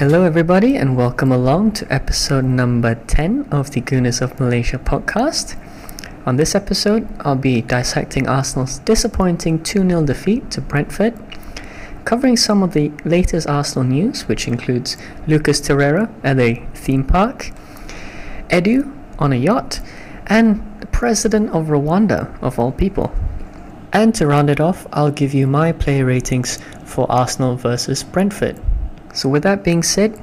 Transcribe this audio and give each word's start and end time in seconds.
Hello, 0.00 0.22
everybody, 0.22 0.76
and 0.76 0.96
welcome 0.96 1.30
along 1.30 1.72
to 1.72 1.92
episode 1.92 2.46
number 2.46 2.94
10 2.94 3.48
of 3.50 3.72
the 3.72 3.82
Gooners 3.82 4.22
of 4.22 4.40
Malaysia 4.40 4.78
podcast. 4.78 5.60
On 6.24 6.36
this 6.36 6.54
episode, 6.54 7.06
I'll 7.20 7.36
be 7.36 7.60
dissecting 7.60 8.26
Arsenal's 8.26 8.78
disappointing 8.78 9.62
2 9.62 9.86
0 9.86 10.06
defeat 10.06 10.50
to 10.52 10.62
Brentford, 10.62 11.12
covering 12.06 12.38
some 12.38 12.62
of 12.62 12.72
the 12.72 12.90
latest 13.04 13.46
Arsenal 13.46 13.84
news, 13.84 14.26
which 14.26 14.48
includes 14.48 14.96
Lucas 15.26 15.60
Torreira 15.60 16.10
at 16.24 16.38
a 16.38 16.64
theme 16.72 17.04
park, 17.04 17.50
Edu 18.48 18.90
on 19.18 19.34
a 19.34 19.36
yacht, 19.36 19.82
and 20.28 20.64
the 20.80 20.86
president 20.86 21.50
of 21.50 21.66
Rwanda, 21.66 22.34
of 22.40 22.58
all 22.58 22.72
people. 22.72 23.12
And 23.92 24.14
to 24.14 24.26
round 24.26 24.48
it 24.48 24.60
off, 24.60 24.86
I'll 24.94 25.10
give 25.10 25.34
you 25.34 25.46
my 25.46 25.72
player 25.72 26.06
ratings 26.06 26.58
for 26.86 27.04
Arsenal 27.12 27.56
versus 27.56 28.02
Brentford. 28.02 28.58
So, 29.12 29.28
with 29.28 29.42
that 29.42 29.64
being 29.64 29.82
said, 29.82 30.18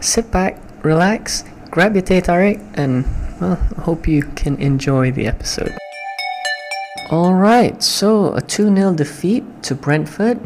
sit 0.00 0.30
back, 0.30 0.60
relax, 0.82 1.44
grab 1.70 1.94
your 1.94 2.02
teh 2.02 2.20
tarik, 2.20 2.60
and 2.74 3.04
well, 3.40 3.58
I 3.78 3.80
hope 3.82 4.06
you 4.06 4.22
can 4.34 4.56
enjoy 4.56 5.10
the 5.12 5.26
episode. 5.26 5.76
Alright, 7.10 7.82
so 7.82 8.34
a 8.34 8.40
2 8.40 8.74
0 8.74 8.94
defeat 8.94 9.44
to 9.64 9.74
Brentford. 9.74 10.40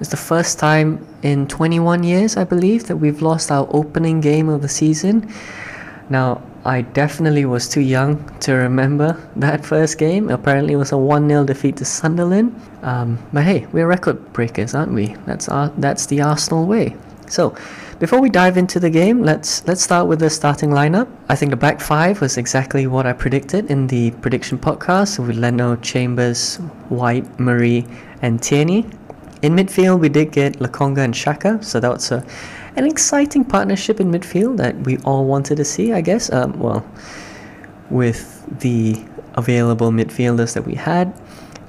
It's 0.00 0.10
the 0.10 0.16
first 0.16 0.58
time 0.58 1.06
in 1.22 1.46
21 1.48 2.02
years, 2.04 2.36
I 2.36 2.44
believe, 2.44 2.86
that 2.86 2.96
we've 2.96 3.20
lost 3.20 3.50
our 3.50 3.68
opening 3.70 4.20
game 4.20 4.48
of 4.48 4.62
the 4.62 4.68
season. 4.68 5.32
Now, 6.08 6.42
I 6.64 6.82
definitely 6.82 7.44
was 7.44 7.68
too 7.68 7.80
young 7.80 8.24
to 8.40 8.52
remember 8.54 9.16
that 9.36 9.64
first 9.64 9.98
game. 9.98 10.30
Apparently, 10.30 10.74
it 10.74 10.76
was 10.76 10.92
a 10.92 10.98
1 10.98 11.28
0 11.28 11.44
defeat 11.44 11.76
to 11.78 11.84
Sunderland. 11.84 12.58
Um, 12.82 13.18
but 13.32 13.44
hey, 13.44 13.66
we're 13.72 13.86
record 13.86 14.32
breakers, 14.32 14.74
aren't 14.74 14.92
we? 14.92 15.14
That's, 15.26 15.48
our, 15.48 15.68
that's 15.78 16.06
the 16.06 16.20
Arsenal 16.20 16.66
way. 16.66 16.96
So, 17.28 17.54
before 17.98 18.20
we 18.20 18.30
dive 18.30 18.56
into 18.56 18.78
the 18.78 18.90
game, 18.90 19.22
let's 19.22 19.66
let's 19.66 19.82
start 19.82 20.06
with 20.06 20.20
the 20.20 20.30
starting 20.30 20.70
lineup. 20.70 21.08
I 21.28 21.36
think 21.36 21.50
the 21.50 21.56
back 21.56 21.80
five 21.80 22.20
was 22.20 22.36
exactly 22.36 22.86
what 22.86 23.06
I 23.06 23.12
predicted 23.12 23.70
in 23.70 23.86
the 23.86 24.12
prediction 24.22 24.58
podcast 24.58 25.18
with 25.18 25.36
Leno, 25.36 25.76
Chambers, 25.76 26.56
White, 26.88 27.38
Mari, 27.38 27.86
and 28.22 28.42
Tierney. 28.42 28.86
In 29.42 29.54
midfield, 29.54 30.00
we 30.00 30.08
did 30.08 30.32
get 30.32 30.58
Lokonga 30.58 31.04
and 31.04 31.14
Xhaka, 31.14 31.62
so 31.62 31.80
that 31.80 31.90
was 31.90 32.10
a, 32.10 32.24
an 32.76 32.86
exciting 32.86 33.44
partnership 33.44 34.00
in 34.00 34.10
midfield 34.10 34.56
that 34.56 34.76
we 34.80 34.98
all 34.98 35.24
wanted 35.24 35.56
to 35.56 35.64
see, 35.64 35.92
I 35.92 36.00
guess. 36.00 36.32
Um, 36.32 36.58
well, 36.58 36.84
with 37.90 38.44
the 38.60 39.04
available 39.34 39.90
midfielders 39.90 40.54
that 40.54 40.66
we 40.66 40.74
had. 40.74 41.14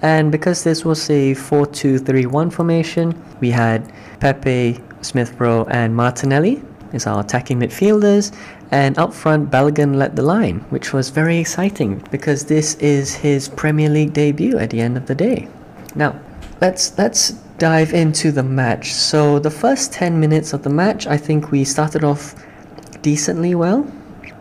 And 0.01 0.31
because 0.31 0.63
this 0.63 0.85
was 0.85 1.09
a 1.09 1.33
4 1.33 1.65
2 1.65 1.99
3 1.99 2.25
1 2.25 2.49
formation, 2.49 3.21
we 3.39 3.51
had 3.51 3.91
Pepe, 4.19 4.79
Smith 5.01 5.39
Rowe, 5.39 5.65
and 5.69 5.95
Martinelli 5.95 6.61
is 6.93 7.07
our 7.07 7.21
attacking 7.21 7.59
midfielders. 7.59 8.35
And 8.71 8.97
up 8.97 9.13
front, 9.13 9.49
Balogun 9.49 9.95
led 9.95 10.15
the 10.15 10.21
line, 10.21 10.59
which 10.69 10.93
was 10.93 11.09
very 11.09 11.37
exciting 11.37 12.03
because 12.11 12.45
this 12.45 12.75
is 12.75 13.13
his 13.15 13.49
Premier 13.49 13.89
League 13.89 14.13
debut 14.13 14.57
at 14.57 14.69
the 14.69 14.81
end 14.81 14.97
of 14.97 15.07
the 15.07 15.15
day. 15.15 15.47
Now, 15.95 16.19
let's 16.61 16.97
let's 16.97 17.31
dive 17.57 17.93
into 17.93 18.31
the 18.31 18.43
match. 18.43 18.93
So 18.93 19.39
the 19.39 19.51
first 19.51 19.91
10 19.93 20.19
minutes 20.19 20.53
of 20.53 20.63
the 20.63 20.69
match, 20.69 21.07
I 21.07 21.17
think 21.17 21.51
we 21.51 21.63
started 21.63 22.03
off 22.03 22.35
decently 23.01 23.55
well. 23.55 23.91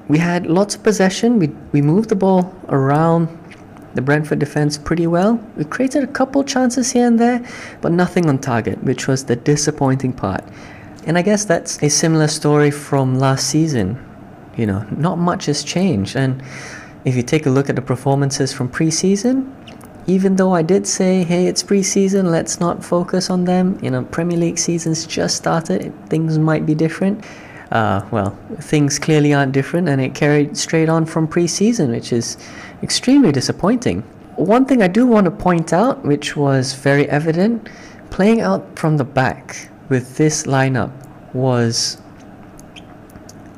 We 0.08 0.18
had 0.18 0.46
lots 0.46 0.74
of 0.74 0.82
possession. 0.82 1.38
We 1.38 1.48
we 1.72 1.80
moved 1.82 2.08
the 2.10 2.16
ball 2.16 2.54
around 2.68 3.28
the 3.98 4.02
Brentford 4.02 4.38
defense 4.38 4.78
pretty 4.78 5.08
well. 5.08 5.44
We 5.56 5.64
created 5.64 6.04
a 6.04 6.06
couple 6.06 6.44
chances 6.44 6.92
here 6.92 7.08
and 7.08 7.18
there, 7.18 7.44
but 7.80 7.90
nothing 7.90 8.28
on 8.28 8.38
target, 8.38 8.80
which 8.84 9.08
was 9.08 9.24
the 9.24 9.34
disappointing 9.34 10.12
part. 10.12 10.44
And 11.04 11.18
I 11.18 11.22
guess 11.22 11.44
that's 11.44 11.82
a 11.82 11.90
similar 11.90 12.28
story 12.28 12.70
from 12.70 13.18
last 13.18 13.48
season. 13.48 13.98
You 14.56 14.66
know, 14.66 14.86
not 14.96 15.18
much 15.18 15.46
has 15.46 15.64
changed. 15.64 16.14
And 16.14 16.44
if 17.04 17.16
you 17.16 17.24
take 17.24 17.46
a 17.46 17.50
look 17.50 17.68
at 17.68 17.74
the 17.74 17.82
performances 17.82 18.52
from 18.52 18.68
preseason, 18.68 19.52
even 20.06 20.36
though 20.36 20.54
I 20.54 20.62
did 20.62 20.86
say, 20.86 21.24
hey, 21.24 21.48
it's 21.48 21.64
preseason, 21.64 22.30
let's 22.30 22.60
not 22.60 22.84
focus 22.84 23.30
on 23.30 23.46
them. 23.46 23.80
You 23.82 23.90
know, 23.90 24.04
Premier 24.04 24.38
League 24.38 24.58
season's 24.58 25.08
just 25.08 25.34
started, 25.36 25.92
things 26.08 26.38
might 26.38 26.64
be 26.64 26.76
different. 26.76 27.24
Uh, 27.72 28.06
well, 28.10 28.30
things 28.60 28.98
clearly 28.98 29.34
aren't 29.34 29.52
different, 29.52 29.88
and 29.88 30.00
it 30.00 30.14
carried 30.14 30.56
straight 30.56 30.88
on 30.88 31.04
from 31.04 31.28
preseason, 31.28 31.90
which 31.90 32.12
is 32.12 32.38
extremely 32.82 33.32
disappointing. 33.32 34.02
One 34.36 34.64
thing 34.64 34.82
I 34.82 34.88
do 34.88 35.06
want 35.06 35.24
to 35.24 35.30
point 35.30 35.72
out, 35.72 36.04
which 36.04 36.36
was 36.36 36.74
very 36.74 37.08
evident, 37.08 37.68
playing 38.10 38.40
out 38.40 38.78
from 38.78 38.96
the 38.96 39.04
back 39.04 39.68
with 39.88 40.16
this 40.16 40.44
lineup 40.44 40.92
was 41.34 41.98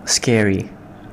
scary. 0.05 0.71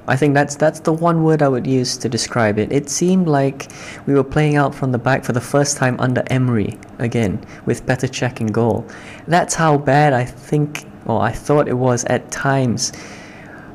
I 0.10 0.16
think 0.16 0.34
that's 0.34 0.56
that's 0.56 0.80
the 0.80 0.94
one 0.94 1.24
word 1.24 1.42
I 1.42 1.50
would 1.50 1.68
use 1.68 1.98
to 1.98 2.08
describe 2.08 2.58
it. 2.58 2.72
It 2.72 2.90
seemed 2.90 3.28
like 3.28 3.70
we 4.06 4.14
were 4.14 4.24
playing 4.24 4.56
out 4.56 4.74
from 4.74 4.94
the 4.94 4.98
back 4.98 5.26
for 5.26 5.34
the 5.34 5.42
first 5.42 5.76
time 5.76 6.00
under 6.00 6.24
Emery 6.28 6.78
again 7.00 7.44
with 7.66 7.86
Petr 7.86 8.08
Cech 8.08 8.40
in 8.40 8.48
goal. 8.48 8.88
That's 9.28 9.54
how 9.54 9.78
bad 9.78 10.14
I 10.14 10.24
think 10.24 10.86
or 11.06 11.22
I 11.22 11.32
thought 11.32 11.68
it 11.68 11.74
was 11.74 12.06
at 12.06 12.32
times 12.32 12.94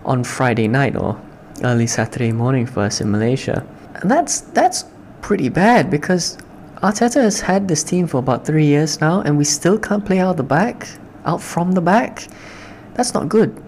on 0.05 0.25
Friday 0.25 0.69
night 0.69 0.97
or 0.97 1.21
early 1.65 1.87
Saturday 1.87 2.33
morning 2.33 2.67
for 2.67 2.81
us 2.81 3.01
in 3.01 3.11
Malaysia. 3.11 3.67
And 4.03 4.11
that's 4.11 4.41
that's 4.41 4.85
pretty 5.21 5.49
bad 5.49 5.91
because 5.91 6.37
Arteta 6.83 7.23
has 7.23 7.41
had 7.41 7.69
this 7.69 7.85
team 7.85 8.09
for 8.09 8.19
about 8.19 8.45
three 8.45 8.67
years 8.67 9.01
now, 9.01 9.21
and 9.21 9.39
we 9.39 9.45
still 9.45 9.79
can't 9.79 10.05
play 10.05 10.19
out 10.19 10.37
the 10.37 10.43
back, 10.43 10.89
out 11.25 11.41
from 11.41 11.73
the 11.73 11.81
back. 11.81 12.27
That's 12.95 13.15
not 13.15 13.29
good. 13.29 13.63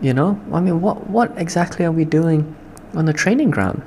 You 0.00 0.12
know, 0.12 0.40
I 0.52 0.60
mean, 0.60 0.80
what 0.80 1.08
what 1.08 1.32
exactly 1.36 1.84
are 1.84 1.92
we 1.92 2.04
doing 2.04 2.56
on 2.94 3.04
the 3.04 3.12
training 3.12 3.50
ground? 3.50 3.82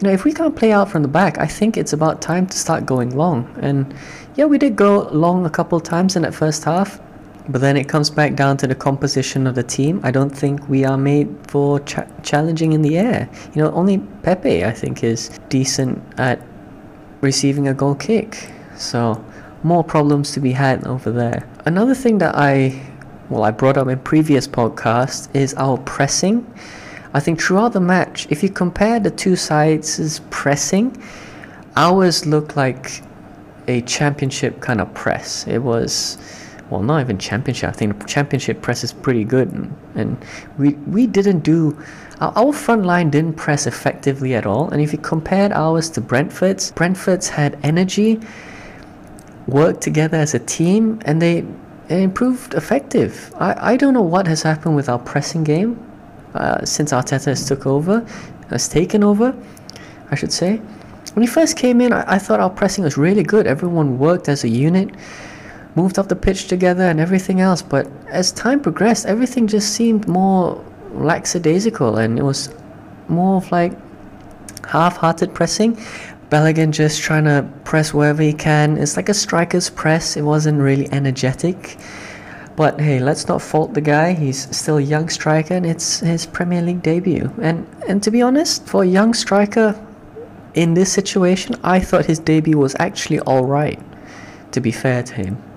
You 0.00 0.08
know, 0.08 0.14
if 0.14 0.24
we 0.24 0.32
can't 0.32 0.56
play 0.56 0.72
out 0.72 0.90
from 0.90 1.02
the 1.02 1.08
back, 1.08 1.36
I 1.38 1.46
think 1.46 1.76
it's 1.76 1.92
about 1.92 2.22
time 2.22 2.46
to 2.46 2.56
start 2.56 2.86
going 2.86 3.14
long. 3.14 3.54
And 3.60 3.94
yeah, 4.36 4.46
we 4.46 4.56
did 4.56 4.74
go 4.74 5.10
long 5.10 5.44
a 5.44 5.50
couple 5.50 5.78
times 5.80 6.16
in 6.16 6.22
that 6.22 6.32
first 6.32 6.64
half, 6.64 6.98
but 7.48 7.60
then 7.60 7.76
it 7.76 7.88
comes 7.88 8.10
back 8.10 8.34
down 8.34 8.56
to 8.58 8.66
the 8.66 8.74
composition 8.74 9.46
of 9.46 9.54
the 9.54 9.62
team. 9.62 10.00
I 10.02 10.10
don't 10.10 10.30
think 10.30 10.68
we 10.68 10.84
are 10.84 10.98
made 10.98 11.28
for 11.48 11.80
ch- 11.80 11.98
challenging 12.22 12.72
in 12.72 12.82
the 12.82 12.98
air. 12.98 13.28
You 13.54 13.62
know, 13.62 13.72
only 13.72 13.98
Pepe, 14.22 14.64
I 14.64 14.72
think, 14.72 15.02
is 15.02 15.30
decent 15.48 16.02
at 16.18 16.40
receiving 17.20 17.68
a 17.68 17.74
goal 17.74 17.94
kick. 17.94 18.50
So, 18.76 19.24
more 19.62 19.84
problems 19.84 20.32
to 20.32 20.40
be 20.40 20.52
had 20.52 20.86
over 20.86 21.10
there. 21.10 21.48
Another 21.66 21.94
thing 21.94 22.18
that 22.18 22.34
I, 22.34 22.80
well, 23.28 23.44
I 23.44 23.50
brought 23.50 23.76
up 23.76 23.88
in 23.88 23.98
previous 23.98 24.48
podcasts 24.48 25.28
is 25.34 25.54
our 25.54 25.78
pressing. 25.78 26.46
I 27.12 27.20
think 27.20 27.40
throughout 27.40 27.72
the 27.72 27.80
match, 27.80 28.26
if 28.30 28.42
you 28.42 28.48
compare 28.48 29.00
the 29.00 29.10
two 29.10 29.36
sides' 29.36 30.20
pressing, 30.30 30.96
ours 31.76 32.24
looked 32.24 32.56
like 32.56 33.02
a 33.68 33.80
championship 33.82 34.60
kind 34.60 34.80
of 34.80 34.92
press. 34.94 35.46
It 35.46 35.58
was 35.58 36.18
well, 36.70 36.82
not 36.82 37.00
even 37.00 37.18
championship. 37.18 37.68
I 37.68 37.72
think 37.72 37.98
the 37.98 38.06
championship 38.06 38.62
press 38.62 38.84
is 38.84 38.92
pretty 38.92 39.24
good, 39.24 39.50
and, 39.50 39.76
and 39.96 40.24
we 40.56 40.74
we 40.86 41.06
didn't 41.06 41.40
do 41.40 41.76
our, 42.20 42.32
our 42.36 42.52
front 42.52 42.84
line 42.84 43.10
didn't 43.10 43.34
press 43.34 43.66
effectively 43.66 44.34
at 44.34 44.46
all. 44.46 44.68
And 44.70 44.80
if 44.80 44.92
you 44.92 44.98
compared 44.98 45.52
ours 45.52 45.90
to 45.90 46.00
Brentford's, 46.00 46.70
Brentford's 46.72 47.28
had 47.28 47.58
energy, 47.62 48.20
worked 49.46 49.80
together 49.80 50.18
as 50.18 50.34
a 50.34 50.38
team, 50.38 51.00
and 51.06 51.20
they, 51.20 51.44
they 51.88 52.02
improved 52.02 52.54
effective. 52.54 53.32
I, 53.38 53.72
I 53.72 53.76
don't 53.76 53.94
know 53.94 54.02
what 54.02 54.26
has 54.26 54.42
happened 54.42 54.76
with 54.76 54.88
our 54.88 54.98
pressing 54.98 55.44
game 55.44 55.84
uh, 56.34 56.64
since 56.64 56.92
Arteta 56.92 57.26
has 57.26 57.46
took 57.46 57.66
over, 57.66 58.06
has 58.50 58.68
taken 58.68 59.02
over, 59.02 59.34
I 60.10 60.14
should 60.14 60.32
say. 60.32 60.56
When 61.14 61.22
he 61.22 61.26
first 61.26 61.56
came 61.56 61.80
in, 61.80 61.92
I, 61.92 62.14
I 62.14 62.18
thought 62.18 62.38
our 62.38 62.50
pressing 62.50 62.84
was 62.84 62.96
really 62.96 63.24
good. 63.24 63.46
Everyone 63.46 63.98
worked 63.98 64.28
as 64.28 64.44
a 64.44 64.48
unit 64.48 64.90
moved 65.76 65.98
up 65.98 66.08
the 66.08 66.16
pitch 66.16 66.48
together 66.48 66.84
and 66.84 67.00
everything 67.00 67.40
else. 67.40 67.62
But 67.62 67.86
as 68.08 68.32
time 68.32 68.60
progressed, 68.60 69.06
everything 69.06 69.46
just 69.46 69.72
seemed 69.74 70.08
more 70.08 70.62
lackadaisical 70.92 71.98
and 71.98 72.18
it 72.18 72.22
was 72.22 72.48
more 73.08 73.36
of 73.36 73.50
like 73.52 73.72
half-hearted 74.66 75.34
pressing. 75.34 75.76
Balogun 76.30 76.70
just 76.70 77.02
trying 77.02 77.24
to 77.24 77.48
press 77.64 77.92
wherever 77.92 78.22
he 78.22 78.32
can. 78.32 78.78
It's 78.78 78.96
like 78.96 79.08
a 79.08 79.14
striker's 79.14 79.68
press. 79.68 80.16
It 80.16 80.22
wasn't 80.22 80.60
really 80.60 80.90
energetic. 80.92 81.76
But 82.56 82.80
hey, 82.80 83.00
let's 83.00 83.26
not 83.26 83.42
fault 83.42 83.74
the 83.74 83.80
guy. 83.80 84.12
He's 84.12 84.54
still 84.56 84.76
a 84.76 84.82
young 84.82 85.08
striker 85.08 85.54
and 85.54 85.66
it's 85.66 86.00
his 86.00 86.26
Premier 86.26 86.62
League 86.62 86.82
debut. 86.82 87.32
And 87.40 87.66
and 87.88 88.02
to 88.02 88.10
be 88.10 88.22
honest, 88.22 88.66
for 88.66 88.82
a 88.82 88.86
young 88.86 89.14
striker 89.14 89.74
in 90.54 90.74
this 90.74 90.92
situation, 90.92 91.56
I 91.64 91.80
thought 91.80 92.04
his 92.06 92.18
debut 92.18 92.58
was 92.58 92.76
actually 92.78 93.20
alright, 93.20 93.80
to 94.52 94.60
be 94.60 94.72
fair 94.72 95.02
to 95.02 95.14
him. 95.14 95.49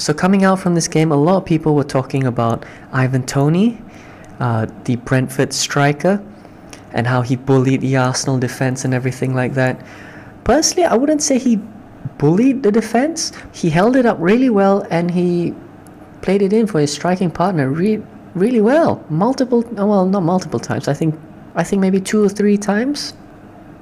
So 0.00 0.14
coming 0.14 0.44
out 0.44 0.58
from 0.58 0.74
this 0.74 0.88
game, 0.88 1.12
a 1.12 1.16
lot 1.16 1.36
of 1.36 1.44
people 1.44 1.74
were 1.74 1.84
talking 1.84 2.24
about 2.24 2.64
Ivan 2.90 3.26
Toney, 3.26 3.82
uh, 4.38 4.66
the 4.84 4.96
Brentford 4.96 5.52
striker, 5.52 6.24
and 6.92 7.06
how 7.06 7.20
he 7.20 7.36
bullied 7.36 7.82
the 7.82 7.98
Arsenal 7.98 8.38
defense 8.38 8.86
and 8.86 8.94
everything 8.94 9.34
like 9.34 9.52
that. 9.54 9.84
Personally, 10.44 10.86
I 10.86 10.96
wouldn't 10.96 11.22
say 11.22 11.38
he 11.38 11.60
bullied 12.16 12.62
the 12.62 12.72
defense. 12.72 13.32
He 13.52 13.68
held 13.68 13.94
it 13.94 14.06
up 14.06 14.16
really 14.18 14.48
well 14.48 14.86
and 14.90 15.10
he 15.10 15.54
played 16.22 16.40
it 16.40 16.54
in 16.54 16.66
for 16.66 16.80
his 16.80 16.92
striking 16.92 17.30
partner. 17.30 17.68
Re- 17.68 18.02
really 18.34 18.62
well. 18.62 19.04
Multiple, 19.10 19.62
well, 19.72 20.06
not 20.06 20.22
multiple 20.22 20.60
times. 20.60 20.88
I 20.88 20.94
think, 20.94 21.14
I 21.54 21.62
think 21.62 21.80
maybe 21.80 22.00
two 22.00 22.24
or 22.24 22.30
three 22.30 22.56
times. 22.56 23.12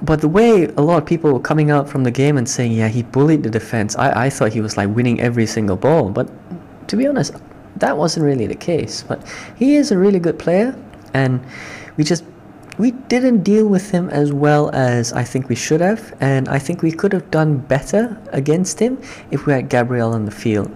But 0.01 0.21
the 0.21 0.29
way 0.29 0.65
a 0.65 0.81
lot 0.81 1.01
of 1.01 1.05
people 1.05 1.33
were 1.33 1.39
coming 1.39 1.71
out 1.71 1.89
from 1.89 2.03
the 2.03 2.11
game 2.11 2.37
and 2.37 2.47
saying, 2.47 2.71
yeah, 2.71 2.87
he 2.87 3.03
bullied 3.03 3.43
the 3.43 3.49
defense, 3.49 3.95
I, 3.97 4.25
I 4.25 4.29
thought 4.29 4.53
he 4.53 4.61
was 4.61 4.77
like 4.77 4.89
winning 4.89 5.19
every 5.19 5.45
single 5.45 5.75
ball. 5.75 6.09
But 6.09 6.29
to 6.87 6.95
be 6.95 7.05
honest, 7.05 7.33
that 7.77 7.97
wasn't 7.97 8.25
really 8.25 8.47
the 8.47 8.55
case. 8.55 9.03
But 9.03 9.21
he 9.57 9.75
is 9.75 9.91
a 9.91 9.97
really 9.97 10.19
good 10.19 10.39
player, 10.39 10.75
and 11.13 11.41
we 11.97 12.03
just 12.03 12.23
we 12.77 12.91
didn't 12.91 13.43
deal 13.43 13.67
with 13.67 13.91
him 13.91 14.09
as 14.09 14.31
well 14.31 14.69
as 14.73 15.11
I 15.11 15.23
think 15.23 15.49
we 15.49 15.55
should 15.55 15.81
have, 15.81 16.15
and 16.21 16.47
I 16.47 16.59
think 16.59 16.81
we 16.81 16.93
could 16.93 17.11
have 17.11 17.29
done 17.29 17.57
better 17.57 18.17
against 18.31 18.79
him 18.79 18.97
if 19.31 19.45
we 19.45 19.51
had 19.51 19.67
Gabriel 19.67 20.13
on 20.13 20.23
the 20.23 20.31
field. 20.31 20.71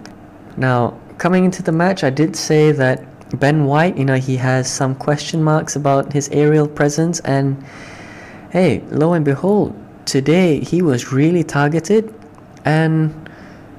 Now, 0.58 0.98
coming 1.16 1.46
into 1.46 1.62
the 1.62 1.72
match, 1.72 2.04
I 2.04 2.10
did 2.10 2.36
say 2.36 2.72
that 2.72 3.02
Ben 3.40 3.64
White, 3.64 3.96
you 3.96 4.04
know, 4.04 4.16
he 4.16 4.36
has 4.36 4.70
some 4.70 4.94
question 4.94 5.42
marks 5.42 5.76
about 5.76 6.12
his 6.12 6.28
aerial 6.28 6.68
presence, 6.68 7.20
and 7.20 7.56
hey, 8.54 8.80
lo 8.92 9.14
and 9.14 9.24
behold, 9.24 9.74
today 10.04 10.60
he 10.60 10.80
was 10.80 11.10
really 11.10 11.42
targeted 11.42 12.14
and 12.64 13.12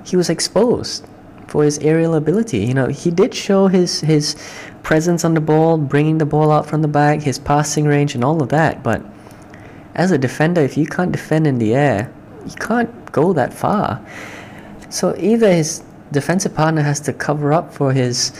he 0.03 0.17
was 0.17 0.29
exposed 0.29 1.07
for 1.47 1.63
his 1.63 1.79
aerial 1.79 2.15
ability. 2.15 2.57
You 2.57 2.73
know, 2.73 2.87
he 2.87 3.09
did 3.09 3.33
show 3.33 3.67
his 3.69 4.01
his 4.01 4.35
presence 4.83 5.23
on 5.23 5.33
the 5.33 5.39
ball, 5.39 5.77
bringing 5.77 6.17
the 6.17 6.25
ball 6.25 6.51
out 6.51 6.65
from 6.65 6.81
the 6.81 6.89
back, 6.89 7.21
his 7.21 7.39
passing 7.39 7.85
range, 7.85 8.15
and 8.15 8.23
all 8.23 8.43
of 8.43 8.49
that. 8.49 8.83
But 8.83 9.01
as 9.95 10.11
a 10.11 10.17
defender, 10.17 10.59
if 10.59 10.75
you 10.75 10.85
can't 10.85 11.13
defend 11.13 11.47
in 11.47 11.57
the 11.57 11.73
air, 11.73 12.11
you 12.45 12.55
can't 12.55 12.91
go 13.13 13.31
that 13.31 13.53
far. 13.53 14.05
So 14.89 15.15
either 15.17 15.53
his 15.53 15.83
defensive 16.11 16.53
partner 16.53 16.81
has 16.81 16.99
to 17.07 17.13
cover 17.13 17.53
up 17.53 17.73
for 17.73 17.93
his 17.93 18.33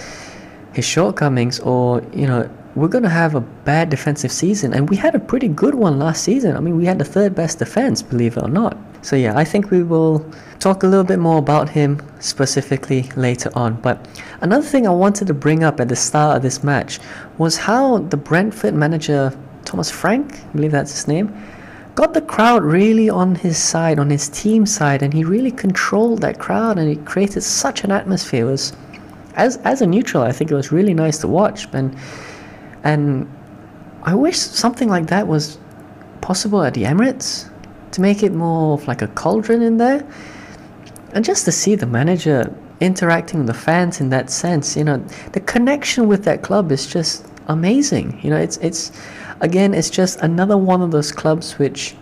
his 0.74 0.84
shortcomings, 0.84 1.62
or 1.62 2.04
you 2.14 2.28
know, 2.28 2.50
we're 2.76 2.90
gonna 2.90 3.10
have 3.10 3.36
a 3.36 3.42
bad 3.42 3.90
defensive 3.90 4.32
season. 4.32 4.74
And 4.74 4.90
we 4.90 4.98
had 4.98 5.16
a 5.16 5.20
pretty 5.20 5.48
good 5.48 5.76
one 5.76 5.98
last 5.98 6.24
season. 6.24 6.58
I 6.58 6.60
mean, 6.60 6.76
we 6.76 6.86
had 6.86 7.00
the 7.00 7.06
third 7.06 7.34
best 7.34 7.60
defense, 7.60 8.02
believe 8.02 8.36
it 8.38 8.44
or 8.44 8.50
not. 8.50 8.78
So 9.02 9.16
yeah, 9.16 9.38
I 9.38 9.46
think 9.46 9.72
we 9.72 9.84
will 9.84 10.26
talk 10.60 10.84
a 10.84 10.88
little 10.88 11.06
bit 11.06 11.20
more 11.20 11.38
about 11.38 11.70
him 11.70 12.02
specifically 12.20 13.04
later 13.16 13.50
on. 13.56 13.76
But 13.76 14.06
another 14.42 14.66
thing 14.66 14.88
I 14.88 14.92
wanted 14.92 15.28
to 15.28 15.34
bring 15.34 15.64
up 15.64 15.80
at 15.80 15.90
the 15.90 15.96
start 15.96 16.38
of 16.38 16.42
this 16.44 16.64
match 16.64 17.00
was 17.38 17.56
how 17.56 18.00
the 18.00 18.18
Brentford 18.18 18.74
manager 18.74 19.32
Thomas 19.64 19.90
Frank, 19.90 20.40
I 20.40 20.48
believe 20.54 20.72
that's 20.72 20.92
his 20.92 21.08
name, 21.08 21.34
got 21.96 22.14
the 22.14 22.22
crowd 22.22 22.64
really 22.64 23.10
on 23.10 23.36
his 23.36 23.58
side, 23.58 24.00
on 24.00 24.10
his 24.10 24.28
team 24.28 24.66
side, 24.66 25.02
and 25.02 25.14
he 25.14 25.24
really 25.24 25.52
controlled 25.52 26.22
that 26.22 26.40
crowd 26.40 26.78
and 26.78 26.90
he 26.90 26.98
created 26.98 27.42
such 27.42 27.84
an 27.84 27.92
atmosphere. 27.92 28.48
It 28.48 28.52
was 28.52 28.74
as 29.36 29.58
as 29.58 29.82
a 29.82 29.88
neutral, 29.88 30.24
I 30.24 30.32
think 30.32 30.52
it 30.52 30.56
was 30.56 30.72
really 30.72 30.94
nice 30.94 31.18
to 31.20 31.28
watch 31.28 31.68
and 31.74 31.96
and 32.86 33.28
I 34.04 34.14
wish 34.14 34.38
something 34.38 34.88
like 34.88 35.08
that 35.08 35.28
was 35.28 35.58
possible 36.22 36.64
at 36.64 36.76
the 36.76 36.84
Emirates 36.84 37.50
to 37.92 38.02
make 38.02 38.22
it 38.22 38.32
more 38.32 38.76
of 38.76 38.88
like 38.88 39.02
a 39.02 39.08
cauldron 39.08 39.64
in 39.64 39.78
there. 39.78 40.06
And 41.14 41.26
just 41.26 41.46
to 41.46 41.52
see 41.52 41.74
the 41.76 41.88
manager 41.88 42.54
interacting 42.80 43.40
with 43.40 43.48
the 43.48 43.54
fans 43.56 44.00
in 44.00 44.10
that 44.10 44.30
sense, 44.30 44.78
you 44.78 44.84
know, 44.84 44.98
the 45.32 45.40
connection 45.40 46.08
with 46.08 46.24
that 46.26 46.44
club 46.44 46.72
is 46.72 46.86
just 46.86 47.26
amazing. 47.48 48.20
You 48.22 48.30
know, 48.30 48.38
it's 48.38 48.58
it's 48.58 48.92
again, 49.42 49.74
it's 49.74 49.90
just 49.90 50.20
another 50.20 50.58
one 50.58 50.82
of 50.84 50.92
those 50.92 51.12
clubs 51.12 51.58
which 51.58 51.96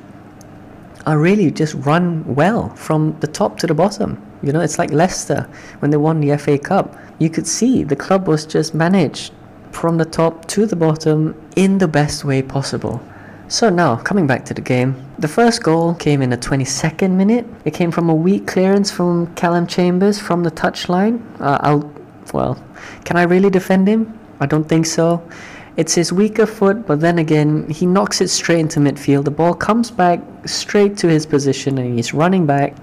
are 1.06 1.18
really 1.18 1.50
just 1.50 1.76
run 1.76 2.24
well 2.36 2.70
from 2.76 3.18
the 3.22 3.28
top 3.28 3.58
to 3.60 3.68
the 3.68 3.74
bottom. 3.74 4.22
You 4.42 4.52
know, 4.52 4.60
it's 4.60 4.78
like 4.78 4.92
Leicester 4.92 5.50
when 5.80 5.92
they 5.92 5.98
won 5.98 6.20
the 6.20 6.38
FA 6.38 6.58
Cup. 6.58 6.98
You 7.20 7.30
could 7.30 7.48
see 7.48 7.84
the 7.84 7.96
club 7.96 8.28
was 8.28 8.46
just 8.46 8.74
managed 8.74 9.32
from 9.74 9.98
the 9.98 10.06
top 10.06 10.48
to 10.48 10.66
the 10.66 10.76
bottom 10.76 11.36
in 11.56 11.78
the 11.78 11.88
best 11.88 12.24
way 12.24 12.42
possible. 12.42 13.02
So 13.48 13.70
now, 13.70 13.98
coming 13.98 14.26
back 14.26 14.46
to 14.46 14.54
the 14.54 14.62
game, 14.62 14.96
the 15.20 15.28
first 15.28 15.62
goal 15.62 15.94
came 15.96 16.22
in 16.22 16.30
the 16.30 16.38
22nd 16.38 17.12
minute. 17.12 17.46
It 17.66 17.74
came 17.74 17.92
from 17.92 18.10
a 18.10 18.16
weak 18.16 18.48
clearance 18.48 18.90
from 18.90 19.34
Callum 19.36 19.68
Chambers 19.68 20.20
from 20.20 20.44
the 20.44 20.52
touchline. 20.52 21.22
Uh, 21.40 21.60
I'll, 21.62 21.94
well, 22.34 22.64
can 23.04 23.18
I 23.18 23.24
really 23.24 23.50
defend 23.50 23.88
him? 23.88 24.18
I 24.40 24.46
don't 24.46 24.68
think 24.68 24.86
so. 24.86 25.22
It's 25.76 25.96
his 25.96 26.14
weaker 26.14 26.46
foot, 26.46 26.86
but 26.86 27.00
then 27.00 27.20
again, 27.20 27.70
he 27.70 27.86
knocks 27.86 28.22
it 28.22 28.30
straight 28.30 28.60
into 28.60 28.80
midfield. 28.80 29.26
The 29.26 29.32
ball 29.32 29.54
comes 29.54 29.92
back 29.92 30.22
straight 30.46 30.98
to 30.98 31.08
his 31.08 31.26
position 31.26 31.78
and 31.78 31.96
he's 31.96 32.14
running 32.14 32.46
back. 32.46 32.76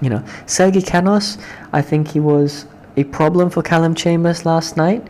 You 0.00 0.10
know, 0.10 0.24
Sergi 0.46 0.82
Canos, 0.82 1.38
I 1.72 1.82
think 1.82 2.08
he 2.08 2.20
was 2.20 2.66
a 2.96 3.04
problem 3.04 3.50
for 3.50 3.62
Callum 3.62 3.94
Chambers 3.94 4.46
last 4.46 4.76
night. 4.76 5.06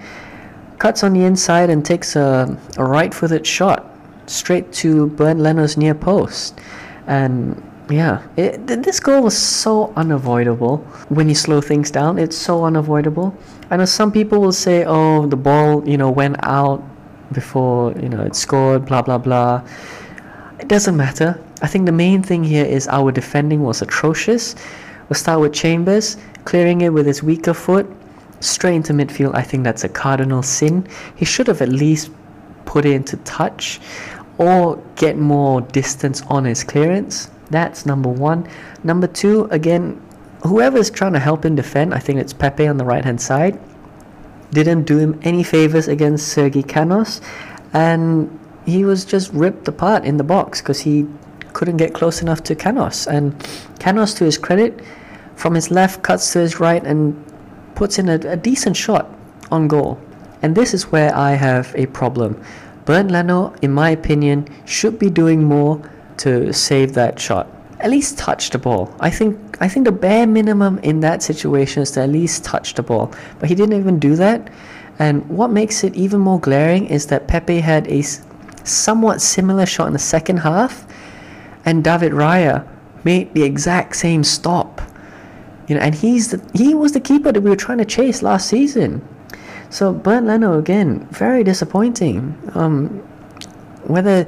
Cuts 0.79 1.03
on 1.03 1.13
the 1.13 1.25
inside 1.25 1.71
and 1.71 1.85
takes 1.85 2.15
a, 2.15 2.57
a 2.77 2.85
right 2.85 3.13
footed 3.13 3.47
shot 3.47 3.85
straight 4.27 4.73
to 4.73 5.09
Bernd 5.09 5.43
Leno's 5.43 5.77
near 5.77 5.95
post. 5.95 6.59
And 7.07 7.61
yeah, 7.91 8.27
it, 8.37 8.67
this 8.67 9.01
goal 9.01 9.23
was 9.23 9.37
so 9.37 9.93
unavoidable 9.97 10.79
when 11.09 11.29
you 11.29 11.35
slow 11.35 11.61
things 11.61 11.91
down. 11.91 12.19
It's 12.19 12.37
so 12.37 12.65
unavoidable. 12.65 13.37
I 13.71 13.77
know 13.77 13.87
some 13.87 14.13
people 14.13 14.41
will 14.41 14.53
say, 14.53 14.85
oh, 14.85 15.27
the 15.27 15.37
ball, 15.37 15.87
you 15.89 15.97
know, 15.97 16.11
went 16.11 16.37
out 16.43 16.83
before, 17.33 17.93
you 17.93 18.09
know, 18.09 18.23
it 18.23 18.37
scored, 18.37 18.87
blah, 18.87 19.03
blah, 19.03 19.19
blah. 19.19 19.63
It 20.61 20.69
doesn't 20.69 20.97
matter. 20.97 21.41
I 21.63 21.67
think 21.67 21.87
the 21.87 21.93
main 21.93 22.23
thing 22.23 22.45
here 22.45 22.65
is 22.65 22.87
our 22.89 23.11
defending 23.11 23.63
was 23.63 23.83
atrocious. 23.83 24.55
We'll 25.09 25.17
start 25.17 25.41
with 25.41 25.55
Chambers, 25.55 26.19
clearing 26.45 26.83
it 26.83 26.93
with 26.93 27.07
his 27.07 27.23
weaker 27.23 27.55
foot, 27.55 27.87
straight 28.41 28.77
into 28.77 28.93
midfield. 28.93 29.35
I 29.35 29.43
think 29.43 29.65
that's 29.65 29.85
a 29.85 29.89
cardinal 29.89 30.43
sin. 30.43 30.87
He 31.17 31.25
should 31.25 31.47
have 31.47 31.63
at 31.63 31.69
least 31.69 32.11
put 32.65 32.85
it 32.85 32.93
into 32.93 33.17
touch 33.19 33.81
or 34.39 34.83
get 34.97 35.17
more 35.17 35.61
distance 35.61 36.23
on 36.29 36.45
his 36.45 36.63
clearance. 36.63 37.31
That's 37.51 37.87
number 37.87 38.09
one. 38.09 38.49
Number 38.85 39.07
two, 39.07 39.49
again, 39.51 40.01
whoever's 40.45 40.91
trying 40.91 41.15
to 41.15 41.19
help 41.19 41.45
him 41.45 41.57
defend, 41.57 41.95
I 41.95 41.99
think 41.99 42.21
it's 42.21 42.33
Pepe 42.33 42.67
on 42.67 42.77
the 42.77 42.85
right 42.85 43.05
hand 43.05 43.21
side, 43.21 43.59
didn't 44.51 44.85
do 44.85 44.99
him 44.99 45.19
any 45.23 45.43
favors 45.43 45.89
against 45.89 46.29
Sergi 46.29 46.63
Canos, 46.63 47.21
and 47.73 48.39
he 48.65 48.85
was 48.85 49.05
just 49.05 49.33
ripped 49.33 49.67
apart 49.67 50.05
in 50.05 50.17
the 50.17 50.25
box 50.25 50.61
because 50.61 50.81
he 50.81 51.07
couldn't 51.53 51.79
get 51.79 51.95
close 51.95 52.23
enough 52.23 52.43
to 52.45 52.55
Canos. 52.55 53.07
And 53.07 53.35
Canos, 53.79 54.15
to 54.15 54.25
his 54.25 54.39
credit, 54.39 54.81
from 55.37 55.55
his 55.55 55.71
left 55.71 56.03
cuts 56.03 56.33
to 56.33 56.41
his 56.41 56.61
right 56.61 56.85
and 56.85 57.17
puts 57.79 57.99
in 57.99 58.09
a, 58.09 58.17
a 58.27 58.37
decent 58.37 58.77
shot 58.77 59.09
on 59.53 59.69
goal. 59.69 60.01
And 60.43 60.55
this 60.55 60.75
is 60.75 60.91
where 60.93 61.15
I 61.15 61.33
have 61.33 61.73
a 61.77 61.87
problem. 61.87 62.43
Bernd 62.85 63.11
Leno, 63.13 63.55
in 63.63 63.73
my 63.73 63.91
opinion, 63.91 64.49
should 64.67 64.99
be 64.99 65.09
doing 65.09 65.45
more 65.45 65.81
to 66.19 66.53
save 66.53 66.95
that 66.95 67.21
shot. 67.21 67.47
At 67.79 67.91
least 67.91 68.19
touch 68.19 68.51
the 68.51 68.59
ball. 68.59 68.93
I 68.99 69.11
think 69.11 69.39
I 69.61 69.69
think 69.69 69.87
the 69.87 69.93
bare 69.93 70.27
minimum 70.27 70.79
in 70.81 71.01
that 71.01 71.23
situation 71.23 71.83
is 71.83 71.93
to 71.93 72.03
at 72.03 72.11
least 72.11 72.45
touch 72.45 72.75
the 72.75 72.83
ball. 72.83 73.13
But 73.39 73.49
he 73.49 73.55
didn't 73.55 73.79
even 73.79 74.01
do 74.01 74.17
that. 74.17 74.51
And 74.99 75.29
what 75.29 75.51
makes 75.51 75.85
it 75.85 75.95
even 75.95 76.21
more 76.21 76.41
glaring 76.41 76.87
is 76.87 77.07
that 77.07 77.29
Pepe 77.29 77.61
had 77.61 77.87
a 77.87 78.03
somewhat 78.65 79.21
similar 79.21 79.67
shot 79.67 79.87
in 79.87 79.93
the 79.93 80.01
second 80.01 80.39
half, 80.39 80.85
and 81.65 81.85
David 81.85 82.13
Raya 82.13 82.67
made 83.05 83.33
the 83.35 83.45
exact 83.45 83.95
same 83.95 84.25
stop. 84.25 84.83
You 85.69 85.75
know, 85.75 85.83
and 85.83 85.95
he's 85.95 86.31
the, 86.31 86.43
he 86.55 86.75
was 86.75 86.93
the 86.93 87.01
keeper 87.01 87.31
that 87.31 87.41
we 87.41 87.51
were 87.51 87.57
trying 87.57 87.79
to 87.79 87.85
chase 87.85 88.23
last 88.23 88.49
season. 88.49 89.07
So 89.71 89.93
Bernd 89.93 90.27
Leno 90.27 90.59
again, 90.59 91.07
very 91.11 91.45
disappointing. 91.45 92.37
Um, 92.55 92.89
whether 93.85 94.27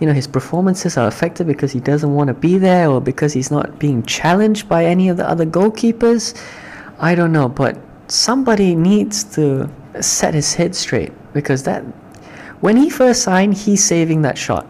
you 0.00 0.06
know 0.06 0.12
his 0.12 0.26
performances 0.26 0.96
are 0.96 1.06
affected 1.06 1.46
because 1.46 1.72
he 1.72 1.80
doesn't 1.80 2.12
want 2.12 2.28
to 2.28 2.34
be 2.34 2.58
there 2.58 2.90
or 2.90 3.00
because 3.00 3.32
he's 3.32 3.50
not 3.50 3.78
being 3.78 4.02
challenged 4.02 4.68
by 4.68 4.84
any 4.84 5.08
of 5.08 5.16
the 5.16 5.28
other 5.28 5.46
goalkeepers, 5.46 6.38
I 6.98 7.14
don't 7.14 7.32
know. 7.32 7.48
But 7.48 7.78
somebody 8.08 8.74
needs 8.74 9.24
to 9.36 9.70
set 10.00 10.34
his 10.34 10.52
head 10.54 10.74
straight 10.74 11.12
because 11.32 11.62
that 11.62 11.82
when 12.60 12.76
he 12.76 12.90
first 12.90 13.22
signed, 13.22 13.54
he's 13.54 13.82
saving 13.82 14.22
that 14.22 14.36
shot. 14.36 14.66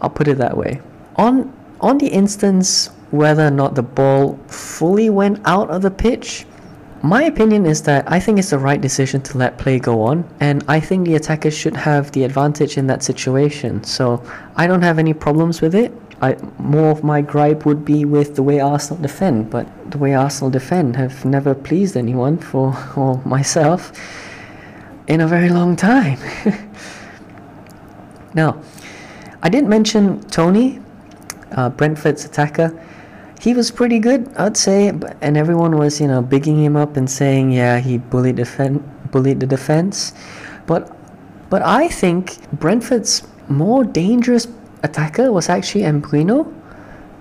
I'll 0.00 0.10
put 0.10 0.28
it 0.28 0.38
that 0.38 0.56
way. 0.56 0.80
On 1.16 1.52
on 1.80 1.98
the 1.98 2.08
instance 2.08 2.90
whether 3.10 3.46
or 3.46 3.50
not 3.50 3.74
the 3.74 3.82
ball 3.82 4.38
fully 4.46 5.10
went 5.10 5.40
out 5.44 5.70
of 5.70 5.82
the 5.82 5.90
pitch, 5.90 6.46
my 7.02 7.22
opinion 7.22 7.64
is 7.64 7.82
that 7.82 8.04
I 8.12 8.20
think 8.20 8.38
it's 8.38 8.50
the 8.50 8.58
right 8.58 8.80
decision 8.80 9.22
to 9.22 9.38
let 9.38 9.56
play 9.56 9.78
go 9.78 10.02
on, 10.02 10.28
and 10.38 10.62
I 10.68 10.80
think 10.80 11.06
the 11.06 11.14
attackers 11.14 11.56
should 11.56 11.74
have 11.74 12.12
the 12.12 12.24
advantage 12.24 12.76
in 12.76 12.86
that 12.88 13.02
situation. 13.02 13.82
So 13.84 14.22
I 14.54 14.66
don't 14.66 14.82
have 14.82 14.98
any 14.98 15.14
problems 15.14 15.62
with 15.62 15.74
it. 15.74 15.92
I, 16.20 16.36
more 16.58 16.90
of 16.90 17.02
my 17.02 17.22
gripe 17.22 17.64
would 17.64 17.86
be 17.86 18.04
with 18.04 18.36
the 18.36 18.42
way 18.42 18.60
Arsenal 18.60 19.00
defend, 19.00 19.48
but 19.48 19.66
the 19.90 19.96
way 19.96 20.14
Arsenal 20.14 20.50
defend 20.50 20.96
have 20.96 21.24
never 21.24 21.54
pleased 21.54 21.96
anyone 21.96 22.36
for 22.36 22.76
or 22.96 23.22
myself 23.24 23.92
in 25.06 25.22
a 25.22 25.26
very 25.26 25.48
long 25.48 25.76
time. 25.76 26.18
now, 28.34 28.60
I 29.42 29.48
didn't 29.48 29.70
mention 29.70 30.20
Toney, 30.28 30.80
uh, 31.52 31.70
Brentford's 31.70 32.26
attacker 32.26 32.78
he 33.40 33.54
was 33.54 33.70
pretty 33.70 33.98
good, 33.98 34.28
I'd 34.36 34.56
say, 34.56 34.88
and 35.22 35.36
everyone 35.36 35.78
was, 35.78 35.98
you 35.98 36.06
know, 36.06 36.20
bigging 36.20 36.62
him 36.62 36.76
up 36.76 36.98
and 36.98 37.08
saying, 37.08 37.52
yeah, 37.52 37.80
he 37.80 37.96
bullied 37.96 38.36
defend, 38.36 38.84
bullied 39.10 39.40
the 39.40 39.46
defense. 39.46 40.12
But 40.66 40.94
but 41.48 41.62
I 41.62 41.88
think 41.88 42.36
Brentford's 42.60 43.26
more 43.48 43.82
dangerous 43.82 44.46
attacker 44.82 45.32
was 45.32 45.48
actually 45.48 45.84
Mbeumo, 45.84 46.52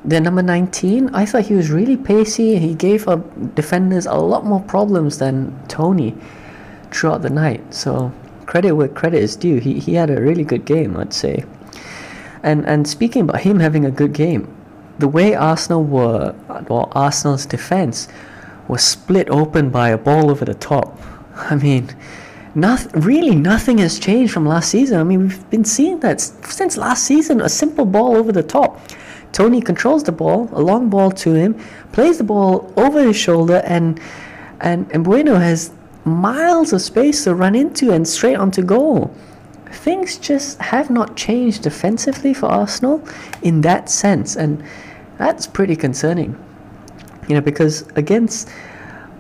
the 0.03 0.19
number 0.19 0.43
19. 0.43 1.09
I 1.15 1.25
thought 1.25 1.45
he 1.45 1.55
was 1.55 1.71
really 1.71 1.95
pacey. 1.95 2.59
He 2.59 2.75
gave 2.75 3.07
up 3.07 3.55
defenders 3.55 4.05
a 4.05 4.15
lot 4.15 4.45
more 4.45 4.61
problems 4.61 5.17
than 5.19 5.57
Toney 5.67 6.15
throughout 6.91 7.21
the 7.21 7.29
night. 7.29 7.73
So 7.73 8.11
credit 8.45 8.73
where 8.73 8.89
credit 8.89 9.23
is 9.23 9.38
due. 9.38 9.59
He 9.59 9.79
he 9.79 9.93
had 9.93 10.09
a 10.09 10.19
really 10.19 10.43
good 10.43 10.65
game, 10.65 10.97
I'd 10.97 11.13
say. 11.13 11.45
And 12.43 12.65
and 12.67 12.85
speaking 12.85 13.21
about 13.21 13.39
him 13.39 13.59
having 13.59 13.85
a 13.85 13.91
good 13.91 14.11
game, 14.11 14.53
the 15.00 15.08
way 15.08 15.34
Arsenal 15.34 15.84
were, 15.84 16.36
or 16.70 16.89
Arsenal's 16.98 17.46
defense 17.46 18.08
was 18.68 18.84
split 18.84 19.29
open 19.29 19.70
by 19.70 19.89
a 19.89 19.98
ball 19.98 20.29
over 20.29 20.46
the 20.46 20.53
top. 20.53 21.00
I 21.36 21.56
mean, 21.56 21.89
nothing, 22.53 23.01
really 23.01 23.36
nothing 23.36 23.79
has 23.79 24.00
changed 24.00 24.32
from 24.34 24.46
last 24.46 24.70
season. 24.70 25.00
I 25.00 25.03
mean, 25.03 25.22
we've 25.22 25.50
been 25.50 25.65
seeing 25.65 26.00
that 26.01 26.22
since 26.22 26.77
last 26.77 27.03
season. 27.03 27.41
A 27.41 27.50
simple 27.50 27.86
ball 27.86 28.15
over 28.15 28.32
the 28.32 28.44
top. 28.44 28.79
Toney 29.32 29.62
controls 29.62 30.03
the 30.03 30.12
ball, 30.12 30.50
a 30.53 30.62
long 30.62 30.89
ball 30.89 31.12
to 31.12 31.34
him, 31.34 31.60
plays 31.91 32.18
the 32.18 32.24
ball 32.24 32.74
over 32.77 33.01
his 33.03 33.15
shoulder, 33.15 33.62
and 33.65 34.00
and, 34.62 34.91
and 34.91 35.06
Mbeumo 35.06 35.39
has 35.39 35.72
miles 36.03 36.74
of 36.74 36.82
space 36.82 37.24
to 37.24 37.36
run 37.36 37.56
into 37.56 37.91
and 37.91 38.08
straight 38.08 38.36
onto 38.36 38.62
goal. 38.62 39.13
Things 39.72 40.18
just 40.18 40.60
have 40.60 40.89
not 40.89 41.15
changed 41.15 41.62
defensively 41.62 42.34
for 42.34 42.48
Arsenal 42.48 43.08
in 43.41 43.62
that 43.62 43.89
sense, 43.89 44.36
and 44.36 44.63
that's 45.19 45.45
pretty 45.45 45.75
concerning. 45.75 46.35
You 47.27 47.35
know, 47.35 47.41
because 47.41 47.88
against 47.95 48.49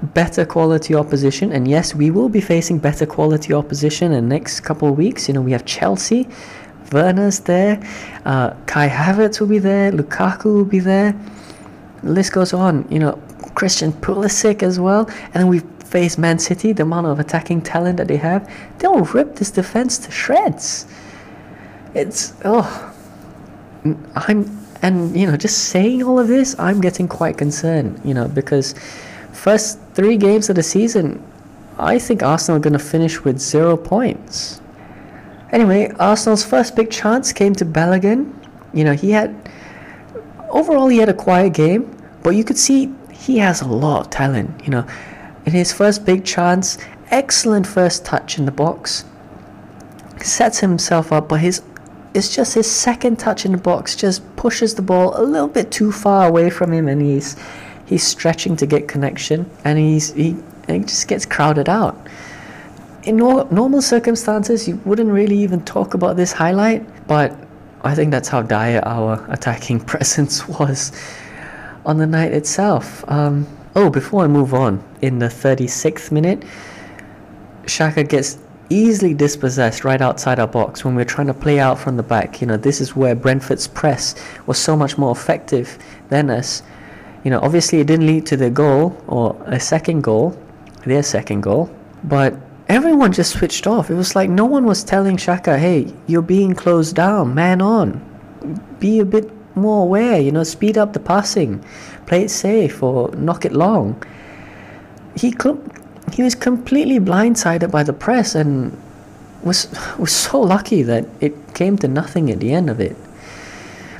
better 0.01 0.45
quality 0.45 0.95
opposition, 0.95 1.51
and 1.51 1.67
yes, 1.67 1.93
we 1.93 2.09
will 2.09 2.29
be 2.29 2.41
facing 2.41 2.79
better 2.79 3.05
quality 3.05 3.53
opposition 3.53 4.11
in 4.13 4.27
the 4.27 4.35
next 4.35 4.61
couple 4.61 4.87
of 4.87 4.97
weeks. 4.97 5.27
You 5.27 5.35
know, 5.35 5.41
we 5.41 5.51
have 5.51 5.65
Chelsea, 5.65 6.27
Werner's 6.91 7.41
there, 7.41 7.79
uh, 8.25 8.55
Kai 8.65 8.87
Havertz 8.87 9.39
will 9.39 9.47
be 9.47 9.59
there, 9.59 9.91
Lukaku 9.91 10.45
will 10.45 10.65
be 10.65 10.79
there. 10.79 11.13
The 12.01 12.11
list 12.11 12.31
goes 12.31 12.53
on. 12.53 12.87
You 12.89 12.99
know, 12.99 13.21
Christian 13.53 13.91
Pulisic 13.91 14.63
as 14.63 14.79
well, 14.79 15.05
and 15.25 15.33
then 15.33 15.47
we 15.47 15.59
face 15.83 16.17
Man 16.17 16.39
City, 16.39 16.71
the 16.71 16.83
amount 16.83 17.07
of 17.07 17.19
attacking 17.19 17.61
talent 17.61 17.97
that 17.97 18.07
they 18.07 18.17
have, 18.17 18.49
they'll 18.77 19.03
rip 19.05 19.35
this 19.35 19.51
defense 19.51 19.97
to 19.99 20.11
shreds. 20.11 20.87
It's 21.93 22.33
oh, 22.45 22.93
I'm 24.15 24.59
and 24.81 25.15
you 25.15 25.25
know 25.27 25.37
just 25.37 25.69
saying 25.69 26.03
all 26.03 26.19
of 26.19 26.27
this, 26.27 26.57
I'm 26.59 26.81
getting 26.81 27.07
quite 27.07 27.37
concerned. 27.37 28.01
You 28.03 28.13
know 28.13 28.27
because 28.27 28.75
first 29.31 29.79
three 29.93 30.17
games 30.17 30.49
of 30.49 30.55
the 30.55 30.63
season, 30.63 31.23
I 31.77 31.99
think 31.99 32.23
Arsenal 32.23 32.57
are 32.57 32.59
going 32.61 32.73
to 32.73 32.79
finish 32.79 33.23
with 33.23 33.39
zero 33.39 33.77
points. 33.77 34.61
Anyway, 35.51 35.91
Arsenal's 35.99 36.45
first 36.45 36.75
big 36.75 36.91
chance 36.91 37.33
came 37.33 37.55
to 37.55 37.65
Balogun. 37.65 38.33
You 38.73 38.83
know 38.83 38.93
he 38.93 39.11
had 39.11 39.35
overall 40.49 40.87
he 40.87 40.97
had 40.97 41.09
a 41.09 41.13
quiet 41.13 41.53
game, 41.53 41.95
but 42.23 42.31
you 42.31 42.43
could 42.43 42.57
see 42.57 42.93
he 43.11 43.37
has 43.39 43.61
a 43.61 43.67
lot 43.67 44.05
of 44.05 44.09
talent. 44.09 44.49
You 44.63 44.71
know 44.71 44.87
in 45.45 45.53
his 45.53 45.73
first 45.73 46.05
big 46.05 46.25
chance, 46.25 46.77
excellent 47.09 47.65
first 47.65 48.05
touch 48.05 48.37
in 48.37 48.45
the 48.45 48.51
box. 48.51 49.05
Sets 50.21 50.59
himself 50.59 51.11
up, 51.11 51.29
but 51.29 51.39
his 51.39 51.63
it's 52.13 52.35
just 52.35 52.53
his 52.55 52.69
second 52.69 53.19
touch 53.19 53.45
in 53.45 53.51
the 53.51 53.57
box 53.57 53.95
just 53.95 54.23
pushes 54.35 54.75
the 54.75 54.81
ball 54.81 55.19
a 55.19 55.23
little 55.23 55.47
bit 55.47 55.71
too 55.71 55.91
far 55.91 56.27
away 56.27 56.49
from 56.49 56.71
him, 56.73 56.87
and 56.87 57.01
he's 57.01 57.35
he's 57.85 58.03
stretching 58.03 58.55
to 58.57 58.65
get 58.65 58.87
connection, 58.87 59.49
and 59.63 59.77
he's 59.77 60.13
he, 60.13 60.35
he 60.67 60.79
just 60.79 61.07
gets 61.07 61.25
crowded 61.25 61.69
out. 61.69 61.97
In 63.03 63.17
no, 63.17 63.43
normal 63.51 63.81
circumstances, 63.81 64.67
you 64.67 64.75
wouldn't 64.85 65.09
really 65.09 65.37
even 65.37 65.63
talk 65.63 65.93
about 65.93 66.17
this 66.17 66.31
highlight, 66.31 66.85
but 67.07 67.35
I 67.83 67.95
think 67.95 68.11
that's 68.11 68.27
how 68.27 68.41
dire 68.41 68.81
our 68.85 69.25
attacking 69.29 69.79
presence 69.91 70.47
was 70.47 70.91
on 71.85 71.97
the 71.97 72.07
night 72.07 72.33
itself. 72.33 73.09
Um, 73.09 73.47
Oh, 73.75 73.89
before 73.89 74.23
I 74.23 74.27
move 74.27 74.53
on, 74.53 74.83
in 75.01 75.19
the 75.19 75.27
36th 75.27 76.11
minute, 76.11 76.43
Xhaka 77.65 78.07
gets 78.07 78.39
easily 78.69 79.13
dispossessed 79.13 79.83
right 79.83 80.01
outside 80.01 80.39
our 80.39 80.47
box 80.47 80.85
when 80.85 80.95
we 80.95 81.01
were 81.01 81.09
trying 81.09 81.27
to 81.27 81.33
play 81.33 81.59
out 81.59 81.79
from 81.79 81.97
the 81.97 82.03
back. 82.03 82.41
You 82.41 82.47
know, 82.47 82.57
this 82.57 82.81
is 82.81 82.95
where 82.95 83.15
Brentford's 83.15 83.67
press 83.67 84.15
was 84.45 84.57
so 84.57 84.75
much 84.75 84.97
more 84.97 85.11
effective 85.11 85.77
than 86.09 86.29
us. 86.29 86.61
You 87.23 87.31
know, 87.31 87.39
obviously 87.41 87.79
it 87.79 87.87
didn't 87.87 88.07
lead 88.07 88.25
to 88.27 88.37
the 88.37 88.49
goal 88.49 89.01
or 89.07 89.35
a 89.45 89.59
second 89.59 90.01
goal, 90.01 90.37
their 90.85 91.03
second 91.03 91.41
goal, 91.41 91.69
but 92.03 92.35
everyone 92.69 93.11
just 93.11 93.37
switched 93.37 93.67
off. 93.67 93.89
It 93.89 93.95
was 93.95 94.15
like 94.15 94.29
no 94.29 94.45
one 94.45 94.65
was 94.65 94.83
telling 94.83 95.17
Xhaka, 95.17 95.57
hey, 95.57 95.93
you're 96.07 96.21
being 96.21 96.53
closed 96.53 96.95
down, 96.95 97.33
man 97.33 97.61
on. 97.61 98.05
Be 98.79 98.99
a 98.99 99.05
bit 99.05 99.29
more 99.55 99.83
aware, 99.83 100.21
you 100.21 100.31
know, 100.31 100.43
speed 100.43 100.77
up 100.77 100.93
the 100.93 100.99
passing, 100.99 101.63
play 102.05 102.23
it 102.23 102.29
safe 102.29 102.81
or 102.81 103.11
knock 103.15 103.43
it 103.43 103.51
long. 103.51 104.01
He 105.15 105.31
cl- 105.31 105.61
he 106.13 106.23
was 106.23 106.35
completely 106.35 106.99
blindsided 106.99 107.71
by 107.71 107.83
the 107.83 107.93
press 107.93 108.35
and 108.35 108.77
was 109.43 109.67
was 109.97 110.11
so 110.11 110.39
lucky 110.39 110.83
that 110.83 111.05
it 111.21 111.33
came 111.53 111.77
to 111.77 111.87
nothing 111.87 112.29
at 112.31 112.39
the 112.39 112.51
end 112.51 112.69
of 112.69 112.79
it. 112.79 112.95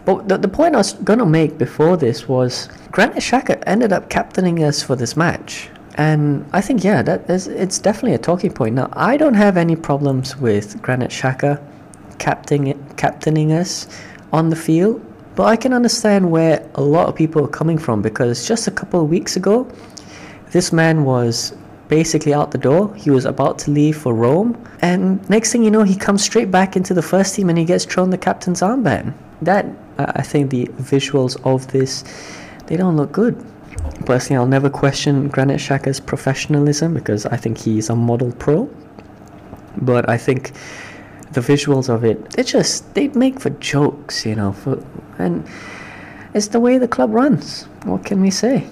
But 0.06 0.28
the, 0.28 0.38
the 0.38 0.48
point 0.48 0.76
I 0.76 0.80
was 0.80 0.94
going 0.94 1.20
to 1.20 1.26
make 1.26 1.58
before 1.58 1.98
this 1.98 2.28
was 2.28 2.68
Granit 2.92 3.18
Xhaka 3.18 3.62
ended 3.68 3.94
up 3.94 4.10
captaining 4.10 4.64
us 4.64 4.82
for 4.82 4.96
this 4.96 5.16
match. 5.16 5.70
And 5.96 6.46
I 6.54 6.62
think, 6.62 6.84
yeah, 6.84 7.02
that 7.04 7.30
is, 7.30 7.48
it's 7.48 7.78
definitely 7.78 8.16
a 8.16 8.18
talking 8.18 8.52
point. 8.52 8.76
Now, 8.76 8.90
I 8.94 9.18
don't 9.18 9.34
have 9.34 9.58
any 9.58 9.76
problems 9.76 10.38
with 10.38 10.82
Granit 10.82 11.12
Xhaka 11.12 11.62
captaining, 12.18 12.84
captaining 12.96 13.52
us 13.52 13.88
on 14.32 14.50
the 14.50 14.56
field. 14.56 15.06
But 15.36 15.46
I 15.46 15.56
can 15.56 15.74
understand 15.74 16.32
where 16.32 16.68
a 16.76 16.82
lot 16.82 17.08
of 17.08 17.16
people 17.16 17.44
are 17.46 17.50
coming 17.50 17.78
from 17.78 18.02
because 18.02 18.48
just 18.48 18.68
a 18.68 18.72
couple 18.72 19.02
of 19.02 19.10
weeks 19.10 19.36
ago, 19.36 19.70
this 20.52 20.74
man 20.74 21.04
was 21.04 21.54
basically 21.90 22.34
out 22.34 22.52
the 22.52 22.58
door. 22.58 22.96
He 22.96 23.10
was 23.10 23.26
about 23.26 23.60
to 23.60 23.72
leave 23.72 23.98
for 23.98 24.14
Rome, 24.14 24.56
and 24.82 25.28
next 25.30 25.52
thing 25.52 25.64
you 25.64 25.72
know, 25.72 25.84
he 25.84 25.96
comes 25.96 26.24
straight 26.24 26.50
back 26.50 26.78
into 26.78 26.94
the 26.94 27.02
first 27.02 27.36
team 27.36 27.50
and 27.50 27.58
he 27.58 27.66
gets 27.66 27.84
thrown 27.84 28.12
the 28.12 28.18
captain's 28.18 28.62
armband. 28.62 29.14
That 29.42 29.66
I 29.98 30.22
think 30.22 30.52
the 30.52 30.66
visuals 30.80 31.36
of 31.44 31.68
this 31.68 32.04
they 32.68 32.78
don't 32.78 32.96
look 32.96 33.12
good. 33.12 33.36
Personally, 34.06 34.38
I'll 34.38 34.48
never 34.48 34.70
question 34.70 35.28
Granit 35.28 35.60
Xhaka's 35.60 36.00
professionalism 36.00 36.94
because 36.94 37.26
I 37.26 37.36
think 37.36 37.58
he's 37.58 37.90
a 37.90 37.96
model 37.96 38.32
pro. 38.34 38.70
But 39.78 40.08
I 40.08 40.18
think 40.18 40.54
the 41.32 41.42
visuals 41.42 41.90
of 41.90 42.04
it, 42.04 42.30
they 42.32 42.44
just 42.44 42.94
they 42.94 43.08
make 43.10 43.40
for 43.40 43.50
jokes, 43.50 44.26
you 44.26 44.36
know, 44.36 44.52
for, 44.52 44.84
and 45.18 45.48
it's 46.34 46.50
the 46.50 46.60
way 46.60 46.78
the 46.78 46.88
club 46.88 47.12
runs. 47.12 47.64
What 47.84 48.06
can 48.06 48.22
we 48.22 48.30
say? 48.30 48.68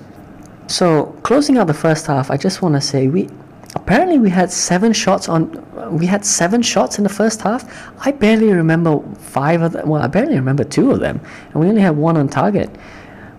So 0.67 1.05
closing 1.23 1.57
out 1.57 1.67
the 1.67 1.73
first 1.73 2.07
half, 2.07 2.29
I 2.29 2.37
just 2.37 2.61
want 2.61 2.75
to 2.75 2.81
say 2.81 3.07
we 3.07 3.29
apparently 3.75 4.19
we 4.19 4.29
had 4.29 4.51
seven 4.51 4.93
shots 4.93 5.29
on. 5.29 5.63
We 5.97 6.05
had 6.05 6.25
seven 6.25 6.61
shots 6.61 6.97
in 6.97 7.03
the 7.03 7.09
first 7.09 7.41
half. 7.41 7.63
I 8.05 8.11
barely 8.11 8.51
remember 8.51 9.01
five 9.15 9.61
of 9.61 9.71
them. 9.71 9.87
Well, 9.87 10.01
I 10.01 10.07
barely 10.07 10.35
remember 10.35 10.63
two 10.63 10.91
of 10.91 10.99
them, 10.99 11.21
and 11.53 11.55
we 11.55 11.67
only 11.67 11.81
had 11.81 11.95
one 11.95 12.17
on 12.17 12.27
target, 12.27 12.69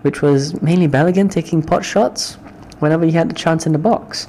which 0.01 0.21
was 0.21 0.59
mainly 0.61 0.87
Balogun 0.87 1.29
taking 1.31 1.61
pot 1.61 1.85
shots 1.85 2.35
whenever 2.79 3.05
he 3.05 3.11
had 3.11 3.29
the 3.29 3.35
chance 3.35 3.65
in 3.65 3.73
the 3.73 3.79
box 3.79 4.27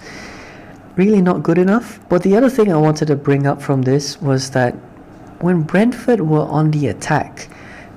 really 0.96 1.22
not 1.22 1.42
good 1.42 1.58
enough. 1.58 1.98
But 2.08 2.22
the 2.22 2.36
other 2.36 2.50
thing 2.50 2.72
I 2.72 2.76
wanted 2.76 3.06
to 3.08 3.16
bring 3.16 3.46
up 3.46 3.62
from 3.62 3.82
this 3.82 4.20
was 4.20 4.50
that 4.50 4.72
when 5.40 5.62
Brentford 5.62 6.20
were 6.20 6.46
on 6.58 6.70
the 6.70 6.88
attack, 6.88 7.48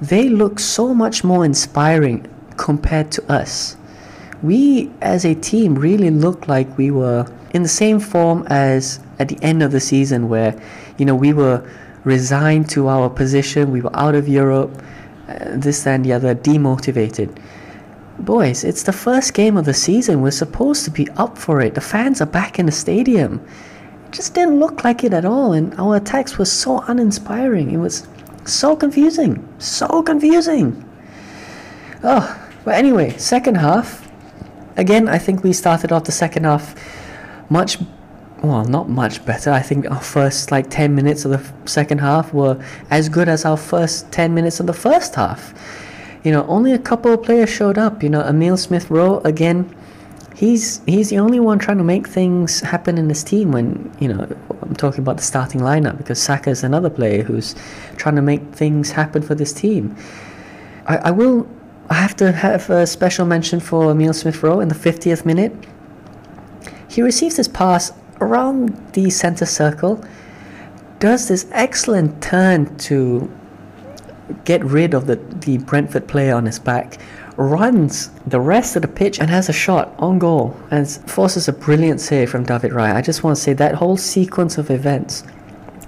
they 0.02 0.30
looked 0.30 0.62
so 0.62 0.94
much 0.94 1.24
more 1.24 1.44
inspiring 1.44 2.26
compared 2.58 3.12
to 3.12 3.32
us. 3.32 3.76
We 4.44 4.92
as 5.02 5.26
a 5.26 5.34
team 5.34 5.76
really 5.76 6.12
looked 6.12 6.48
like 6.48 6.78
we 6.78 6.92
were 6.92 7.26
in 7.54 7.64
the 7.64 7.70
same 7.70 8.00
form 8.00 8.46
as 8.48 9.00
at 9.18 9.30
the 9.30 9.40
end 9.42 9.64
of 9.64 9.72
the 9.72 9.80
season 9.80 10.30
where 10.30 10.62
you 10.98 11.06
know 11.06 11.16
we 11.16 11.34
were 11.34 11.68
resigned 12.04 12.70
to 12.72 12.90
our 12.90 13.10
position, 13.10 13.72
we 13.72 13.82
were 13.82 13.96
out 13.96 14.16
of 14.16 14.28
Europe, 14.28 14.72
uh, 15.28 15.36
this 15.54 15.88
and 15.88 16.06
the 16.06 16.14
other, 16.14 16.36
demotivated. 16.36 17.36
Boys, 18.20 18.64
it's 18.64 18.84
the 18.84 18.94
first 18.94 19.34
game 19.34 19.58
of 19.58 19.66
the 19.66 19.74
season. 19.74 20.22
We're 20.22 20.32
supposed 20.32 20.86
to 20.86 20.92
be 20.92 21.10
up 21.12 21.38
for 21.38 21.62
it. 21.62 21.76
The 21.76 21.82
fans 21.82 22.22
are 22.22 22.28
back 22.28 22.60
in 22.60 22.66
the 22.66 22.72
stadium. 22.72 23.44
It 24.08 24.12
just 24.12 24.34
didn't 24.34 24.60
look 24.60 24.84
like 24.84 25.04
it 25.04 25.14
at 25.14 25.26
all, 25.26 25.54
and 25.54 25.74
our 25.80 25.96
attacks 25.96 26.38
were 26.38 26.46
so 26.46 26.82
uninspiring. 26.82 27.72
It 27.72 27.78
was 27.78 28.08
so 28.46 28.76
confusing. 28.76 29.48
So 29.58 30.04
confusing. 30.04 30.88
Oh, 32.04 32.40
but 32.66 32.76
anyway, 32.76 33.18
second 33.18 33.56
half. 33.56 34.03
Again, 34.76 35.08
I 35.08 35.18
think 35.18 35.44
we 35.44 35.54
started 35.54 35.92
off 35.92 36.06
the 36.06 36.12
second 36.12 36.46
half 36.46 36.76
much 37.50 37.78
well, 38.42 38.66
not 38.66 38.90
much 38.90 39.26
better. 39.26 39.52
I 39.52 39.62
think 39.62 39.90
our 39.90 40.02
first 40.02 40.52
like 40.52 40.70
10 40.70 40.94
minutes 40.94 41.24
of 41.24 41.32
the 41.32 41.70
second 41.70 42.00
half 42.00 42.34
were 42.34 42.62
as 42.90 43.08
good 43.08 43.30
as 43.30 43.46
our 43.46 43.56
first 43.56 44.12
10 44.12 44.34
minutes 44.34 44.60
of 44.60 44.68
the 44.68 44.74
first 44.74 45.16
half 45.16 45.54
you 46.24 46.32
know, 46.32 46.46
only 46.48 46.72
a 46.72 46.80
couple 46.80 47.14
of 47.14 47.22
players 47.24 47.50
showed 47.50 47.78
up. 47.78 48.02
You 48.02 48.10
know, 48.10 48.22
Emil 48.22 48.58
Smith 48.58 48.90
Rowe 48.90 49.20
again, 49.20 49.74
he's 50.36 50.82
he's 50.86 51.10
the 51.10 51.20
only 51.20 51.40
one 51.40 51.60
trying 51.60 51.78
to 51.78 51.84
make 51.84 52.08
things 52.08 52.62
happen 52.62 52.98
in 52.98 53.08
this 53.08 53.24
team 53.24 53.52
when 53.52 53.94
you 54.00 54.08
know 54.08 54.28
I'm 54.62 54.76
talking 54.76 55.02
about 55.02 55.18
the 55.18 55.24
starting 55.24 55.62
lineup 55.62 55.98
because 55.98 56.22
Saka 56.22 56.50
is 56.50 56.64
another 56.64 56.90
player 56.90 57.24
who's 57.24 57.56
trying 57.98 58.16
to 58.16 58.22
make 58.22 58.42
things 58.54 58.92
happen 58.92 59.22
for 59.22 59.36
this 59.36 59.52
team. 59.52 59.96
I, 60.88 60.98
I 60.98 61.12
will 61.12 61.48
I 61.90 61.96
have 61.96 62.16
to 62.18 62.32
have 62.32 62.70
a 62.70 62.88
special 62.88 63.26
mention 63.26 63.60
for 63.60 63.92
Emil 63.92 64.14
Smith 64.14 64.42
Rowe 64.42 64.60
in 64.60 64.70
the 64.70 64.76
50th 64.76 65.26
minute. 65.26 65.54
He 66.90 67.02
receives 67.02 67.38
this 67.38 67.48
pass 67.48 67.92
around 68.22 68.94
the 68.94 69.10
center 69.10 69.46
circle, 69.46 70.04
does 71.00 71.28
this 71.28 71.46
excellent 71.52 72.22
turn 72.22 72.78
to 72.78 73.30
get 74.46 74.64
rid 74.64 74.94
of 74.94 75.08
the, 75.08 75.18
the 75.18 75.58
Brentford 75.58 76.08
player 76.08 76.34
on 76.34 76.46
his 76.46 76.60
back, 76.60 76.98
runs 77.36 78.10
the 78.26 78.40
rest 78.40 78.76
of 78.76 78.82
the 78.84 78.88
pitch 78.88 79.20
and 79.20 79.30
has 79.30 79.50
a 79.50 79.54
shot 79.54 79.94
on 79.98 80.20
goal 80.20 80.56
and 80.72 80.90
forces 80.90 81.48
a 81.48 81.54
brilliant 81.54 82.00
save 82.00 82.30
from 82.30 82.44
David 82.44 82.72
Raya. 82.72 82.96
I 82.96 83.02
just 83.02 83.24
want 83.24 83.36
to 83.36 83.42
say 83.42 83.54
that 83.54 83.76
whole 83.76 83.98
sequence 83.98 84.58
of 84.58 84.70
events 84.70 85.24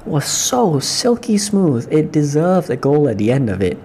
was 0.05 0.25
so 0.25 0.79
silky 0.79 1.37
smooth. 1.37 1.87
It 1.91 2.11
deserved 2.11 2.69
a 2.69 2.75
goal 2.75 3.07
at 3.07 3.17
the 3.17 3.31
end 3.31 3.49
of 3.49 3.61
it. 3.61 3.77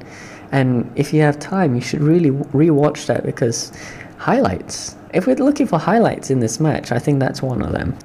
And 0.52 0.90
if 0.97 1.12
you 1.12 1.21
have 1.23 1.38
time, 1.38 1.75
you 1.75 1.80
should 1.80 2.00
really 2.00 2.30
re-watch 2.30 3.07
that 3.07 3.25
because 3.25 3.73
highlights. 4.19 4.97
If 5.14 5.26
we're 5.26 5.37
looking 5.37 5.66
for 5.66 5.78
highlights 5.78 6.30
in 6.30 6.40
this 6.40 6.61
match, 6.61 6.92
I 6.92 6.99
think 6.99 7.21
that's 7.21 7.42
one 7.42 7.62
of 7.62 7.73
them. 7.73 7.97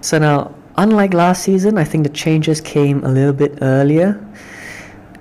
So 0.00 0.18
now, 0.18 0.54
unlike 0.76 1.14
last 1.14 1.42
season, 1.42 1.78
I 1.78 1.84
think 1.84 2.04
the 2.04 2.12
changes 2.12 2.60
came 2.60 3.04
a 3.04 3.08
little 3.08 3.32
bit 3.32 3.58
earlier 3.62 4.24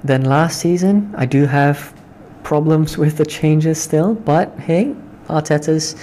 than 0.04 0.26
last 0.26 0.60
season. 0.60 1.14
I 1.18 1.26
do 1.26 1.46
have 1.46 1.94
problems 2.44 2.98
with 2.98 3.18
the 3.18 3.26
changes 3.26 3.82
still, 3.82 4.16
but 4.16 4.58
hey, 4.60 4.96
Arteta's 5.28 5.96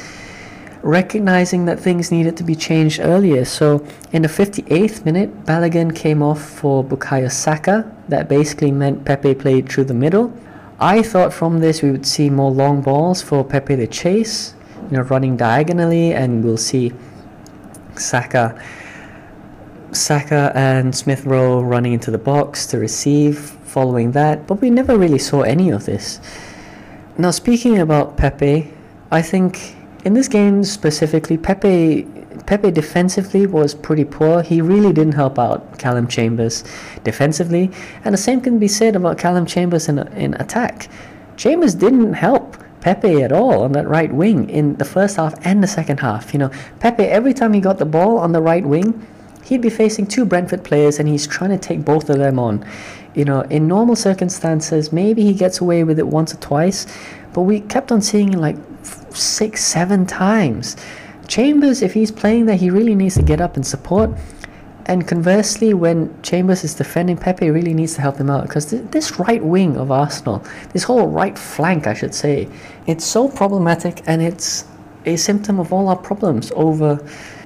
recognizing 0.83 1.65
that 1.65 1.79
things 1.81 2.13
needed 2.13 2.37
to 2.37 2.45
be 2.45 2.55
changed 2.55 3.01
earlier. 3.01 3.45
So 3.45 3.85
in 4.13 4.23
the 4.23 4.29
58th 4.29 5.05
minute, 5.05 5.45
Balogun 5.45 5.95
came 5.95 6.23
off 6.23 6.41
for 6.41 6.85
Bukayo 6.85 7.31
Saka. 7.31 7.93
That 8.09 8.29
basically 8.29 8.71
meant 8.71 9.05
Pepe 9.05 9.35
played 9.35 9.69
through 9.69 9.85
the 9.85 9.95
middle. 9.95 10.33
I 10.81 11.03
thought 11.03 11.33
from 11.33 11.61
this 11.61 11.83
we 11.83 11.91
would 11.91 12.07
see 12.07 12.31
more 12.31 12.51
long 12.51 12.83
balls 12.83 13.21
for 13.21 13.45
Pepe 13.45 13.77
to 13.77 13.87
chase, 13.87 14.55
you 14.91 14.97
know, 14.97 15.03
running 15.03 15.37
diagonally, 15.37 16.15
and 16.15 16.45
we'll 16.45 16.57
see 16.57 16.93
Saka, 17.97 18.63
Saka 19.93 20.53
and 20.55 20.95
Smith 20.95 21.25
Rowe 21.25 21.61
running 21.63 21.93
into 21.93 22.11
the 22.11 22.19
box 22.19 22.67
to 22.67 22.79
receive. 22.79 23.57
Following 23.69 24.13
that, 24.13 24.47
but 24.47 24.63
we 24.63 24.71
never 24.71 24.97
really 24.97 25.19
saw 25.19 25.43
any 25.43 25.69
of 25.69 25.85
this. 25.85 26.21
Now, 27.19 27.31
speaking 27.31 27.79
about 27.79 28.17
Pepe, 28.17 28.73
I 29.11 29.21
think 29.21 29.77
in 30.09 30.15
this 30.15 30.27
game 30.27 30.65
specifically, 30.65 31.37
Pepe 31.37 32.07
Pepe 32.47 32.71
defensively 32.71 33.47
was 33.47 33.75
pretty 33.75 34.07
poor. 34.07 34.41
He 34.41 34.63
really 34.63 34.91
didn't 34.91 35.13
help 35.13 35.39
out 35.39 35.79
Callum 35.79 36.09
Chambers 36.09 36.65
defensively, 37.05 37.71
and 38.05 38.15
the 38.15 38.19
same 38.19 38.41
can 38.41 38.59
be 38.59 38.69
said 38.69 38.97
about 38.97 39.19
Callum 39.19 39.45
Chambers 39.45 39.87
in 39.87 39.99
in 40.25 40.33
attack. 40.45 40.89
Chambers 41.37 41.75
didn't 41.75 42.15
help 42.15 42.57
Pepe 42.81 43.23
at 43.23 43.33
all 43.33 43.65
on 43.65 43.73
that 43.73 43.87
right 43.87 44.11
wing 44.11 44.49
in 44.49 44.77
the 44.77 44.87
first 44.87 45.17
half 45.17 45.35
and 45.45 45.63
the 45.63 45.67
second 45.67 46.01
half. 46.01 46.33
You 46.33 46.39
know, 46.39 46.51
Pepe 46.81 47.05
every 47.05 47.35
time 47.35 47.53
he 47.53 47.61
got 47.61 47.77
the 47.77 47.85
ball 47.85 48.17
on 48.17 48.33
the 48.33 48.41
right 48.41 48.65
wing, 48.65 49.07
he'd 49.45 49.61
be 49.61 49.69
facing 49.69 50.07
two 50.07 50.25
Brentford 50.25 50.65
players 50.65 50.99
and 50.99 51.07
he's 51.07 51.27
trying 51.27 51.51
to 51.51 51.59
take 51.59 51.85
both 51.85 52.09
of 52.09 52.17
them 52.17 52.39
on. 52.39 52.65
You 53.15 53.27
know, 53.27 53.43
in 53.43 53.69
normal 53.69 53.95
circumstances, 53.95 54.91
maybe 54.91 55.23
he 55.23 55.35
gets 55.35 55.61
away 55.61 55.85
with 55.85 55.99
it 55.99 56.07
once 56.07 56.33
or 56.33 56.39
twice, 56.39 56.87
but 57.35 57.43
we 57.43 57.61
kept 57.61 57.93
on 57.93 58.01
seeing 58.01 58.33
like 58.33 58.57
six, 59.17 59.65
seven 59.65 60.07
times. 60.07 60.77
Chambers, 61.27 61.83
if 61.83 61.95
he's 61.95 62.11
playing 62.11 62.47
there, 62.47 62.57
he 62.57 62.71
really 62.71 62.95
needs 62.95 63.15
to 63.17 63.23
get 63.23 63.41
up 63.41 63.57
and 63.57 63.67
support. 63.67 64.11
And 64.87 65.07
conversely, 65.07 65.75
when 65.75 66.21
Chambers 66.23 66.65
is 66.65 66.75
defending, 66.75 67.19
Pepe 67.19 67.51
really 67.51 67.75
needs 67.75 67.95
to 67.97 68.01
help 68.01 68.17
him 68.17 68.31
out 68.31 68.45
because 68.45 68.71
th- 68.71 68.85
this 68.91 69.19
right 69.19 69.45
wing 69.45 69.77
of 69.77 69.91
Arsenal, 69.91 70.43
this 70.73 70.83
whole 70.83 71.09
right 71.09 71.39
flank, 71.39 71.87
I 71.87 71.93
should 71.93 72.15
say, 72.15 72.49
it's 72.87 73.05
so 73.05 73.29
problematic 73.29 74.03
and 74.07 74.23
it's 74.23 74.65
a 75.05 75.17
symptom 75.17 75.61
of 75.61 75.75
all 75.75 75.89
our 75.89 75.97
problems 75.97 76.51
over 76.55 76.99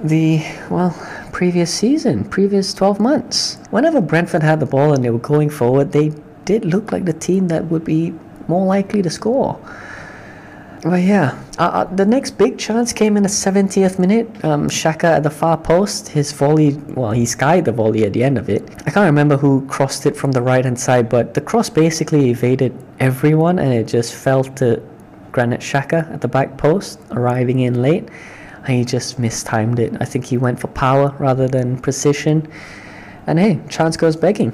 the, 0.04 0.44
well, 0.70 0.94
previous 1.32 1.74
season, 1.74 2.24
previous 2.24 2.72
12 2.74 3.00
months. 3.00 3.58
Whenever 3.70 4.00
Brentford 4.00 4.42
had 4.44 4.60
the 4.60 4.66
ball 4.66 4.92
and 4.92 5.04
they 5.04 5.10
were 5.10 5.18
going 5.18 5.50
forward, 5.50 5.90
they 5.90 6.12
did 6.44 6.64
look 6.64 6.92
like 6.92 7.04
the 7.04 7.12
team 7.12 7.48
that 7.48 7.64
would 7.66 7.84
be 7.84 8.14
more 8.46 8.66
likely 8.66 9.02
to 9.02 9.10
score. 9.10 9.58
Well, 10.84 10.98
yeah. 10.98 11.40
Uh, 11.60 11.62
uh, 11.62 11.84
the 11.94 12.04
next 12.04 12.32
big 12.32 12.58
chance 12.58 12.92
came 12.92 13.16
in 13.16 13.22
the 13.22 13.28
70th 13.28 14.00
minute. 14.00 14.44
Um, 14.44 14.68
Xhaka 14.68 15.04
at 15.04 15.22
the 15.22 15.30
far 15.30 15.56
post, 15.56 16.08
his 16.08 16.32
volley, 16.32 16.72
well, 16.96 17.12
he 17.12 17.24
skied 17.24 17.66
the 17.66 17.70
volley 17.72 18.04
at 18.04 18.12
the 18.14 18.24
end 18.24 18.36
of 18.36 18.48
it. 18.48 18.68
I 18.84 18.90
can't 18.90 19.06
remember 19.06 19.36
who 19.36 19.64
crossed 19.68 20.06
it 20.06 20.16
from 20.16 20.32
the 20.32 20.42
right 20.42 20.64
hand 20.64 20.80
side, 20.80 21.08
but 21.08 21.34
the 21.34 21.40
cross 21.40 21.70
basically 21.70 22.30
evaded 22.30 22.76
everyone 22.98 23.60
and 23.60 23.72
it 23.72 23.86
just 23.86 24.12
fell 24.12 24.42
to 24.42 24.82
Granit 25.30 25.60
Xhaka 25.60 26.12
at 26.12 26.20
the 26.20 26.26
back 26.26 26.58
post, 26.58 26.98
arriving 27.12 27.60
in 27.60 27.80
late. 27.80 28.08
And 28.64 28.76
he 28.76 28.84
just 28.84 29.20
mistimed 29.20 29.78
it. 29.78 29.94
I 30.00 30.04
think 30.04 30.24
he 30.24 30.36
went 30.36 30.58
for 30.58 30.66
power 30.66 31.14
rather 31.20 31.46
than 31.46 31.78
precision. 31.78 32.48
And 33.28 33.38
hey, 33.38 33.60
chance 33.68 33.96
goes 33.96 34.16
begging. 34.16 34.52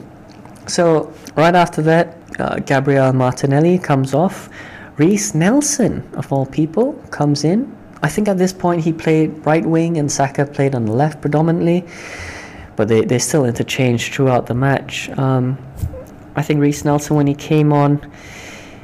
So, 0.67 1.11
right 1.37 1.55
after 1.55 1.81
that, 1.83 2.19
uh, 2.39 2.59
Gabriel 2.59 3.15
Martinelli 3.15 3.79
comes 3.79 4.13
off 4.13 4.51
Reiss 4.99 5.33
Nelson, 5.33 6.03
of 6.15 6.33
all 6.33 6.45
people, 6.45 6.95
comes 7.11 7.45
in. 7.45 7.73
I 8.03 8.09
think 8.09 8.27
at 8.27 8.37
this 8.37 8.53
point 8.53 8.83
he 8.83 8.93
played 8.93 9.47
right 9.47 9.65
wing 9.65 9.97
and 9.97 10.11
Saka 10.11 10.45
played 10.45 10.75
on 10.75 10.87
the 10.87 10.93
left 10.93 11.21
predominantly, 11.21 11.85
but 12.75 12.89
they, 12.89 13.05
they 13.05 13.21
still 13.21 13.45
interchanged 13.45 14.13
throughout 14.13 14.47
the 14.47 14.55
match. 14.55 15.09
Um, 15.11 15.57
I 16.35 16.43
think 16.43 16.61
Reiss 16.61 16.85
Nelson, 16.85 17.17
when 17.17 17.29
he 17.29 17.35
came 17.35 17.73
on, 17.73 18.11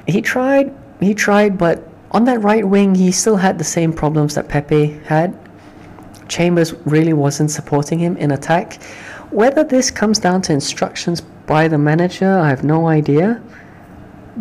he 0.06 0.22
tried, 0.22 0.72
he 1.00 1.14
tried, 1.14 1.58
but 1.58 1.82
on 2.12 2.24
that 2.26 2.40
right 2.42 2.66
wing, 2.66 2.94
he 2.94 3.10
still 3.10 3.36
had 3.36 3.58
the 3.58 3.64
same 3.64 3.92
problems 3.92 4.36
that 4.36 4.48
Pepe 4.48 5.00
had. 5.06 5.36
Chambers 6.28 6.74
really 6.86 7.12
wasn't 7.12 7.50
supporting 7.50 7.98
him 7.98 8.16
in 8.18 8.30
attack. 8.30 8.80
Whether 9.30 9.64
this 9.64 9.90
comes 9.90 10.20
down 10.20 10.42
to 10.42 10.52
instructions 10.52 11.20
by 11.20 11.66
the 11.66 11.78
manager, 11.78 12.38
I 12.38 12.48
have 12.48 12.62
no 12.62 12.86
idea 12.86 13.42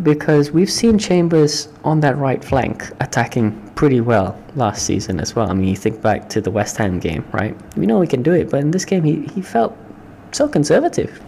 because 0.02 0.52
we've 0.52 0.72
seen 0.72 0.98
Chambers 0.98 1.68
on 1.84 2.00
that 2.00 2.18
right 2.18 2.44
flank 2.44 2.90
attacking 3.00 3.52
pretty 3.76 4.02
well 4.02 4.38
last 4.56 4.86
season 4.86 5.20
as 5.20 5.36
well. 5.36 5.50
I 5.50 5.54
mean, 5.54 5.68
you 5.68 5.76
think 5.76 6.02
back 6.02 6.30
to 6.30 6.42
the 6.42 6.50
West 6.50 6.78
Ham 6.78 7.00
game, 7.00 7.26
right? 7.32 7.56
We 7.78 7.86
know 7.86 8.00
we 8.00 8.08
can 8.08 8.24
do 8.24 8.34
it, 8.34 8.50
but 8.50 8.62
in 8.62 8.72
this 8.72 8.86
game, 8.86 9.04
he, 9.04 9.22
he 9.34 9.42
felt 9.42 9.78
so 10.32 10.48
conservative. 10.48 11.22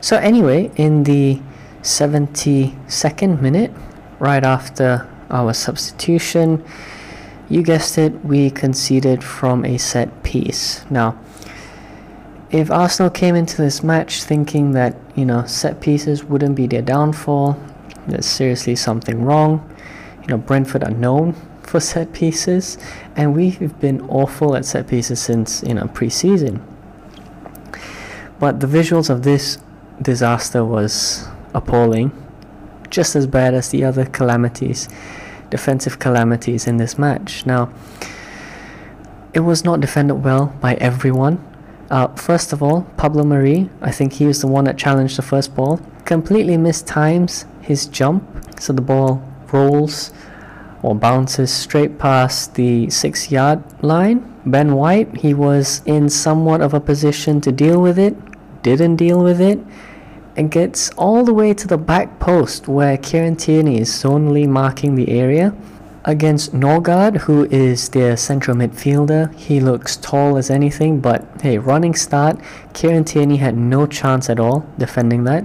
So, 0.00 0.16
anyway, 0.16 0.70
in 0.76 1.04
the 1.04 1.40
72nd 1.82 3.40
minute, 3.40 3.72
right 4.18 4.44
after 4.44 5.08
our 5.30 5.52
substitution, 5.52 6.64
you 7.50 7.62
guessed 7.62 7.98
it, 7.98 8.24
we 8.24 8.50
conceded 8.50 9.22
from 9.22 9.64
a 9.64 9.76
set 9.76 10.22
piece. 10.22 10.84
Now, 10.90 11.18
if 12.50 12.70
Arsenal 12.70 13.10
came 13.10 13.34
into 13.34 13.56
this 13.56 13.82
match 13.82 14.22
thinking 14.22 14.72
that, 14.72 14.96
you 15.14 15.24
know, 15.24 15.44
set 15.46 15.80
pieces 15.80 16.24
wouldn't 16.24 16.54
be 16.54 16.66
their 16.66 16.82
downfall, 16.82 17.60
there's 18.06 18.26
seriously 18.26 18.76
something 18.76 19.22
wrong. 19.22 19.68
You 20.22 20.28
know, 20.28 20.38
Brentford 20.38 20.84
are 20.84 20.90
known 20.90 21.34
for 21.62 21.80
set 21.80 22.12
pieces, 22.12 22.78
and 23.16 23.34
we've 23.34 23.78
been 23.80 24.00
awful 24.08 24.56
at 24.56 24.64
set 24.64 24.88
pieces 24.88 25.20
since 25.20 25.62
you 25.62 25.74
know 25.74 25.86
pre-season. 25.88 26.62
But 28.38 28.60
the 28.60 28.66
visuals 28.66 29.10
of 29.10 29.22
this 29.22 29.58
disaster 30.00 30.64
was 30.64 31.28
appalling, 31.54 32.10
just 32.88 33.14
as 33.14 33.26
bad 33.26 33.54
as 33.54 33.68
the 33.68 33.84
other 33.84 34.06
calamities, 34.06 34.88
defensive 35.50 35.98
calamities 35.98 36.66
in 36.66 36.78
this 36.78 36.98
match. 36.98 37.44
Now, 37.46 37.72
it 39.32 39.40
was 39.40 39.64
not 39.64 39.80
defended 39.80 40.24
well 40.24 40.54
by 40.60 40.74
everyone. 40.74 41.46
Uh, 41.90 42.08
first 42.14 42.52
of 42.52 42.62
all, 42.62 42.82
Pablo 42.96 43.24
Mari, 43.24 43.68
I 43.82 43.90
think 43.90 44.14
he 44.14 44.26
was 44.26 44.40
the 44.40 44.46
one 44.46 44.64
that 44.64 44.78
challenged 44.78 45.18
the 45.18 45.22
first 45.22 45.54
ball, 45.54 45.80
completely 46.04 46.56
missed 46.56 46.86
times 46.86 47.44
his 47.60 47.86
jump, 47.86 48.24
so 48.60 48.72
the 48.72 48.82
ball 48.82 49.22
rolls 49.52 50.12
or 50.82 50.94
bounces 50.94 51.52
straight 51.52 51.98
past 51.98 52.54
the 52.54 52.88
six 52.90 53.30
yard 53.30 53.62
line. 53.82 54.26
Ben 54.46 54.74
White, 54.74 55.18
he 55.18 55.34
was 55.34 55.82
in 55.84 56.08
somewhat 56.08 56.62
of 56.62 56.72
a 56.72 56.80
position 56.80 57.40
to 57.42 57.52
deal 57.52 57.80
with 57.80 57.98
it, 57.98 58.16
didn't 58.62 58.96
deal 58.96 59.22
with 59.22 59.40
it, 59.40 59.58
and 60.36 60.50
gets 60.50 60.90
all 60.96 61.24
the 61.24 61.34
way 61.34 61.52
to 61.52 61.66
the 61.66 61.76
back 61.76 62.18
post 62.18 62.66
where 62.66 62.96
Kieran 62.96 63.36
Tierney 63.36 63.78
is 63.80 63.90
zonally 63.90 64.48
marking 64.48 64.94
the 64.94 65.10
area. 65.10 65.54
Against 66.06 66.54
Norgaard, 66.54 67.18
who 67.18 67.44
is 67.50 67.90
their 67.90 68.16
central 68.16 68.56
midfielder, 68.56 69.34
he 69.34 69.60
looks 69.60 69.98
tall 69.98 70.38
as 70.38 70.48
anything, 70.48 71.00
but 71.00 71.26
hey, 71.42 71.58
running 71.58 71.94
start, 71.94 72.40
Kieran 72.72 73.04
Tierney 73.04 73.36
had 73.36 73.54
no 73.54 73.86
chance 73.86 74.30
at 74.30 74.40
all 74.40 74.66
defending 74.78 75.24
that. 75.24 75.44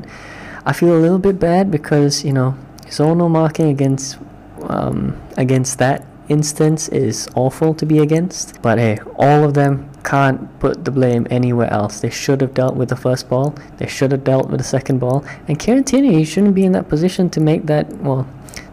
I 0.66 0.74
feel 0.74 0.98
a 0.98 1.00
little 1.00 1.20
bit 1.20 1.40
bad 1.40 1.70
because 1.70 2.24
you 2.24 2.34
know 2.34 2.58
zonal 2.88 3.30
marking 3.30 3.68
against 3.70 4.18
um, 4.64 5.20
against 5.38 5.78
that 5.80 6.06
instance 6.28 6.88
is 6.90 7.28
awful 7.36 7.74
to 7.76 7.86
be 7.86 8.00
against, 8.00 8.62
but 8.62 8.78
hey, 8.80 8.98
all 9.16 9.44
of 9.44 9.54
them 9.54 9.90
can't 10.04 10.60
put 10.60 10.86
the 10.86 10.92
blame 10.92 11.28
anywhere 11.30 11.72
else. 11.72 12.00
They 12.00 12.10
should 12.10 12.42
have 12.42 12.54
dealt 12.54 12.76
with 12.76 12.90
the 12.90 12.96
first 12.96 13.30
ball, 13.30 13.56
they 13.78 13.88
should 13.88 14.12
have 14.12 14.24
dealt 14.24 14.50
with 14.50 14.60
the 14.60 14.66
second 14.66 15.00
ball, 15.00 15.24
and 15.48 15.60
Tierney 15.60 16.24
shouldn't 16.26 16.56
be 16.56 16.66
in 16.66 16.72
that 16.72 16.90
position 16.90 17.30
to 17.32 17.40
make 17.40 17.66
that, 17.68 17.92
well, 17.98 18.28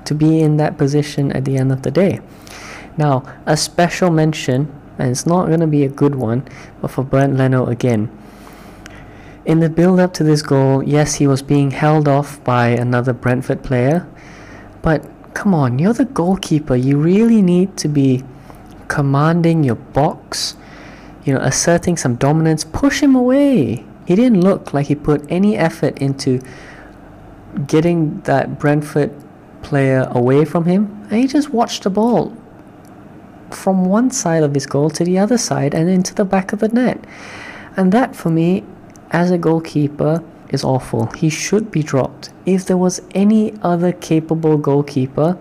to 0.05 0.15
be 0.15 0.41
in 0.41 0.57
that 0.59 0.79
position 0.79 1.33
at 1.33 1.45
the 1.45 1.57
end 1.57 1.73
of 1.73 1.83
the 1.83 1.91
day. 1.91 2.21
Now, 2.97 3.23
a 3.47 3.57
special 3.57 4.11
mention, 4.11 4.73
and 4.99 5.11
it's 5.11 5.27
not 5.27 5.47
going 5.47 5.61
to 5.61 5.67
be 5.67 5.85
a 5.85 5.89
good 5.89 6.15
one, 6.15 6.47
but 6.81 6.91
for 6.91 7.05
Bernd 7.05 7.39
Leno 7.39 7.67
again. 7.67 8.11
In 9.45 9.59
the 9.59 9.69
build 9.69 9.99
up 9.99 10.15
to 10.15 10.25
this 10.25 10.41
goal, 10.41 10.85
yes, 10.85 11.15
he 11.15 11.27
was 11.27 11.43
being 11.43 11.73
held 11.73 12.07
off 12.07 12.43
by 12.45 12.69
another 12.69 13.13
Brentford 13.13 13.65
player, 13.65 14.07
but 14.83 15.05
come 15.35 15.53
on, 15.53 15.81
you're 15.81 15.93
the 15.93 16.05
goalkeeper. 16.05 16.77
You 16.77 16.99
really 16.99 17.43
need 17.43 17.77
to 17.79 17.89
be 17.89 18.23
commanding 18.87 19.65
your 19.65 19.75
box, 19.75 20.55
you 21.25 21.35
know, 21.35 21.41
asserting 21.41 21.97
some 21.97 22.15
dominance. 22.17 22.63
Push 22.63 23.03
him 23.03 23.17
away. 23.17 23.85
He 24.07 24.15
didn't 24.15 24.43
look 24.43 24.73
like 24.73 24.87
he 24.87 24.95
put 24.95 25.25
any 25.29 25.57
effort 25.57 25.99
into 25.99 26.41
getting 27.67 28.21
that 28.23 28.61
Brentford 28.61 29.13
player 29.63 30.07
away 30.11 30.45
from 30.45 30.67
him, 30.67 31.07
and 31.11 31.21
he 31.21 31.27
just 31.27 31.51
watched 31.51 31.83
the 31.83 31.91
ball 31.91 32.37
from 33.51 33.85
one 33.85 34.11
side 34.11 34.43
of 34.43 34.55
his 34.55 34.67
goal 34.67 34.89
to 34.91 35.05
the 35.05 35.19
other 35.19 35.37
side 35.37 35.75
and 35.75 35.89
into 35.89 36.15
the 36.15 36.25
back 36.25 36.53
of 36.53 36.61
the 36.61 36.69
net. 36.69 37.03
And 37.77 37.91
that, 37.93 38.15
for 38.15 38.31
me, 38.31 38.65
as 39.13 39.31
a 39.31 39.39
goalkeeper, 39.39 40.25
is 40.49 40.65
awful. 40.65 41.07
He 41.13 41.31
should 41.31 41.71
be 41.71 41.83
dropped. 41.83 42.31
If 42.45 42.67
there 42.67 42.77
was 42.77 43.01
any 43.15 43.55
other 43.63 43.93
capable 43.93 44.59
goalkeeper 44.59 45.39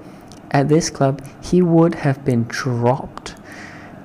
at 0.52 0.70
this 0.70 0.90
club, 0.90 1.22
he 1.44 1.62
would 1.62 1.96
have 1.96 2.24
been 2.26 2.44
dropped. 2.44 3.36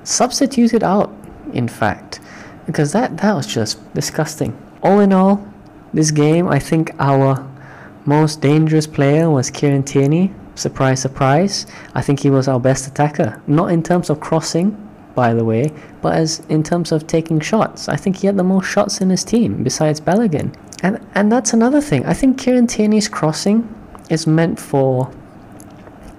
Substituted 0.03 0.83
out, 0.83 1.13
in 1.53 1.67
fact, 1.67 2.19
because 2.65 2.91
that, 2.91 3.17
that 3.17 3.33
was 3.33 3.47
just 3.47 3.93
disgusting. 3.93 4.57
All 4.83 4.99
in 4.99 5.13
all, 5.13 5.45
this 5.93 6.11
game, 6.11 6.47
I 6.47 6.59
think 6.59 6.91
our 6.99 7.47
most 8.05 8.41
dangerous 8.41 8.87
player 8.87 9.29
was 9.29 9.49
Kieran 9.49 9.83
Tierney. 9.83 10.33
Surprise, 10.55 11.01
surprise. 11.01 11.65
I 11.93 12.01
think 12.01 12.19
he 12.19 12.29
was 12.29 12.47
our 12.47 12.59
best 12.59 12.87
attacker. 12.87 13.41
Not 13.47 13.71
in 13.71 13.83
terms 13.83 14.09
of 14.09 14.19
crossing, 14.19 14.86
by 15.17 15.33
the 15.33 15.43
way, 15.43 15.73
but 16.03 16.13
as 16.13 16.41
in 16.47 16.61
terms 16.61 16.91
of 16.91 17.07
taking 17.07 17.39
shots. 17.39 17.89
I 17.89 17.95
think 17.95 18.17
he 18.17 18.27
had 18.27 18.37
the 18.37 18.43
most 18.43 18.67
shots 18.67 19.01
in 19.01 19.09
his 19.09 19.23
team 19.23 19.63
besides 19.63 19.99
Balogun. 19.99 20.53
And 20.83 20.95
and 21.15 21.31
that's 21.31 21.53
another 21.53 21.81
thing. 21.81 22.05
I 22.05 22.13
think 22.13 22.37
Kieran 22.37 22.67
Tierney's 22.67 23.09
crossing 23.09 23.57
is 24.11 24.27
meant 24.27 24.59
for 24.59 25.11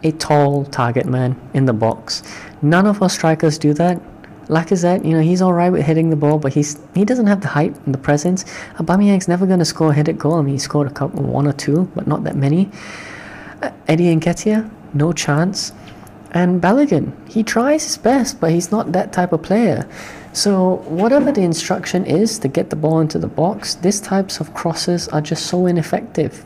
a 0.02 0.11
tall 0.26 0.64
target 0.64 1.06
man 1.06 1.37
in 1.54 1.64
the 1.66 1.72
box. 1.72 2.22
None 2.61 2.87
of 2.87 3.00
our 3.00 3.08
strikers 3.08 3.56
do 3.56 3.72
that. 3.74 4.02
Lacazette, 4.48 5.04
you 5.04 5.12
know, 5.12 5.20
he's 5.20 5.42
all 5.42 5.52
right 5.52 5.70
with 5.70 5.84
hitting 5.87 6.11
the 6.11 6.16
ball, 6.24 6.38
but 6.38 6.52
he's 6.54 6.80
he 6.94 7.04
doesn't 7.04 7.28
have 7.28 7.40
the 7.40 7.52
height 7.58 7.76
and 7.84 7.94
the 7.94 8.02
presence. 8.08 8.44
Aubameyang's 8.80 9.28
never 9.28 9.46
going 9.46 9.61
to 9.61 9.70
score 9.74 9.90
a 9.92 9.94
headed 9.94 10.18
goal. 10.18 10.34
I 10.34 10.42
mean, 10.42 10.54
he 10.54 10.58
scored 10.58 10.88
a 10.88 10.94
couple, 11.00 11.22
one 11.22 11.46
or 11.46 11.52
two, 11.52 11.88
but 11.94 12.08
not 12.08 12.24
that 12.24 12.34
many. 12.34 12.68
Uh, 13.62 13.70
Eddie 13.87 14.16
Nketiah, 14.16 14.68
no 14.92 15.12
chance. 15.12 15.72
And 16.33 16.61
Balogun, 16.61 17.12
he 17.29 17.43
tries 17.43 17.85
his 17.85 17.97
best, 17.97 18.41
but 18.41 18.51
he's 18.51 18.71
not 18.71 18.93
that 18.93 19.12
type 19.12 19.33
of 19.33 19.43
player. 19.43 19.88
So 20.33 20.77
whatever 20.87 21.33
the 21.33 21.43
instruction 21.43 22.05
is 22.05 22.38
to 22.41 22.49
get 22.49 22.71
the 22.71 22.77
ball 22.77 23.01
into 23.01 23.19
the 23.19 23.29
box, 23.29 23.75
these 23.77 24.01
types 24.01 24.41
of 24.41 24.53
crosses 24.55 25.09
are 25.09 25.21
just 25.23 25.47
so 25.47 25.67
ineffective. 25.67 26.45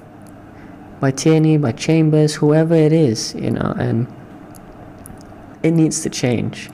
By 1.01 1.11
Tierney, 1.11 1.59
by 1.59 1.73
Chambers, 1.73 2.37
whoever 2.37 2.75
it 2.75 2.93
is, 2.93 3.35
you 3.35 3.51
know, 3.51 3.75
and 3.77 4.07
it 5.65 5.73
needs 5.73 6.03
to 6.03 6.11
change. 6.11 6.71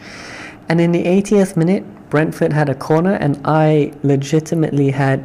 And 0.69 0.81
in 0.81 0.93
the 0.93 1.05
80th 1.05 1.57
minute, 1.57 1.85
Brentford 2.11 2.53
had 2.53 2.69
a 2.69 2.75
corner, 2.75 3.15
and 3.15 3.41
I 3.45 3.93
legitimately 4.03 4.91
had 4.91 5.25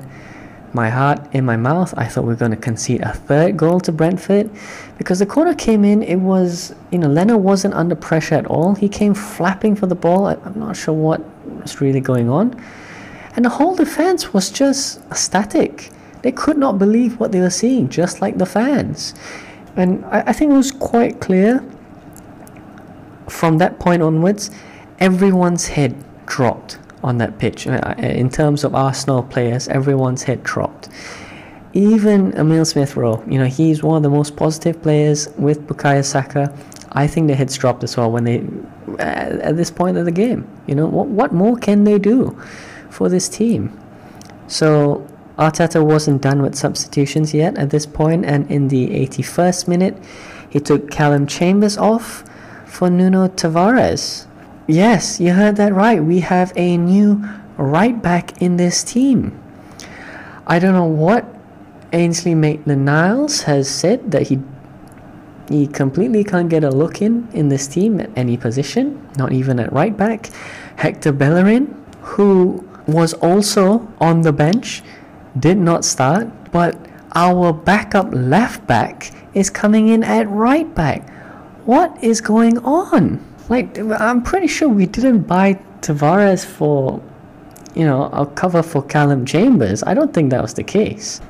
my 0.73 0.89
heart 0.89 1.19
in 1.33 1.45
my 1.45 1.57
mouth. 1.57 1.93
I 1.97 2.05
thought 2.05 2.23
we 2.23 2.29
were 2.29 2.35
going 2.35 2.51
to 2.51 2.57
concede 2.57 3.01
a 3.01 3.13
third 3.13 3.57
goal 3.57 3.79
to 3.81 3.91
Brentford 3.91 4.49
because 4.97 5.19
the 5.19 5.25
corner 5.25 5.53
came 5.53 5.83
in. 5.85 6.03
It 6.03 6.17
was, 6.17 6.73
you 6.91 6.99
know, 6.99 7.07
Leno 7.07 7.37
wasn't 7.37 7.73
under 7.73 7.95
pressure 7.95 8.35
at 8.35 8.45
all. 8.47 8.75
He 8.75 8.89
came 8.89 9.13
flapping 9.13 9.75
for 9.75 9.87
the 9.87 9.95
ball. 9.95 10.25
I, 10.25 10.33
am 10.45 10.59
not 10.59 10.75
sure 10.75 10.93
what 10.93 11.21
was 11.61 11.81
really 11.81 12.01
going 12.01 12.29
on. 12.29 12.59
And 13.35 13.45
the 13.45 13.49
whole 13.49 13.75
defense 13.75 14.33
was 14.33 14.51
just 14.51 15.01
static. 15.15 15.91
They 16.21 16.31
could 16.31 16.57
not 16.57 16.77
believe 16.77 17.19
what 17.19 17.31
they 17.31 17.39
were 17.39 17.49
seeing, 17.49 17.89
just 17.89 18.21
like 18.21 18.37
the 18.37 18.45
fans. 18.45 19.13
And 19.75 20.05
I, 20.05 20.21
I 20.27 20.33
think 20.33 20.51
it 20.51 20.55
was 20.55 20.71
quite 20.71 21.19
clear 21.19 21.63
from 23.27 23.57
that 23.57 23.79
point 23.79 24.01
onwards, 24.01 24.51
everyone's 24.99 25.67
head 25.67 25.95
dropped 26.25 26.77
on 27.03 27.17
that 27.17 27.37
pitch. 27.37 27.67
Uh, 27.67 27.95
in 27.97 28.29
terms 28.29 28.63
of 28.63 28.73
Arsenal 28.73 29.23
players, 29.23 29.67
everyone's 29.67 30.23
head 30.23 30.43
dropped. 30.43 30.89
Even 31.73 32.33
Emil 32.37 32.65
Smith 32.65 32.95
Rowe, 32.95 33.23
you 33.27 33.39
know, 33.39 33.45
he's 33.45 33.81
one 33.81 33.97
of 33.97 34.03
the 34.03 34.09
most 34.09 34.35
positive 34.35 34.81
players 34.81 35.27
with 35.37 35.67
Bukayo 35.67 36.05
Saka. 36.05 36.55
I 36.91 37.07
think 37.07 37.27
their 37.27 37.35
heads 37.35 37.57
dropped 37.57 37.83
as 37.83 37.97
well 37.97 38.11
when 38.11 38.23
they, 38.23 38.43
at 38.99 39.57
this 39.57 39.71
point 39.71 39.97
of 39.97 40.05
the 40.05 40.11
game. 40.11 40.47
You 40.67 40.75
know, 40.75 40.85
what, 40.85 41.07
what 41.07 41.33
more 41.33 41.57
can 41.57 41.83
they 41.83 41.97
do 41.97 42.39
for 42.91 43.09
this 43.09 43.27
team? 43.27 43.77
So 44.47 45.07
Arteta 45.37 45.83
wasn't 45.83 46.21
done 46.21 46.43
with 46.43 46.53
substitutions 46.53 47.33
yet 47.33 47.57
at 47.57 47.71
this 47.71 47.87
point, 47.87 48.25
and 48.25 48.49
in 48.51 48.67
the 48.67 48.89
81st 48.89 49.67
minute, 49.67 49.97
he 50.47 50.59
took 50.59 50.91
Callum 50.91 51.25
Chambers 51.25 51.77
off 51.77 52.23
for 52.67 52.89
Nuno 52.89 53.27
Tavares. 53.27 54.27
Yes, 54.67 55.19
you 55.19 55.33
heard 55.33 55.57
that 55.57 55.73
right. 55.73 56.01
We 56.01 56.21
have 56.21 56.53
a 56.55 56.77
new 56.77 57.21
right 57.57 58.01
back 58.01 58.41
in 58.41 58.55
this 58.55 58.81
team. 58.81 59.37
I 60.47 60.59
don't 60.59 60.73
know 60.73 60.85
what 60.85 61.25
Ainsley 61.91 62.33
Maitland-Niles 62.33 63.41
has 63.43 63.69
said 63.69 64.11
that 64.11 64.27
he 64.27 64.39
he 65.49 65.67
completely 65.67 66.23
can't 66.23 66.47
get 66.47 66.63
a 66.63 66.69
look 66.69 67.01
in 67.01 67.27
in 67.33 67.49
this 67.49 67.67
team 67.67 67.99
at 67.99 68.09
any 68.15 68.37
position, 68.37 69.05
not 69.17 69.33
even 69.33 69.59
at 69.59 69.73
right 69.73 69.95
back. 69.95 70.29
Hector 70.77 71.11
Bellerin, 71.11 71.75
who 72.01 72.65
was 72.87 73.13
also 73.15 73.91
on 73.99 74.21
the 74.21 74.31
bench, 74.31 74.81
did 75.37 75.57
not 75.57 75.83
start, 75.83 76.29
but 76.53 76.77
our 77.15 77.51
backup 77.51 78.07
left 78.11 78.65
back 78.65 79.11
is 79.33 79.49
coming 79.49 79.89
in 79.89 80.03
at 80.03 80.29
right 80.29 80.73
back. 80.73 81.09
What 81.65 82.01
is 82.01 82.21
going 82.21 82.57
on? 82.59 83.19
Like, 83.49 83.77
I'm 83.77 84.23
pretty 84.23 84.47
sure 84.47 84.69
we 84.69 84.85
didn't 84.85 85.23
buy 85.23 85.59
Tavares 85.81 86.45
for, 86.45 87.01
you 87.75 87.85
know, 87.85 88.05
a 88.05 88.25
cover 88.25 88.63
for 88.63 88.81
Callum 88.81 89.25
Chambers. 89.25 89.83
I 89.83 89.93
don't 89.93 90.13
think 90.13 90.29
that 90.31 90.41
was 90.41 90.53
the 90.53 90.63
case. 90.63 91.21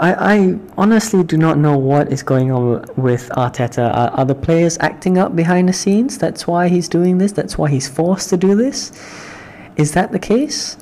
I, 0.00 0.34
I 0.36 0.58
honestly 0.76 1.24
do 1.24 1.36
not 1.36 1.58
know 1.58 1.76
what 1.76 2.12
is 2.12 2.22
going 2.22 2.52
on 2.52 2.84
with 2.96 3.28
Arteta. 3.30 3.92
Are, 3.92 4.10
are 4.10 4.24
the 4.24 4.34
players 4.34 4.78
acting 4.78 5.18
up 5.18 5.34
behind 5.34 5.68
the 5.68 5.72
scenes? 5.72 6.18
That's 6.18 6.46
why 6.46 6.68
he's 6.68 6.88
doing 6.88 7.18
this? 7.18 7.32
That's 7.32 7.58
why 7.58 7.68
he's 7.68 7.88
forced 7.88 8.30
to 8.30 8.36
do 8.36 8.54
this? 8.54 8.92
Is 9.76 9.92
that 9.92 10.12
the 10.12 10.18
case? 10.18 10.76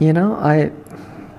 You 0.00 0.12
know, 0.12 0.34
I. 0.34 0.72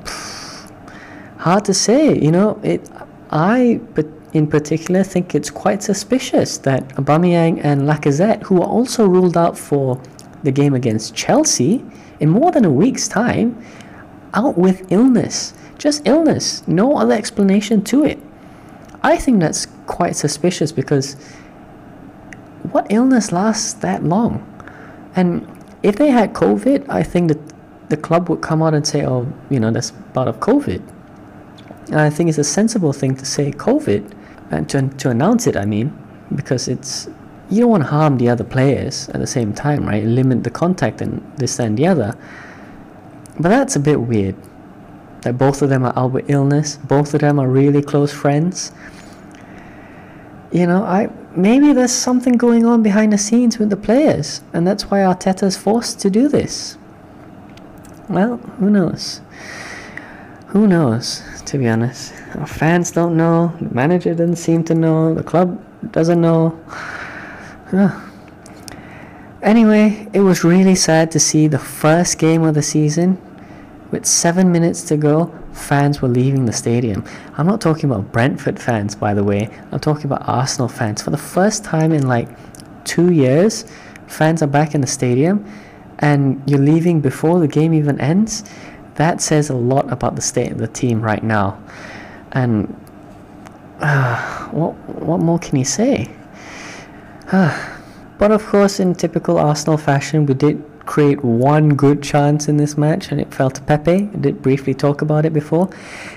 Hard 1.38 1.66
to 1.66 1.74
say. 1.74 2.18
You 2.18 2.32
know, 2.32 2.60
it. 2.64 2.90
I. 3.30 3.82
But 3.94 4.06
in 4.34 4.48
particular 4.48 5.04
think 5.04 5.34
it's 5.34 5.50
quite 5.50 5.82
suspicious 5.82 6.58
that 6.60 6.88
Aubameyang 6.90 7.62
and 7.64 7.82
Lacazette, 7.82 8.44
who 8.44 8.62
are 8.62 8.68
also 8.68 9.08
ruled 9.08 9.36
out 9.38 9.58
for 9.58 10.02
the 10.44 10.52
game 10.52 10.74
against 10.74 11.16
Chelsea 11.16 11.84
in 12.20 12.30
more 12.30 12.52
than 12.52 12.66
a 12.66 12.72
week's 12.72 13.08
time, 13.08 13.62
out 14.34 14.58
with 14.58 14.92
illness. 14.92 15.54
Just 15.78 16.08
illness, 16.08 16.68
no 16.68 16.98
other 16.98 17.14
explanation 17.14 17.84
to 17.86 18.04
it. 18.04 18.20
I 19.02 19.18
think 19.18 19.40
that's 19.40 19.66
quite 19.88 20.16
suspicious 20.16 20.72
because 20.72 21.16
what 22.72 22.86
illness 22.92 23.32
lasts 23.32 23.74
that 23.76 24.04
long? 24.04 24.46
And 25.16 25.48
if 25.82 25.96
they 25.96 26.10
had 26.10 26.34
COVID, 26.34 26.88
I 26.90 27.02
think 27.04 27.30
that 27.30 27.40
the 27.90 27.98
club 27.98 28.30
would 28.30 28.42
come 28.42 28.62
out 28.62 28.74
and 28.74 28.86
say, 28.86 29.06
oh, 29.06 29.32
you 29.50 29.60
know, 29.60 29.72
that's 29.72 29.92
part 30.14 30.28
of 30.28 30.40
COVID. 30.40 30.82
And 31.88 32.00
I 32.00 32.10
think 32.10 32.30
it's 32.30 32.38
a 32.38 32.44
sensible 32.44 32.94
thing 32.94 33.16
to 33.16 33.26
say 33.26 33.52
COVID 33.52 34.14
and 34.52 34.70
to, 34.70 34.90
to 34.90 35.10
announce 35.10 35.48
it, 35.48 35.56
I 35.56 35.66
mean, 35.66 35.98
because 36.34 36.68
it's 36.68 37.08
you 37.50 37.62
don't 37.62 37.72
want 37.72 37.84
to 37.84 37.90
harm 37.90 38.18
the 38.18 38.30
other 38.30 38.44
players 38.44 39.10
at 39.10 39.20
the 39.20 39.28
same 39.28 39.54
time, 39.54 39.88
right? 39.88 40.04
Limit 40.04 40.44
the 40.44 40.52
contact 40.52 41.02
and 41.02 41.22
this 41.38 41.60
and 41.60 41.78
the 41.78 41.88
other. 41.88 42.16
But 43.40 43.50
that's 43.50 43.76
a 43.76 43.80
bit 43.80 44.02
weird. 44.02 44.36
That 45.22 45.38
both 45.38 45.62
of 45.62 45.70
them 45.70 45.84
are 45.84 45.94
out 45.98 46.12
with 46.12 46.30
illness, 46.30 46.78
both 46.78 47.14
of 47.14 47.22
them 47.22 47.40
are 47.40 47.48
really 47.48 47.82
close 47.82 48.14
friends. 48.14 48.72
You 50.52 50.68
know, 50.68 50.84
I 50.84 51.10
maybe 51.36 51.74
there's 51.74 51.92
something 51.92 52.34
going 52.34 52.66
on 52.66 52.84
behind 52.84 53.14
the 53.14 53.18
scenes 53.18 53.60
with 53.60 53.70
the 53.70 53.78
players, 53.78 54.42
and 54.54 54.66
that's 54.66 54.86
why 54.90 55.00
Arteta's 55.00 55.58
forced 55.58 56.00
to 56.02 56.10
do 56.10 56.28
this. 56.28 56.78
Well, 58.08 58.38
who 58.60 58.70
knows? 58.70 59.22
Who 60.48 60.68
knows, 60.68 61.22
to 61.50 61.58
be 61.58 61.68
honest. 61.68 62.14
Our 62.36 62.48
fans 62.48 62.92
don't 62.92 63.18
know, 63.18 63.54
the 63.60 63.74
manager 63.74 64.14
doesn't 64.14 64.36
seem 64.36 64.64
to 64.66 64.76
know, 64.76 65.14
the 65.14 65.24
club 65.24 65.60
doesn't 65.92 66.22
know. 66.22 66.60
Anyway, 69.42 70.08
it 70.14 70.20
was 70.20 70.44
really 70.44 70.76
sad 70.76 71.12
to 71.12 71.20
see 71.20 71.48
the 71.48 71.60
first 71.60 72.20
game 72.20 72.44
of 72.44 72.54
the 72.54 72.62
season, 72.62 73.18
with 73.92 74.06
seven 74.06 74.52
minutes 74.52 74.84
to 74.84 74.98
go, 74.98 75.34
fans 75.54 76.02
were 76.02 76.08
leaving 76.08 76.46
the 76.46 76.54
stadium. 76.54 77.04
I'm 77.38 77.48
not 77.48 77.62
talking 77.62 77.90
about 77.90 78.12
Brentford 78.12 78.60
fans, 78.60 78.96
by 78.96 79.16
the 79.16 79.24
way. 79.24 79.50
I'm 79.72 79.80
talking 79.80 80.06
about 80.06 80.28
Arsenal 80.28 80.68
fans. 80.68 81.02
For 81.02 81.10
the 81.10 81.18
first 81.18 81.64
time 81.64 81.92
in 81.92 82.08
like 82.08 82.30
two 82.86 83.12
years, 83.12 83.66
fans 84.08 84.44
are 84.44 84.48
back 84.48 84.76
in 84.76 84.82
the 84.82 84.88
stadium, 84.88 85.44
and 86.00 86.42
you're 86.46 86.60
leaving 86.60 87.02
before 87.02 87.40
the 87.40 87.48
game 87.48 87.74
even 87.74 88.00
ends. 88.00 88.44
That 89.00 89.22
says 89.22 89.50
a 89.50 89.56
lot 89.56 89.90
about 89.94 90.18
the 90.18 90.22
state 90.22 90.52
of 90.52 90.58
the 90.58 90.68
team 90.68 91.02
right 91.02 91.24
now. 91.24 91.58
And 92.34 92.68
uh, 93.80 94.50
what 94.52 94.74
what 94.90 95.22
more 95.22 95.40
can 95.40 95.58
you 95.58 95.64
say? 95.64 96.12
Uh, 97.32 97.56
but 98.18 98.32
of 98.32 98.46
course, 98.46 98.82
in 98.82 98.94
typical 98.94 99.38
Arsenal 99.38 99.78
fashion, 99.78 100.26
we 100.26 100.34
did 100.34 100.62
create 100.86 101.24
one 101.24 101.70
good 101.70 102.04
chance 102.04 102.50
in 102.50 102.58
this 102.58 102.78
match, 102.78 103.10
and 103.10 103.22
it 103.22 103.34
fell 103.34 103.50
to 103.50 103.62
Pepe. 103.62 104.10
I 104.14 104.18
did 104.20 104.42
briefly 104.42 104.74
talk 104.74 105.02
about 105.02 105.26
it 105.26 105.32
before. 105.32 105.70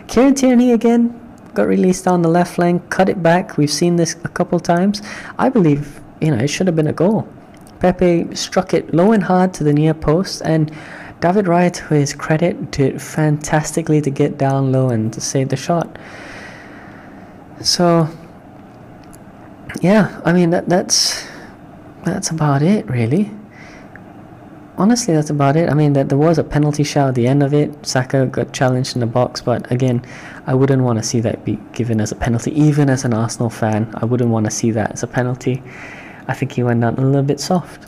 Kieran 0.08 0.34
Tierney 0.34 0.72
again 0.72 1.16
got 1.54 1.68
released 1.68 2.08
on 2.08 2.22
the 2.22 2.28
left 2.28 2.56
flank, 2.56 2.90
cut 2.90 3.08
it 3.08 3.22
back. 3.22 3.56
We've 3.56 3.70
seen 3.70 3.94
this 3.94 4.16
a 4.24 4.28
couple 4.28 4.58
times. 4.58 5.02
I 5.38 5.50
believe 5.50 6.00
you 6.20 6.32
know 6.32 6.42
it 6.42 6.48
should 6.48 6.66
have 6.66 6.74
been 6.74 6.88
a 6.88 6.92
goal. 6.92 7.28
Pepe 7.78 8.34
struck 8.34 8.74
it 8.74 8.92
low 8.92 9.12
and 9.12 9.22
hard 9.22 9.54
to 9.54 9.62
the 9.62 9.72
near 9.72 9.94
post, 9.94 10.42
and 10.44 10.72
David 11.22 11.44
Raya, 11.44 11.72
to 11.72 11.94
his 11.94 12.14
credit, 12.14 12.72
did 12.72 13.00
fantastically 13.00 14.00
to 14.00 14.10
get 14.10 14.38
down 14.38 14.72
low 14.72 14.90
and 14.90 15.12
to 15.12 15.20
save 15.20 15.50
the 15.50 15.56
shot. 15.56 15.96
So, 17.60 18.08
yeah, 19.80 20.20
I 20.24 20.32
mean 20.32 20.50
that 20.50 20.68
that's 20.68 21.24
that's 22.04 22.30
about 22.30 22.60
it, 22.60 22.90
really. 22.90 23.30
Honestly, 24.76 25.14
that's 25.14 25.30
about 25.30 25.54
it. 25.54 25.70
I 25.70 25.74
mean, 25.74 25.92
that 25.92 26.08
there 26.08 26.18
was 26.18 26.38
a 26.38 26.44
penalty 26.44 26.82
shout 26.82 27.10
at 27.10 27.14
the 27.14 27.28
end 27.28 27.44
of 27.44 27.54
it. 27.54 27.86
Saka 27.86 28.26
got 28.26 28.52
challenged 28.52 28.96
in 28.96 29.00
the 29.00 29.06
box, 29.06 29.40
but 29.40 29.70
again, 29.70 30.04
I 30.48 30.54
wouldn't 30.54 30.82
want 30.82 30.98
to 30.98 31.04
see 31.04 31.20
that 31.20 31.44
be 31.44 31.56
given 31.72 32.00
as 32.00 32.10
a 32.10 32.16
penalty. 32.16 32.50
Even 32.58 32.90
as 32.90 33.04
an 33.04 33.14
Arsenal 33.14 33.48
fan, 33.48 33.88
I 33.94 34.06
wouldn't 34.06 34.30
want 34.30 34.46
to 34.46 34.50
see 34.50 34.72
that 34.72 34.92
as 34.92 35.04
a 35.04 35.06
penalty. 35.06 35.62
I 36.26 36.34
think 36.34 36.50
he 36.50 36.64
went 36.64 36.80
down 36.80 36.94
a 36.98 37.06
little 37.06 37.22
bit 37.22 37.38
soft. 37.38 37.86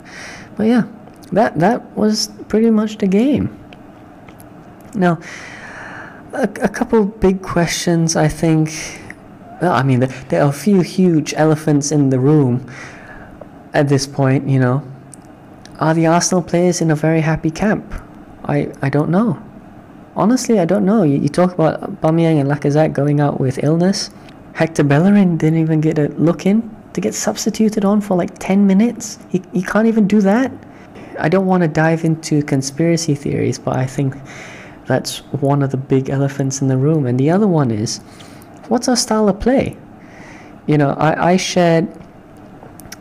But 0.55 0.67
yeah, 0.67 0.83
that 1.31 1.59
that 1.59 1.95
was 1.97 2.29
pretty 2.47 2.69
much 2.69 2.97
the 2.97 3.07
game. 3.07 3.57
Now, 4.93 5.19
a, 6.33 6.43
a 6.61 6.69
couple 6.69 7.05
big 7.05 7.41
questions. 7.41 8.15
I 8.15 8.27
think. 8.27 8.71
Well, 9.61 9.73
I 9.73 9.83
mean, 9.83 10.01
there, 10.01 10.43
are 10.43 10.49
a 10.49 10.53
few 10.53 10.81
huge 10.81 11.33
elephants 11.37 11.91
in 11.91 12.09
the 12.09 12.19
room 12.19 12.69
at 13.75 13.89
this 13.89 14.07
point, 14.07 14.47
you 14.47 14.57
know, 14.57 14.81
are 15.79 15.93
the 15.93 16.07
Arsenal 16.07 16.41
players 16.41 16.81
in 16.81 16.89
a 16.89 16.95
very 16.95 17.19
happy 17.19 17.51
camp? 17.51 17.93
I, 18.45 18.71
I 18.81 18.89
don't 18.89 19.09
know. 19.09 19.37
Honestly, 20.15 20.59
I 20.59 20.65
don't 20.65 20.85
know. 20.85 21.03
You, 21.03 21.17
you 21.17 21.27
talk 21.27 21.53
about 21.53 21.81
Aubameyang 21.81 22.39
and 22.39 22.49
Lacazette 22.49 22.93
going 22.93 23.19
out 23.19 23.39
with 23.39 23.61
illness. 23.63 24.09
Hector 24.53 24.83
Bellerin 24.83 25.35
didn't 25.35 25.59
even 25.59 25.81
get 25.81 25.99
a 25.99 26.07
look 26.07 26.45
in 26.45 26.73
to 26.93 27.01
get 27.01 27.13
substituted 27.13 27.83
on 27.83 27.99
for 27.99 28.15
like 28.15 28.39
10 28.39 28.65
minutes. 28.65 29.19
He, 29.29 29.43
he 29.51 29.61
can't 29.61 29.87
even 29.87 30.07
do 30.07 30.21
that. 30.21 30.53
I 31.19 31.29
don't 31.29 31.45
want 31.45 31.61
to 31.63 31.67
dive 31.67 32.03
into 32.03 32.43
conspiracy 32.43 33.15
theories, 33.15 33.59
but 33.59 33.75
I 33.75 33.85
think 33.85 34.15
that's 34.85 35.19
one 35.33 35.63
of 35.63 35.71
the 35.71 35.77
big 35.77 36.09
elephants 36.09 36.61
in 36.61 36.67
the 36.67 36.77
room. 36.77 37.05
And 37.05 37.19
the 37.19 37.29
other 37.31 37.47
one 37.47 37.71
is, 37.71 37.99
what's 38.67 38.87
our 38.87 38.95
style 38.95 39.29
of 39.29 39.39
play? 39.39 39.77
You 40.67 40.77
know, 40.77 40.91
I, 40.91 41.31
I 41.31 41.37
shared 41.37 41.87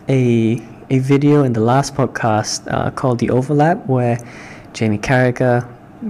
a 0.09 0.63
a 0.91 0.99
video 0.99 1.45
in 1.45 1.55
the 1.55 1.61
last 1.61 1.95
podcast 1.95 2.71
uh, 2.71 2.91
called 2.91 3.19
The 3.19 3.31
Overlap, 3.31 3.87
where 3.87 4.19
Jamie 4.75 4.99
Carragher, 4.99 5.67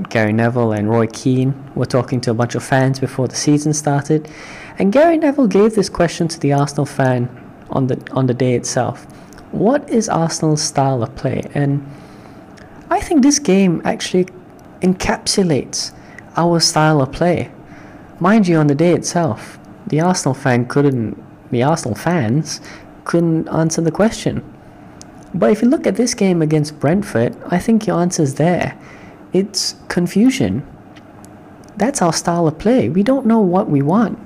Gary 0.08 0.32
Neville, 0.32 0.72
and 0.72 0.90
Roy 0.90 1.06
Keane 1.06 1.54
were 1.76 1.86
talking 1.86 2.20
to 2.22 2.32
a 2.32 2.34
bunch 2.34 2.56
of 2.56 2.64
fans 2.64 2.98
before 2.98 3.28
the 3.28 3.36
season 3.36 3.72
started. 3.72 4.28
And 4.78 4.92
Gary 4.92 5.16
Neville 5.16 5.46
gave 5.46 5.76
this 5.76 5.88
question 5.88 6.26
to 6.28 6.40
the 6.40 6.52
Arsenal 6.52 6.86
fan 6.86 7.28
on 7.70 7.86
the 7.86 8.04
on 8.12 8.26
the 8.26 8.34
day 8.34 8.54
itself. 8.54 9.06
What 9.54 9.88
is 9.88 10.08
Arsenal's 10.08 10.62
style 10.62 11.04
of 11.04 11.14
play? 11.14 11.48
And 11.54 11.88
I 12.90 12.98
think 12.98 13.22
this 13.22 13.38
game 13.38 13.80
actually 13.84 14.26
encapsulates 14.80 15.92
our 16.36 16.58
style 16.58 17.00
of 17.00 17.12
play. 17.12 17.52
Mind 18.18 18.48
you, 18.48 18.56
on 18.56 18.66
the 18.66 18.74
day 18.74 18.92
itself, 18.92 19.60
the 19.86 20.00
Arsenal 20.00 20.34
fan 20.34 20.66
couldn't 20.66 21.22
the 21.52 21.62
Arsenal 21.62 21.94
fans 21.94 22.60
couldn't 23.04 23.46
answer 23.46 23.80
the 23.80 23.92
question. 23.92 24.42
But 25.32 25.52
if 25.52 25.62
you 25.62 25.68
look 25.68 25.86
at 25.86 25.94
this 25.94 26.14
game 26.14 26.42
against 26.42 26.80
Brentford, 26.80 27.36
I 27.46 27.60
think 27.60 27.86
your 27.86 28.00
answer's 28.00 28.34
there. 28.34 28.76
It's 29.32 29.76
confusion. 29.86 30.66
That's 31.76 32.02
our 32.02 32.12
style 32.12 32.48
of 32.48 32.58
play. 32.58 32.88
We 32.88 33.04
don't 33.04 33.24
know 33.24 33.38
what 33.38 33.70
we 33.70 33.82
want 33.82 34.18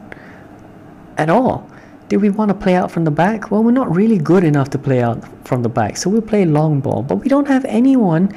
at 1.19 1.29
all. 1.29 1.69
Do 2.09 2.19
we 2.19 2.31
want 2.31 2.49
to 2.49 2.55
play 2.55 2.75
out 2.75 2.91
from 2.91 3.05
the 3.05 3.11
back? 3.11 3.51
Well, 3.51 3.63
we're 3.63 3.71
not 3.71 3.95
really 3.95 4.17
good 4.17 4.43
enough 4.43 4.71
to 4.71 4.79
play 4.79 5.03
out 5.03 5.23
from 5.47 5.63
the 5.63 5.69
back, 5.69 5.99
so 5.99 6.09
we'll 6.09 6.23
play 6.23 6.47
long 6.47 6.81
ball. 6.81 7.03
But 7.03 7.17
we 7.17 7.29
don't 7.29 7.49
have 7.49 7.65
anyone 7.67 8.35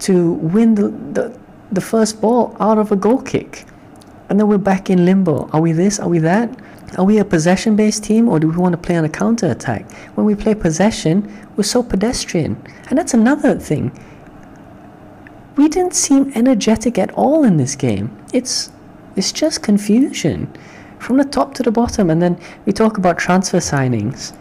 to 0.00 0.32
win 0.32 0.74
the, 0.74 0.88
the, 0.88 1.38
the 1.72 1.80
first 1.80 2.20
ball 2.20 2.54
out 2.60 2.76
of 2.76 2.92
a 2.92 2.96
goal 2.96 3.22
kick. 3.22 3.64
And 4.28 4.38
then 4.38 4.48
we're 4.48 4.58
back 4.58 4.90
in 4.90 5.04
limbo. 5.06 5.48
Are 5.52 5.62
we 5.62 5.72
this? 5.72 5.98
Are 5.98 6.08
we 6.08 6.18
that? 6.20 6.50
Are 6.98 7.04
we 7.04 7.18
a 7.18 7.24
possession 7.24 7.74
based 7.74 8.04
team 8.04 8.28
or 8.28 8.38
do 8.38 8.48
we 8.48 8.56
want 8.56 8.72
to 8.72 8.78
play 8.78 8.96
on 8.96 9.04
a 9.04 9.08
counter 9.08 9.50
attack? 9.50 9.90
When 10.14 10.26
we 10.26 10.34
play 10.34 10.54
possession, 10.54 11.48
we're 11.56 11.64
so 11.64 11.82
pedestrian. 11.82 12.62
And 12.88 12.98
that's 12.98 13.14
another 13.14 13.58
thing. 13.58 13.98
We 15.56 15.68
didn't 15.68 15.94
seem 15.94 16.32
energetic 16.34 16.98
at 16.98 17.10
all 17.12 17.44
in 17.44 17.56
this 17.56 17.76
game. 17.76 18.16
It's 18.32 18.70
it's 19.16 19.32
just 19.32 19.62
confusion 19.62 20.52
from 21.04 21.18
the 21.18 21.24
top 21.24 21.54
to 21.54 21.62
the 21.62 21.70
bottom 21.70 22.10
and 22.10 22.20
then 22.20 22.38
we 22.66 22.72
talk 22.72 22.98
about 22.98 23.18
transfer 23.18 23.58
signings. 23.58 24.36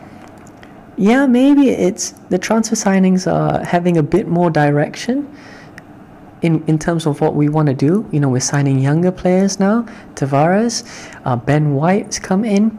Yeah, 0.97 1.26
maybe 1.26 1.69
it's 1.69 2.12
the 2.30 2.38
transfer 2.38 2.76
signings 2.76 3.32
are 3.32 3.63
having 3.65 3.97
a 3.97 4.04
bit 4.04 4.28
more 4.28 4.49
direction, 4.49 5.28
in, 6.43 6.63
in 6.67 6.78
terms 6.78 7.08
of 7.08 7.21
what 7.21 7.36
we 7.36 7.49
want 7.49 7.67
to 7.69 7.73
do, 7.73 8.08
you 8.12 8.19
know, 8.19 8.28
we're 8.28 8.41
signing 8.41 8.78
younger 8.78 9.12
players 9.12 9.60
now. 9.60 9.84
Tavares, 10.15 10.84
uh, 11.23 11.38
Ben 11.38 11.73
White's 11.73 12.19
come 12.19 12.43
in, 12.43 12.78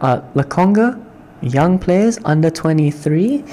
uh, 0.00 0.20
Lokonga, 0.34 1.04
young 1.42 1.80
players 1.80 2.18
under 2.24 2.48
23. 2.48 3.44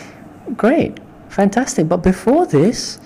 Great, 0.56 1.00
fantastic. 1.30 1.90
But 1.90 1.98
before 1.98 2.46
this, 2.46 3.00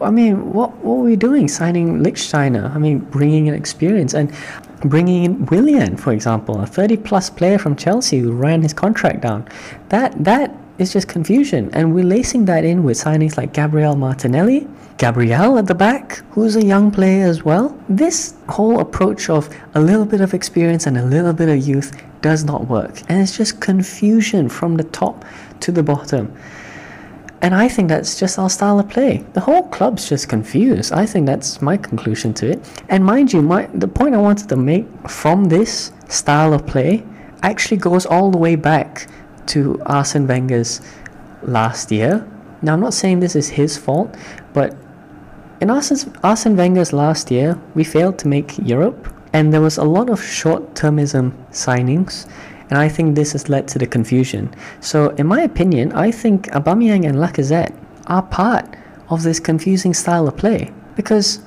I 0.00 0.10
mean, 0.10 0.52
what, 0.52 0.76
what 0.76 0.98
were 0.98 1.04
we 1.04 1.16
doing? 1.16 1.48
Signing 1.48 1.98
Lichtsteiner, 1.98 2.72
I 2.72 2.78
mean, 2.78 3.00
bringing 3.00 3.48
in 3.48 3.54
experience 3.54 4.14
and 4.14 4.32
bringing 4.80 5.24
in 5.24 5.46
Willian, 5.46 5.96
for 5.96 6.12
example, 6.12 6.60
a 6.60 6.66
30 6.66 6.96
plus 6.98 7.30
player 7.30 7.58
from 7.58 7.76
Chelsea 7.76 8.18
who 8.18 8.32
ran 8.32 8.62
his 8.62 8.72
contract 8.72 9.20
down. 9.20 9.46
That, 9.88 10.24
that 10.24 10.56
is 10.78 10.92
just 10.92 11.08
confusion. 11.08 11.70
And 11.72 11.94
we're 11.94 12.04
lacing 12.04 12.46
that 12.46 12.64
in 12.64 12.82
with 12.82 12.98
signings 12.98 13.36
like 13.36 13.52
Gabriel 13.52 13.96
Martinelli, 13.96 14.66
Gabriel 14.96 15.58
at 15.58 15.66
the 15.66 15.74
back, 15.74 16.22
who's 16.30 16.56
a 16.56 16.64
young 16.64 16.90
player 16.90 17.26
as 17.26 17.44
well. 17.44 17.78
This 17.88 18.34
whole 18.48 18.80
approach 18.80 19.30
of 19.30 19.48
a 19.74 19.80
little 19.80 20.04
bit 20.04 20.20
of 20.20 20.34
experience 20.34 20.86
and 20.86 20.98
a 20.98 21.04
little 21.04 21.32
bit 21.32 21.48
of 21.48 21.66
youth 21.66 21.96
does 22.20 22.44
not 22.44 22.66
work. 22.66 23.00
And 23.08 23.20
it's 23.20 23.36
just 23.36 23.60
confusion 23.60 24.48
from 24.48 24.76
the 24.76 24.84
top 24.84 25.24
to 25.60 25.72
the 25.72 25.82
bottom. 25.82 26.34
And 27.42 27.54
I 27.54 27.68
think 27.68 27.88
that's 27.88 28.20
just 28.20 28.38
our 28.38 28.50
style 28.50 28.78
of 28.78 28.88
play. 28.88 29.24
The 29.32 29.40
whole 29.40 29.62
club's 29.68 30.08
just 30.08 30.28
confused. 30.28 30.92
I 30.92 31.06
think 31.06 31.24
that's 31.26 31.62
my 31.62 31.76
conclusion 31.76 32.34
to 32.34 32.50
it. 32.50 32.82
And 32.90 33.04
mind 33.04 33.32
you, 33.32 33.40
my 33.40 33.66
the 33.72 33.88
point 33.88 34.14
I 34.14 34.18
wanted 34.18 34.48
to 34.50 34.56
make 34.56 34.86
from 35.08 35.44
this 35.46 35.92
style 36.08 36.52
of 36.52 36.66
play 36.66 37.02
actually 37.42 37.78
goes 37.78 38.04
all 38.04 38.30
the 38.30 38.38
way 38.38 38.56
back 38.56 39.08
to 39.46 39.80
Arsene 39.86 40.26
Wenger's 40.26 40.82
last 41.42 41.90
year. 41.90 42.26
Now, 42.62 42.74
I'm 42.74 42.80
not 42.80 42.92
saying 42.92 43.20
this 43.20 43.34
is 43.34 43.48
his 43.48 43.78
fault, 43.78 44.14
but 44.52 44.76
in 45.62 45.70
Arsene, 45.70 46.12
Arsene 46.22 46.56
Wenger's 46.56 46.92
last 46.92 47.30
year, 47.30 47.58
we 47.74 47.84
failed 47.84 48.18
to 48.18 48.28
make 48.28 48.58
Europe, 48.58 49.08
and 49.32 49.52
there 49.52 49.62
was 49.62 49.78
a 49.78 49.84
lot 49.84 50.10
of 50.10 50.22
short-termism 50.22 51.32
signings, 51.50 52.28
and 52.70 52.78
I 52.78 52.88
think 52.88 53.14
this 53.14 53.32
has 53.32 53.48
led 53.48 53.68
to 53.68 53.78
the 53.78 53.86
confusion. 53.86 54.54
So, 54.80 55.10
in 55.10 55.26
my 55.26 55.42
opinion, 55.42 55.92
I 55.92 56.10
think 56.10 56.46
Aubameyang 56.48 57.06
and 57.06 57.18
Lacazette 57.18 57.74
are 58.06 58.22
part 58.22 58.76
of 59.08 59.24
this 59.24 59.40
confusing 59.40 59.92
style 59.92 60.28
of 60.28 60.36
play. 60.36 60.72
Because 60.96 61.40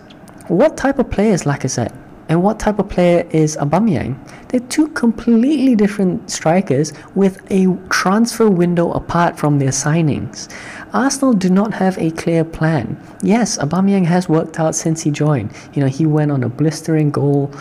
what 0.48 0.76
type 0.78 1.00
of 1.00 1.10
player 1.10 1.34
is 1.34 1.44
Lacazette? 1.44 1.96
And 2.30 2.42
what 2.42 2.60
type 2.60 2.80
of 2.80 2.90
player 2.90 3.28
is 3.32 3.58
Aubameyang? 3.58 4.18
They're 4.48 4.60
two 4.62 4.88
completely 4.90 5.76
different 5.76 6.30
strikers 6.30 6.94
with 7.16 7.42
a 7.52 7.68
transfer 7.90 8.50
window 8.50 8.92
apart 8.92 9.38
from 9.38 9.60
their 9.60 9.70
signings. 9.70 10.50
Arsenal 10.94 11.34
do 11.34 11.50
not 11.50 11.74
have 11.74 11.98
a 11.98 12.12
clear 12.12 12.44
plan. 12.46 12.98
Yes, 13.22 13.58
Aubameyang 13.58 14.06
has 14.06 14.30
worked 14.30 14.60
out 14.60 14.76
since 14.76 15.02
he 15.02 15.12
joined. 15.12 15.52
You 15.74 15.82
know, 15.82 15.90
he 15.90 16.06
went 16.06 16.32
on 16.32 16.44
a 16.44 16.50
blistering 16.50 17.12
goal 17.12 17.52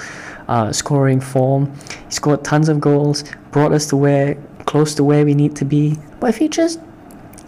uh, 0.48 0.72
scoring 0.72 1.20
form. 1.20 1.72
He 2.06 2.12
scored 2.12 2.44
tons 2.44 2.68
of 2.68 2.80
goals, 2.80 3.24
brought 3.50 3.72
us 3.72 3.86
to 3.86 3.96
where 3.96 4.36
close 4.66 4.94
to 4.94 5.04
where 5.04 5.24
we 5.24 5.34
need 5.34 5.56
to 5.56 5.64
be. 5.64 5.96
But 6.20 6.30
if 6.30 6.40
you 6.40 6.48
just 6.48 6.80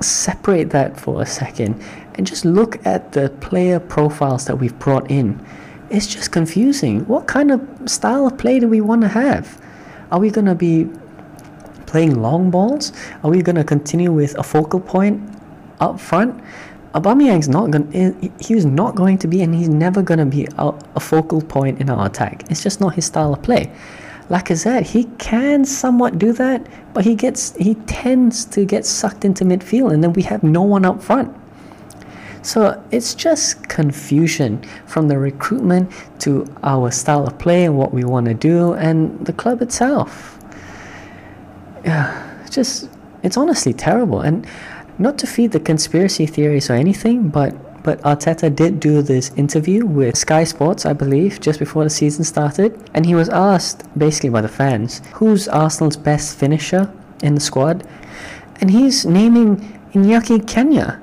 separate 0.00 0.70
that 0.70 0.98
for 0.98 1.22
a 1.22 1.26
second 1.26 1.82
and 2.14 2.26
just 2.26 2.44
look 2.44 2.84
at 2.84 3.12
the 3.12 3.30
player 3.40 3.80
profiles 3.80 4.44
that 4.46 4.56
we've 4.56 4.78
brought 4.78 5.10
in, 5.10 5.44
it's 5.90 6.06
just 6.06 6.32
confusing. 6.32 7.06
What 7.06 7.26
kind 7.26 7.50
of 7.50 7.60
style 7.86 8.26
of 8.26 8.38
play 8.38 8.58
do 8.58 8.68
we 8.68 8.80
want 8.80 9.02
to 9.02 9.08
have? 9.08 9.60
Are 10.10 10.18
we 10.18 10.30
going 10.30 10.46
to 10.46 10.54
be 10.54 10.88
playing 11.86 12.20
long 12.20 12.50
balls? 12.50 12.92
Are 13.22 13.30
we 13.30 13.42
going 13.42 13.56
to 13.56 13.64
continue 13.64 14.12
with 14.12 14.36
a 14.38 14.42
focal 14.42 14.80
point 14.80 15.22
up 15.80 16.00
front? 16.00 16.42
Aubameyang's 16.94 17.48
not 17.48 17.72
going. 17.72 18.32
He's 18.38 18.64
not 18.64 18.94
going 18.94 19.18
to 19.18 19.26
be, 19.26 19.42
and 19.42 19.52
he's 19.52 19.68
never 19.68 20.00
going 20.00 20.18
to 20.18 20.26
be 20.26 20.46
a, 20.58 20.72
a, 20.94 21.00
focal 21.00 21.42
point 21.42 21.80
in 21.80 21.90
our 21.90 22.06
attack. 22.06 22.44
It's 22.50 22.62
just 22.62 22.80
not 22.80 22.94
his 22.94 23.04
style 23.04 23.34
of 23.34 23.42
play. 23.42 23.72
Lacazette, 24.30 24.86
he 24.86 25.04
can 25.18 25.64
somewhat 25.64 26.18
do 26.18 26.32
that, 26.34 26.64
but 26.94 27.04
he 27.04 27.16
gets 27.16 27.56
he 27.56 27.74
tends 27.86 28.44
to 28.46 28.64
get 28.64 28.86
sucked 28.86 29.24
into 29.24 29.44
midfield, 29.44 29.92
and 29.92 30.04
then 30.04 30.12
we 30.12 30.22
have 30.22 30.44
no 30.44 30.62
one 30.62 30.84
up 30.84 31.02
front. 31.02 31.36
So 32.42 32.80
it's 32.92 33.14
just 33.14 33.68
confusion 33.68 34.62
from 34.86 35.08
the 35.08 35.18
recruitment 35.18 35.90
to 36.20 36.46
our 36.62 36.92
style 36.92 37.26
of 37.26 37.38
play 37.38 37.64
and 37.64 37.76
what 37.76 37.92
we 37.92 38.04
want 38.04 38.26
to 38.26 38.34
do, 38.34 38.74
and 38.74 39.26
the 39.26 39.32
club 39.32 39.62
itself. 39.62 40.38
Yeah, 41.84 42.38
just 42.50 42.88
it's 43.24 43.36
honestly 43.36 43.72
terrible, 43.72 44.20
and 44.20 44.46
not 44.98 45.18
to 45.18 45.26
feed 45.26 45.52
the 45.52 45.60
conspiracy 45.60 46.26
theories 46.26 46.70
or 46.70 46.74
anything, 46.74 47.28
but 47.28 47.54
but 47.84 48.00
Arteta 48.00 48.48
did 48.54 48.80
do 48.80 49.02
this 49.02 49.30
interview 49.36 49.84
with 49.84 50.16
Sky 50.16 50.44
Sports, 50.44 50.86
I 50.86 50.94
believe, 50.94 51.38
just 51.38 51.58
before 51.58 51.84
the 51.84 51.90
season 51.90 52.24
started, 52.24 52.82
and 52.94 53.04
he 53.04 53.14
was 53.14 53.28
asked 53.28 53.84
basically 53.96 54.30
by 54.30 54.40
the 54.40 54.48
fans, 54.48 55.02
who's 55.12 55.48
Arsenal's 55.48 55.98
best 55.98 56.38
finisher 56.38 56.90
in 57.22 57.34
the 57.34 57.42
squad, 57.42 57.86
and 58.62 58.70
he's 58.70 59.04
naming 59.04 59.58
Iñaki 59.92 60.38
Caña, 60.46 60.98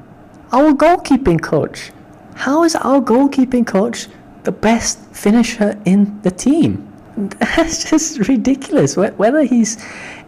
our 0.51 0.73
goalkeeping 0.73 1.39
coach. 1.39 1.91
How 2.33 2.63
is 2.63 2.75
our 2.75 2.99
goalkeeping 2.99 3.67
coach 3.67 4.07
the 4.41 4.51
best 4.51 4.97
finisher 5.11 5.79
in 5.85 6.19
the 6.23 6.31
team? 6.31 6.91
That's 7.15 7.91
just 7.91 8.27
ridiculous. 8.27 8.97
Whether 8.97 9.43
he's, 9.43 9.77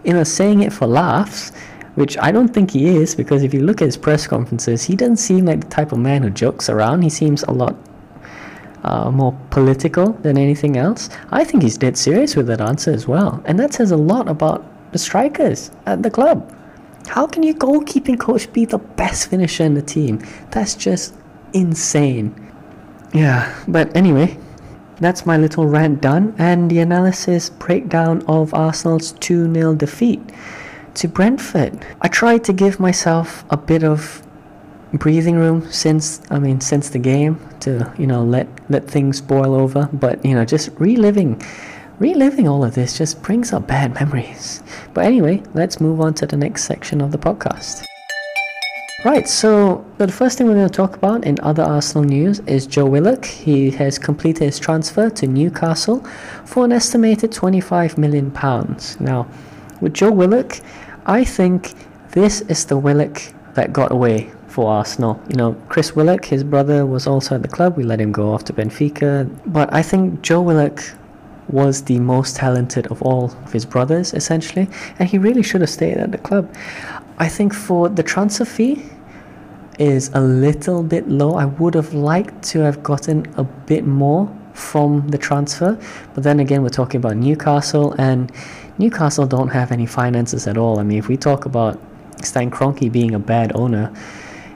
you 0.04 0.13
know, 0.13 0.23
saying 0.23 0.62
it 0.62 0.71
for 0.71 0.86
laughs 0.86 1.52
which 1.95 2.17
I 2.17 2.32
don't 2.32 2.49
think 2.49 2.71
he 2.71 2.88
is 2.88 3.15
because 3.15 3.43
if 3.43 3.53
you 3.53 3.62
look 3.62 3.82
at 3.82 3.86
his 3.86 3.97
press 3.97 4.25
conferences, 4.27 4.84
he 4.84 4.95
doesn't 4.95 5.17
seem 5.17 5.45
like 5.45 5.62
the 5.62 5.69
type 5.69 5.91
of 5.91 5.99
man 5.99 6.23
who 6.23 6.29
jokes 6.29 6.69
around. 6.69 7.01
He 7.01 7.10
seems 7.10 7.43
a 7.43 7.51
lot 7.51 7.75
uh, 8.84 9.12
more 9.12 9.38
political 9.49 10.13
than 10.13 10.38
anything 10.38 10.77
else. 10.77 11.10
I 11.32 11.43
think 11.43 11.63
he's 11.63 11.77
dead 11.77 11.97
serious 11.97 12.36
with 12.36 12.47
that 12.47 12.62
answer 12.62 12.91
as 12.91 13.08
well, 13.08 13.41
and 13.45 13.60
that 13.60 13.73
says 13.73 13.91
a 13.91 13.97
lot 13.97 14.27
about 14.27 14.65
the 14.91 14.99
strikers 14.99 15.71
at 15.86 16.03
the 16.03 16.12
club. 16.12 16.51
How 17.08 17.27
can 17.27 17.43
your 17.43 17.56
goalkeeping 17.56 18.19
coach 18.19 18.51
be 18.53 18.65
the 18.65 18.77
best 18.77 19.29
finisher 19.29 19.63
in 19.63 19.73
the 19.73 19.82
team? 19.82 20.23
That's 20.51 20.75
just 20.75 21.15
insane. 21.53 22.34
Yeah, 23.13 23.53
but 23.67 23.95
anyway, 23.95 24.38
that's 24.99 25.25
my 25.25 25.38
little 25.38 25.67
rant 25.67 26.01
done, 26.01 26.34
and 26.38 26.71
the 26.71 26.79
analysis 26.79 27.49
breakdown 27.49 28.23
of 28.27 28.53
Arsenal's 28.53 29.12
2 29.13 29.53
0 29.53 29.75
defeat 29.75 30.21
to 30.95 31.08
Brentford. 31.08 31.86
I 32.01 32.08
tried 32.08 32.43
to 32.45 32.53
give 32.53 32.79
myself 32.79 33.43
a 33.49 33.58
bit 33.58 33.84
of 33.84 34.21
breathing 34.93 35.36
room 35.36 35.69
since 35.71 36.21
I 36.29 36.38
mean 36.38 36.62
since 36.62 36.89
the 36.89 36.99
game 36.99 37.39
to 37.62 37.91
you 37.97 38.06
know 38.06 38.23
let 38.23 38.47
let 38.69 38.88
things 38.88 39.21
boil 39.21 39.56
over 39.56 39.89
but 39.91 40.23
you 40.23 40.36
know 40.36 40.45
just 40.45 40.69
reliving 40.77 41.41
reliving 41.97 42.47
all 42.47 42.63
of 42.63 42.75
this 42.75 42.95
just 42.99 43.19
brings 43.23 43.53
up 43.53 43.65
bad 43.65 43.95
memories 43.95 44.62
but 44.93 45.03
anyway 45.03 45.41
let's 45.56 45.82
move 45.82 45.99
on 45.99 46.13
to 46.15 46.27
the 46.27 46.38
next 46.38 46.65
section 46.65 47.01
of 47.01 47.12
the 47.12 47.17
podcast 47.17 47.86
Right, 49.06 49.27
so 49.27 49.84
the 49.97 50.08
first 50.08 50.38
thing 50.38 50.47
we're 50.47 50.53
going 50.53 50.69
to 50.69 50.73
talk 50.73 50.95
about 50.95 51.25
in 51.25 51.38
other 51.41 51.62
Arsenal 51.62 52.06
news 52.06 52.39
is 52.47 52.65
Joe 52.65 52.86
Willock. 52.86 53.25
He 53.25 53.69
has 53.71 53.99
completed 53.99 54.45
his 54.45 54.60
transfer 54.60 55.10
to 55.10 55.27
Newcastle 55.27 56.06
for 56.45 56.63
an 56.63 56.71
estimated 56.71 57.32
£25 57.32 57.97
million. 57.97 58.32
Now, 59.01 59.27
with 59.83 59.93
Joe 59.93 60.11
Willock, 60.11 60.61
I 61.05 61.25
think 61.25 61.73
this 62.11 62.41
is 62.41 62.65
the 62.65 62.77
Willock 62.77 63.21
that 63.53 63.73
got 63.73 63.91
away 63.91 64.31
for 64.47 64.71
Arsenal. 64.71 65.21
You 65.29 65.35
know, 65.35 65.53
Chris 65.67 65.93
Willock, 65.93 66.23
his 66.23 66.43
brother, 66.43 66.85
was 66.85 67.05
also 67.05 67.35
at 67.35 67.41
the 67.41 67.49
club. 67.49 67.75
We 67.75 67.83
let 67.83 67.99
him 67.99 68.13
go 68.13 68.33
off 68.33 68.45
to 68.45 68.53
Benfica. 68.53 69.29
But 69.45 69.71
I 69.73 69.81
think 69.81 70.21
Joe 70.21 70.41
Willock 70.41 70.81
was 71.49 71.83
the 71.83 71.99
most 71.99 72.37
talented 72.37 72.87
of 72.87 73.01
all 73.01 73.25
of 73.25 73.51
his 73.51 73.65
brothers, 73.65 74.13
essentially, 74.13 74.69
and 74.99 75.09
he 75.09 75.17
really 75.17 75.43
should 75.43 75.59
have 75.59 75.69
stayed 75.69 75.97
at 75.97 76.13
the 76.13 76.17
club. 76.17 76.49
I 77.17 77.27
think 77.27 77.53
for 77.53 77.89
the 77.89 78.03
transfer 78.03 78.45
fee 78.45 78.85
is 79.79 80.09
a 80.13 80.21
little 80.21 80.81
bit 80.81 81.09
low. 81.09 81.35
I 81.35 81.45
would 81.45 81.73
have 81.73 81.93
liked 81.93 82.41
to 82.51 82.59
have 82.59 82.81
gotten 82.83 83.25
a 83.35 83.43
bit 83.43 83.85
more 83.85 84.33
from 84.53 85.09
the 85.09 85.17
transfer, 85.17 85.77
but 86.13 86.23
then 86.23 86.39
again, 86.39 86.61
we're 86.61 86.69
talking 86.69 86.99
about 86.99 87.17
Newcastle 87.17 87.93
and 87.97 88.31
Newcastle 88.77 89.27
don't 89.27 89.49
have 89.49 89.71
any 89.71 89.86
finances 89.86 90.47
at 90.47 90.57
all. 90.57 90.79
I 90.79 90.83
mean, 90.83 90.97
if 90.97 91.07
we 91.07 91.17
talk 91.17 91.45
about 91.45 91.79
Stan 92.23 92.49
Kroenke 92.49 92.91
being 92.91 93.13
a 93.13 93.19
bad 93.19 93.55
owner, 93.55 93.93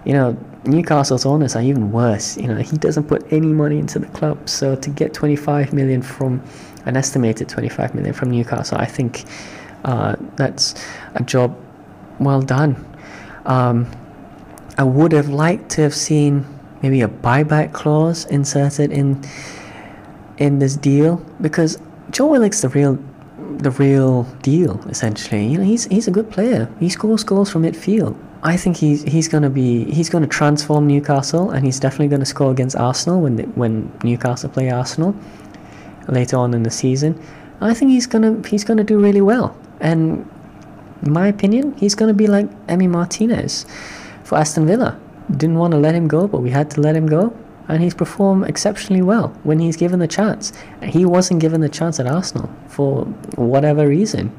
you 0.06 0.14
know, 0.14 0.38
Newcastle's 0.66 1.26
owners 1.26 1.56
are 1.56 1.62
even 1.62 1.92
worse. 1.92 2.38
You 2.38 2.48
know, 2.48 2.58
he 2.58 2.78
doesn't 2.78 3.06
put 3.06 3.32
any 3.32 3.48
money 3.48 3.78
into 3.78 4.00
the 4.00 4.08
club. 4.08 4.50
So 4.50 4.76
to 4.76 4.90
get 4.90 5.14
25 5.14 5.74
million 5.74 6.02
from 6.02 6.42
an 6.86 6.98
estimated 6.98 7.50
25 7.50 7.96
million 7.96 8.14
from 8.14 8.32
Newcastle, 8.32 8.78
I 8.78 8.86
think 8.86 9.26
uh, 9.86 10.16
that's 10.36 10.76
a 11.16 11.24
job 11.24 11.58
well 12.20 12.42
done. 12.42 12.86
Um, 13.46 13.90
I 14.78 14.84
would 14.84 15.12
have 15.12 15.30
liked 15.30 15.70
to 15.72 15.82
have 15.82 15.96
seen 15.96 16.46
maybe 16.82 17.02
a 17.02 17.08
buyback 17.08 17.74
clause 17.74 18.26
inserted 18.26 18.92
in 18.92 19.24
in 20.38 20.60
this 20.60 20.76
deal 20.76 21.18
because 21.42 21.80
Joe 22.12 22.28
Willock's 22.28 22.62
the 22.62 22.70
real 22.70 23.00
the 23.58 23.72
real 23.72 24.24
deal 24.42 24.80
essentially. 24.90 25.46
You 25.46 25.58
know, 25.60 25.64
he's 25.64 25.86
he's 25.86 26.08
a 26.08 26.12
good 26.12 26.30
player. 26.30 26.70
He 26.80 26.90
scores 26.90 27.24
goals 27.24 27.50
from 27.50 27.64
midfield. 27.64 28.16
I 28.44 28.58
think 28.58 28.78
he's 28.78 29.04
he's 29.04 29.28
going 29.28 29.44
to 29.44 29.50
be 29.50 29.86
he's 29.92 30.10
going 30.10 30.24
to 30.24 30.30
transform 30.30 30.88
Newcastle, 30.88 31.52
and 31.52 31.66
he's 31.66 31.80
definitely 31.80 32.08
going 32.10 32.20
to 32.20 32.26
score 32.26 32.52
against 32.52 32.76
Arsenal 32.76 33.22
when 33.22 33.40
when 33.56 33.92
Newcastle 34.04 34.50
play 34.50 34.70
Arsenal 34.70 35.16
later 36.08 36.38
on 36.38 36.54
in 36.54 36.64
the 36.64 36.72
season. 36.72 37.22
I 37.60 37.74
think 37.74 37.92
he's 37.92 38.06
gonna 38.06 38.42
he's 38.48 38.64
gonna 38.64 38.84
do 38.84 39.00
really 39.00 39.22
well, 39.22 39.58
and 39.80 40.30
in 41.04 41.12
my 41.12 41.28
opinion, 41.28 41.74
he's 41.78 41.96
gonna 41.96 42.14
be 42.14 42.28
like 42.28 42.48
Emi 42.68 42.88
Martinez 42.88 43.66
for 44.24 44.38
Aston 44.38 44.68
Villa. 44.68 45.00
Didn't 45.32 45.58
want 45.58 45.72
to 45.72 45.80
let 45.80 45.96
him 45.96 46.08
go, 46.08 46.28
but 46.28 46.42
we 46.42 46.52
had 46.52 46.70
to 46.72 46.82
let 46.82 46.96
him 46.96 47.08
go 47.08 47.36
and 47.68 47.84
he's 47.84 47.94
performed 47.94 48.46
exceptionally 48.48 49.02
well 49.02 49.30
when 49.44 49.60
he's 49.60 49.76
given 49.76 50.00
the 50.00 50.08
chance. 50.08 50.54
He 50.84 51.06
wasn't 51.06 51.42
given 51.42 51.62
the 51.62 51.70
chance 51.70 52.00
at 52.00 52.08
Arsenal 52.08 52.50
for 52.68 53.06
whatever 53.36 53.88
reason. 53.88 54.36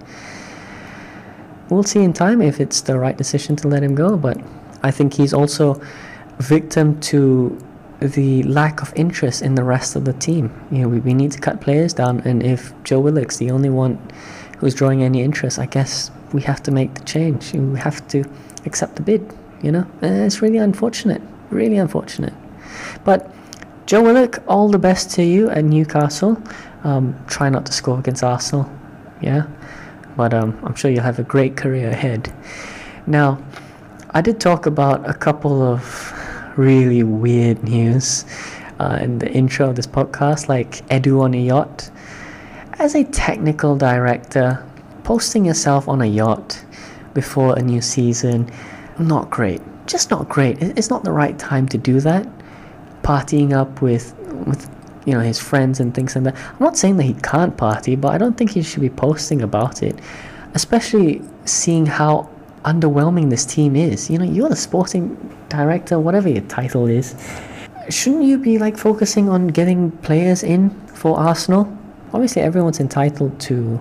We'll 1.69 1.83
see 1.83 2.03
in 2.03 2.13
time 2.13 2.41
if 2.41 2.61
it's 2.61 2.81
the 2.81 2.99
right 2.99 3.17
decision 3.17 3.57
to 3.57 3.69
let 3.69 3.83
him 3.83 3.95
go, 3.95 4.17
but 4.17 4.41
I 4.83 4.91
think 4.91 5.15
he's 5.15 5.35
also 5.35 5.81
victim 6.39 6.99
to 7.01 7.59
the 8.01 8.43
lack 8.45 8.81
of 8.81 8.93
interest 8.95 9.43
in 9.43 9.55
the 9.57 9.65
rest 9.65 9.97
of 9.97 10.05
the 10.05 10.13
team. 10.15 10.51
You 10.71 10.83
know, 10.83 10.89
we, 10.89 11.01
we 11.01 11.15
need 11.15 11.33
to 11.33 11.41
cut 11.41 11.61
players 11.61 11.93
down, 11.93 12.21
and 12.21 12.43
if 12.43 12.73
Joe 12.85 13.01
Willock's 13.01 13.37
the 13.37 13.51
only 13.51 13.69
one 13.69 13.99
who's 14.59 14.75
drawing 14.75 15.03
any 15.03 15.23
interest, 15.23 15.59
I 15.59 15.67
guess 15.67 16.11
we 16.33 16.43
have 16.43 16.63
to 16.63 16.71
make 16.71 16.95
the 16.95 17.05
change. 17.05 17.53
We 17.53 17.79
have 17.81 18.07
to 18.09 18.25
accept 18.65 18.97
the 18.97 19.03
bid. 19.03 19.35
You 19.61 19.73
know, 19.73 19.87
and 20.01 20.25
it's 20.25 20.41
really 20.41 20.59
unfortunate. 20.59 21.21
Really 21.51 21.79
unfortunate. 21.79 22.33
But 23.05 23.31
Joe 23.89 24.03
Willock, 24.03 24.43
all 24.47 24.69
the 24.69 24.79
best 24.79 25.13
to 25.13 25.23
you 25.23 25.49
at 25.49 25.65
Newcastle. 25.65 26.37
Um, 26.85 27.19
try 27.27 27.49
not 27.49 27.65
to 27.65 27.73
score 27.73 27.99
against 27.99 28.23
Arsenal, 28.23 28.71
yeah. 29.23 29.47
But 30.15 30.35
um, 30.35 30.59
I'm 30.63 30.75
sure 30.75 30.91
you'll 30.91 31.05
have 31.05 31.19
a 31.19 31.23
great 31.23 31.57
career 31.57 31.89
ahead. 31.89 32.31
Now, 33.07 33.43
I 34.11 34.21
did 34.21 34.41
talk 34.41 34.67
about 34.67 35.09
a 35.09 35.15
couple 35.15 35.63
of 35.63 36.13
really 36.59 37.03
weird 37.03 37.65
news 37.65 38.27
uh, 38.79 38.99
in 39.01 39.21
the 39.21 39.33
intro 39.33 39.71
of 39.71 39.77
this 39.77 39.87
podcast, 39.87 40.49
like 40.49 40.87
Edu 40.89 41.23
on 41.23 41.33
a 41.33 41.41
yacht. 41.41 41.91
As 42.75 42.95
a 42.95 43.05
technical 43.05 43.75
director, 43.75 44.63
posting 45.03 45.47
yourself 45.47 45.89
on 45.89 46.03
a 46.03 46.07
yacht 46.07 46.63
before 47.15 47.59
a 47.59 47.63
new 47.63 47.81
season, 47.81 48.51
not 48.99 49.31
great. 49.31 49.63
Just 49.87 50.11
not 50.11 50.29
great. 50.29 50.61
It's 50.61 50.91
not 50.91 51.05
the 51.05 51.13
right 51.13 51.39
time 51.39 51.67
to 51.69 51.79
do 51.79 52.01
that 52.01 52.29
partying 53.09 53.55
up 53.55 53.81
with 53.81 54.15
with 54.47 54.69
you 55.07 55.15
know 55.15 55.21
his 55.21 55.41
friends 55.41 55.81
and 55.81 55.95
things 55.95 56.15
like 56.15 56.25
that. 56.25 56.37
I'm 56.37 56.65
not 56.69 56.77
saying 56.77 56.99
that 56.99 57.05
he 57.05 57.15
can't 57.15 57.57
party, 57.57 57.97
but 57.97 58.13
I 58.15 58.19
don't 58.19 58.37
think 58.37 58.51
he 58.51 58.63
should 58.63 58.83
be 58.83 58.91
posting 58.91 59.41
about 59.41 59.83
it, 59.83 59.99
especially 60.53 61.23
seeing 61.47 61.87
how 61.87 62.29
underwhelming 62.65 63.31
this 63.31 63.47
team 63.47 63.77
is. 63.77 64.11
You 64.11 64.19
know, 64.19 64.27
you're 64.27 64.51
the 64.51 64.57
sporting 64.57 65.17
director, 65.49 65.99
whatever 65.99 66.29
your 66.29 66.43
title 66.43 66.87
is. 66.87 67.15
Shouldn't 67.89 68.25
you 68.25 68.37
be 68.37 68.59
like 68.59 68.77
focusing 68.77 69.31
on 69.31 69.47
getting 69.47 69.91
players 70.09 70.43
in 70.43 70.69
for 70.89 71.19
Arsenal? 71.19 71.65
Obviously, 72.13 72.43
everyone's 72.43 72.81
entitled 72.81 73.41
to 73.49 73.81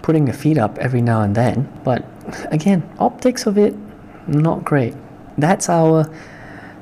putting 0.00 0.24
their 0.24 0.34
feet 0.34 0.56
up 0.56 0.78
every 0.78 1.02
now 1.02 1.20
and 1.20 1.34
then, 1.34 1.68
but 1.84 2.02
again, 2.50 2.82
optics 2.98 3.46
of 3.46 3.58
it, 3.58 3.74
not 4.26 4.64
great. 4.64 4.94
That's 5.36 5.68
our 5.68 6.10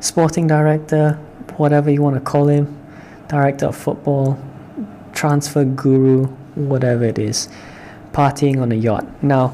sporting 0.01 0.47
director, 0.47 1.19
whatever 1.61 1.91
you 1.91 2.01
want 2.01 2.17
to 2.17 2.21
call 2.23 2.49
him, 2.49 2.67
director 3.29 3.67
of 3.67 3.77
football, 3.77 4.43
transfer 5.13 5.63
guru, 5.63 6.25
whatever 6.55 7.05
it 7.05 7.19
is, 7.19 7.51
partying 8.13 8.63
on 8.63 8.73
a 8.73 8.75
yacht. 8.75 9.07
Now, 9.23 9.49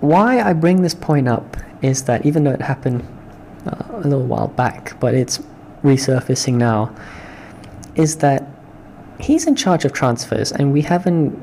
why 0.00 0.40
I 0.40 0.52
bring 0.52 0.82
this 0.82 0.94
point 0.94 1.28
up 1.28 1.56
is 1.82 2.04
that 2.04 2.24
even 2.24 2.44
though 2.44 2.52
it 2.52 2.62
happened 2.62 3.02
uh, 3.66 3.82
a 3.90 4.00
little 4.00 4.24
while 4.24 4.48
back, 4.48 4.98
but 5.00 5.14
it's 5.14 5.40
resurfacing 5.82 6.54
now, 6.54 6.94
is 7.96 8.18
that 8.18 8.46
he's 9.18 9.48
in 9.48 9.56
charge 9.56 9.84
of 9.84 9.92
transfers, 9.92 10.52
and 10.52 10.72
we 10.72 10.82
haven't, 10.82 11.36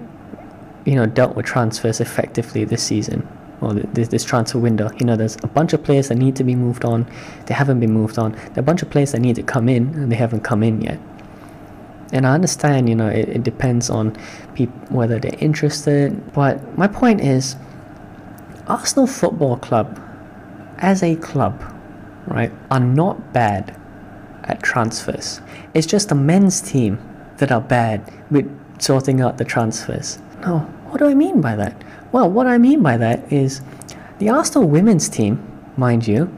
you 0.86 0.95
know, 0.95 1.05
dealt 1.05 1.36
with 1.36 1.45
transfers 1.45 1.99
effectively 1.99 2.63
this 2.63 2.84
season 2.84 3.28
or 3.62 3.74
this, 3.74 4.07
this 4.10 4.24
transfer 4.24 4.60
window. 4.60 4.89
You 4.99 5.05
know, 5.05 5.16
there's 5.16 5.38
a 5.43 5.47
bunch 5.47 5.74
of 5.74 5.84
players 5.84 6.10
that 6.10 6.16
need 6.16 6.36
to 6.38 6.43
be 6.43 6.55
moved 6.55 6.86
on. 6.86 7.10
They 7.45 7.53
haven't 7.53 7.80
been 7.80 7.91
moved 7.91 8.18
on. 8.18 8.32
There 8.32 8.57
are 8.57 8.60
a 8.60 8.64
bunch 8.64 8.82
of 8.82 8.89
players 8.89 9.12
that 9.12 9.20
need 9.20 9.36
to 9.36 9.43
come 9.43 9.70
in, 9.70 9.93
and 9.95 10.12
they 10.12 10.16
haven't 10.16 10.41
come 10.41 10.64
in 10.64 10.82
yet. 10.82 10.99
And 12.12 12.26
I 12.26 12.34
understand, 12.34 12.89
you 12.89 12.95
know, 12.95 13.07
it, 13.07 13.30
it 13.30 13.43
depends 13.43 13.89
on 13.89 14.16
whether 14.89 15.20
they're 15.20 15.38
interested. 15.39 16.34
But 16.34 16.78
my 16.78 16.88
point 16.88 17.22
is, 17.22 17.55
Arsenal 18.68 19.07
Football 19.07 19.57
Club, 19.57 20.01
as 20.78 21.03
a 21.03 21.16
club, 21.18 21.62
right, 22.28 22.51
are 22.72 22.80
not 22.80 23.34
bad 23.34 23.76
at 24.43 24.64
transfers. 24.64 25.41
It's 25.74 25.88
just 25.88 26.10
the 26.10 26.16
men's 26.16 26.62
team 26.62 26.99
that 27.38 27.51
are 27.51 27.62
bad 27.62 28.12
with 28.32 28.49
sorting 28.82 29.22
out 29.22 29.38
the 29.38 29.45
transfers. 29.45 30.20
No, 30.41 30.60
what 30.88 30.99
do 30.99 31.07
I 31.07 31.14
mean 31.14 31.41
by 31.41 31.55
that? 31.55 31.84
Well, 32.12 32.30
what 32.30 32.47
I 32.47 32.57
mean 32.57 32.82
by 32.82 32.97
that 32.97 33.32
is 33.32 33.62
the 34.18 34.30
Arsenal 34.30 34.68
women's 34.68 35.10
team, 35.10 35.45
mind 35.78 36.07
you, 36.07 36.36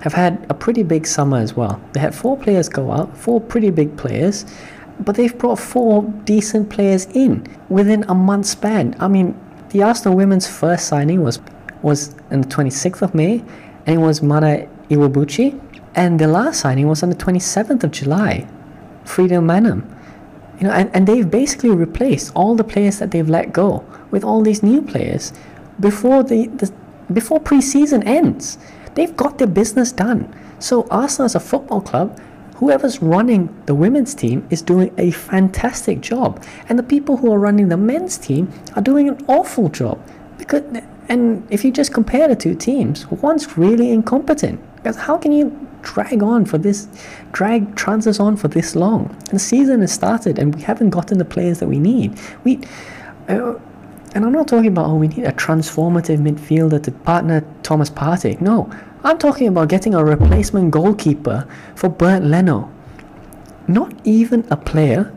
have 0.00 0.14
had 0.14 0.44
a 0.48 0.54
pretty 0.54 0.82
big 0.82 1.06
summer 1.06 1.38
as 1.38 1.54
well. 1.54 1.80
They 1.92 2.00
had 2.00 2.12
four 2.12 2.36
players 2.36 2.68
go 2.68 2.90
out, 2.90 3.16
four 3.16 3.40
pretty 3.40 3.70
big 3.70 3.96
players, 3.96 4.44
but 4.98 5.14
they've 5.14 5.36
brought 5.36 5.60
four 5.60 6.02
decent 6.24 6.70
players 6.70 7.06
in 7.14 7.46
within 7.68 8.04
a 8.08 8.14
month 8.14 8.46
span. 8.46 8.96
I 8.98 9.06
mean, 9.06 9.38
the 9.70 9.84
Arsenal 9.84 10.16
women's 10.16 10.48
first 10.48 10.88
signing 10.88 11.22
was 11.22 11.38
was 11.82 12.14
on 12.30 12.40
the 12.42 12.48
26th 12.48 13.02
of 13.02 13.14
May, 13.14 13.42
and 13.86 13.96
it 13.96 13.98
was 13.98 14.22
Mana 14.22 14.68
Iwabuchi, 14.88 15.60
and 15.94 16.18
the 16.18 16.28
last 16.28 16.60
signing 16.60 16.88
was 16.88 17.02
on 17.02 17.10
the 17.10 17.16
27th 17.16 17.82
of 17.82 17.90
July, 17.90 18.48
Frida 19.04 19.36
Maanum. 19.36 19.84
You 20.60 20.68
know, 20.68 20.72
and, 20.72 20.94
and 20.94 21.08
they've 21.08 21.28
basically 21.28 21.70
replaced 21.70 22.30
all 22.36 22.54
the 22.54 22.62
players 22.62 23.00
that 23.00 23.10
they've 23.10 23.28
let 23.28 23.52
go 23.52 23.84
with 24.12 24.22
all 24.22 24.42
these 24.42 24.62
new 24.62 24.80
players 24.80 25.32
before 25.80 26.22
the, 26.22 26.46
the 26.46 26.72
before 27.12 27.40
pre-season 27.40 28.04
ends. 28.04 28.58
They've 28.94 29.16
got 29.16 29.38
their 29.38 29.48
business 29.48 29.90
done. 29.90 30.32
So 30.60 30.86
Arsenal 30.90 31.26
as 31.26 31.34
a 31.34 31.40
football 31.40 31.80
club 31.80 32.20
whoever's 32.62 33.02
running 33.02 33.52
the 33.66 33.74
women's 33.74 34.14
team 34.14 34.46
is 34.48 34.62
doing 34.62 34.94
a 34.96 35.10
fantastic 35.10 36.00
job. 36.00 36.40
And 36.68 36.78
the 36.78 36.84
people 36.84 37.16
who 37.16 37.32
are 37.32 37.38
running 37.40 37.70
the 37.70 37.76
men's 37.76 38.16
team 38.16 38.52
are 38.76 38.82
doing 38.82 39.08
an 39.08 39.18
awful 39.26 39.68
job. 39.68 40.00
Because 40.38 40.62
and 41.08 41.44
if 41.50 41.64
you 41.64 41.72
just 41.72 41.92
compare 41.92 42.28
the 42.28 42.36
two 42.36 42.54
teams 42.54 43.10
one's 43.10 43.58
really 43.58 43.90
incompetent. 43.90 44.60
Because 44.76 44.96
how 44.96 45.18
can 45.18 45.32
you 45.32 45.68
drag 45.82 46.22
on 46.22 46.44
for 46.44 46.56
this 46.56 46.86
drag 47.32 47.74
transfers 47.74 48.20
on 48.20 48.36
for 48.36 48.46
this 48.46 48.76
long? 48.76 49.06
And 49.28 49.32
the 49.32 49.40
season 49.40 49.80
has 49.80 49.90
started 49.90 50.38
and 50.38 50.54
we 50.54 50.62
haven't 50.62 50.90
gotten 50.90 51.18
the 51.18 51.24
players 51.24 51.58
that 51.58 51.66
we 51.66 51.80
need. 51.80 52.16
We 52.44 52.60
uh, 53.28 53.54
and 54.14 54.24
I'm 54.24 54.32
not 54.32 54.48
talking 54.48 54.68
about 54.68 54.86
oh 54.86 54.96
we 54.96 55.08
need 55.08 55.24
a 55.24 55.32
transformative 55.32 56.18
midfielder 56.18 56.82
to 56.82 56.90
partner 56.90 57.44
Thomas 57.62 57.90
Partey 57.90 58.40
no 58.40 58.70
I'm 59.04 59.18
talking 59.18 59.48
about 59.48 59.68
getting 59.68 59.94
a 59.94 60.04
replacement 60.04 60.70
goalkeeper 60.70 61.48
for 61.74 61.88
Bernd 61.88 62.30
Leno. 62.30 62.70
Not 63.66 63.92
even 64.04 64.46
a 64.48 64.56
player 64.56 65.12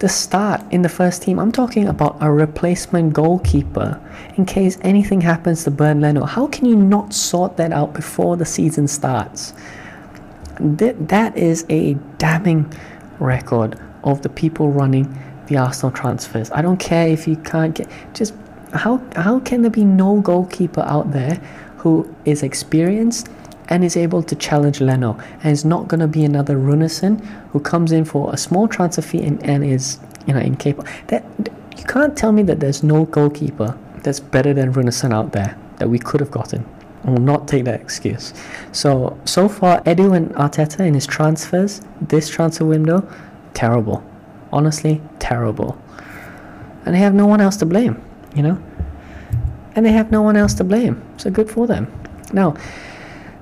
to 0.00 0.10
start 0.10 0.60
in 0.70 0.82
the 0.82 0.90
first 0.90 1.22
team. 1.22 1.38
I'm 1.38 1.50
talking 1.50 1.88
about 1.88 2.18
a 2.20 2.30
replacement 2.30 3.14
goalkeeper 3.14 3.98
in 4.36 4.44
case 4.44 4.76
anything 4.82 5.22
happens 5.22 5.64
to 5.64 5.70
Bernd 5.70 6.02
Leno. 6.02 6.26
How 6.26 6.48
can 6.48 6.66
you 6.66 6.76
not 6.76 7.14
sort 7.14 7.56
that 7.56 7.72
out 7.72 7.94
before 7.94 8.36
the 8.36 8.44
season 8.44 8.88
starts? 8.88 9.54
That 10.60 11.32
is 11.34 11.64
a 11.70 11.94
damning 12.18 12.70
record 13.20 13.80
of 14.02 14.20
the 14.20 14.28
people 14.28 14.70
running 14.70 15.18
the 15.46 15.56
Arsenal 15.56 15.92
transfers. 15.92 16.50
I 16.50 16.62
don't 16.62 16.78
care 16.78 17.08
if 17.08 17.26
you 17.28 17.36
can't 17.36 17.74
get 17.74 17.88
just 18.14 18.34
how 18.72 19.02
how 19.14 19.40
can 19.40 19.62
there 19.62 19.70
be 19.70 19.84
no 19.84 20.20
goalkeeper 20.20 20.82
out 20.82 21.12
there 21.12 21.34
who 21.78 22.12
is 22.24 22.42
experienced 22.42 23.28
and 23.68 23.84
is 23.84 23.96
able 23.96 24.22
to 24.22 24.34
challenge 24.34 24.80
Leno 24.80 25.18
and 25.42 25.52
is 25.52 25.64
not 25.64 25.88
going 25.88 26.00
to 26.00 26.06
be 26.06 26.24
another 26.24 26.56
Runarsson 26.56 27.24
who 27.52 27.60
comes 27.60 27.92
in 27.92 28.04
for 28.04 28.32
a 28.32 28.36
small 28.36 28.68
transfer 28.68 29.02
fee 29.02 29.22
and, 29.22 29.42
and 29.44 29.64
is 29.64 29.98
you 30.26 30.34
know 30.34 30.40
incapable. 30.40 30.88
That 31.08 31.24
you 31.76 31.84
can't 31.84 32.16
tell 32.16 32.32
me 32.32 32.42
that 32.44 32.60
there's 32.60 32.82
no 32.82 33.04
goalkeeper 33.06 33.78
that's 34.02 34.20
better 34.20 34.52
than 34.52 34.72
Runarsson 34.72 35.12
out 35.12 35.32
there 35.32 35.56
that 35.78 35.88
we 35.88 35.98
could 35.98 36.20
have 36.20 36.30
gotten. 36.30 36.64
I 37.04 37.10
will 37.10 37.20
not 37.20 37.46
take 37.48 37.64
that 37.64 37.80
excuse. 37.80 38.32
So 38.72 39.18
so 39.24 39.48
far, 39.48 39.82
Edu 39.82 40.16
and 40.16 40.30
Arteta 40.34 40.80
in 40.80 40.94
his 40.94 41.06
transfers 41.06 41.80
this 42.00 42.28
transfer 42.28 42.64
window, 42.64 43.08
terrible. 43.52 44.04
Honestly, 44.54 45.02
terrible. 45.18 45.76
And 46.86 46.94
they 46.94 47.00
have 47.00 47.14
no 47.14 47.26
one 47.26 47.40
else 47.40 47.56
to 47.58 47.66
blame. 47.66 48.02
You 48.34 48.42
know 48.44 48.58
and 49.74 49.84
they 49.84 49.92
have 49.92 50.10
no 50.10 50.22
one 50.22 50.36
else 50.36 50.54
to 50.54 50.64
blame. 50.64 51.02
So 51.16 51.30
good 51.30 51.50
for 51.50 51.66
them. 51.66 51.92
Now, 52.32 52.56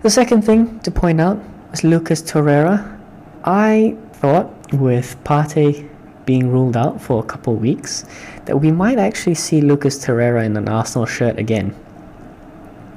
the 0.03 0.11
second 0.11 0.43
thing 0.43 0.81
to 0.81 0.91
point 0.91 1.21
out 1.21 1.43
is 1.73 1.85
Lucas 1.85 2.23
Torreira. 2.23 2.99
I 3.45 3.97
thought 4.15 4.51
with 4.73 5.17
Partey 5.25 5.89
being 6.25 6.51
ruled 6.51 6.77
out 6.77 7.01
for 7.01 7.21
a 7.21 7.27
couple 7.27 7.55
of 7.55 7.61
weeks 7.61 8.05
that 8.45 8.61
we 8.61 8.71
might 8.71 8.99
actually 8.99 9.35
see 9.35 9.61
Lucas 9.61 10.05
Torreira 10.05 10.45
in 10.45 10.57
an 10.57 10.69
Arsenal 10.69 11.07
shirt 11.07 11.39
again. 11.39 11.75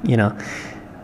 You 0.04 0.16
know, 0.16 0.38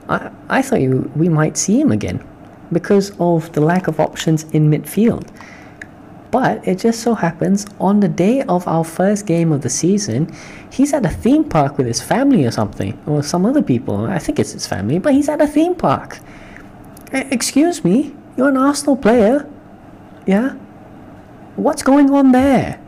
I, 0.08 0.30
I 0.48 0.62
thought 0.62 0.80
you, 0.80 1.10
we 1.16 1.28
might 1.28 1.56
see 1.56 1.80
him 1.80 1.92
again 1.92 2.24
because 2.70 3.12
of 3.18 3.52
the 3.52 3.60
lack 3.60 3.88
of 3.88 4.00
options 4.00 4.44
in 4.44 4.70
midfield. 4.70 5.28
But 6.32 6.66
it 6.66 6.78
just 6.78 7.02
so 7.02 7.14
happens 7.14 7.66
on 7.78 8.00
the 8.00 8.08
day 8.08 8.40
of 8.48 8.66
our 8.66 8.84
first 8.84 9.26
game 9.26 9.52
of 9.52 9.60
the 9.60 9.68
season, 9.68 10.34
he's 10.70 10.94
at 10.94 11.04
a 11.04 11.10
theme 11.10 11.44
park 11.44 11.76
with 11.76 11.86
his 11.86 12.00
family 12.00 12.46
or 12.46 12.50
something, 12.50 12.98
or 13.06 13.22
some 13.22 13.44
other 13.44 13.60
people. 13.60 14.06
I 14.06 14.18
think 14.18 14.38
it's 14.38 14.52
his 14.52 14.66
family, 14.66 14.98
but 14.98 15.12
he's 15.12 15.28
at 15.28 15.42
a 15.42 15.46
theme 15.46 15.74
park. 15.74 16.20
Excuse 17.12 17.84
me, 17.84 18.16
you're 18.38 18.48
an 18.48 18.56
Arsenal 18.56 18.96
player. 18.96 19.46
Yeah? 20.26 20.54
What's 21.56 21.82
going 21.82 22.10
on 22.10 22.32
there? 22.32 22.80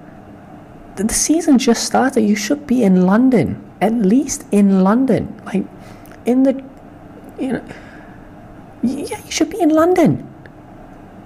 The 0.96 1.12
season 1.12 1.58
just 1.58 1.84
started. 1.84 2.22
You 2.22 2.36
should 2.36 2.66
be 2.66 2.82
in 2.82 3.04
London. 3.04 3.60
At 3.82 3.92
least 3.92 4.46
in 4.52 4.82
London. 4.82 5.38
Like, 5.44 5.66
in 6.24 6.44
the. 6.44 6.64
You 7.38 7.52
know. 7.52 7.64
Yeah, 8.82 9.20
you 9.22 9.30
should 9.30 9.50
be 9.50 9.60
in 9.60 9.68
London 9.68 10.33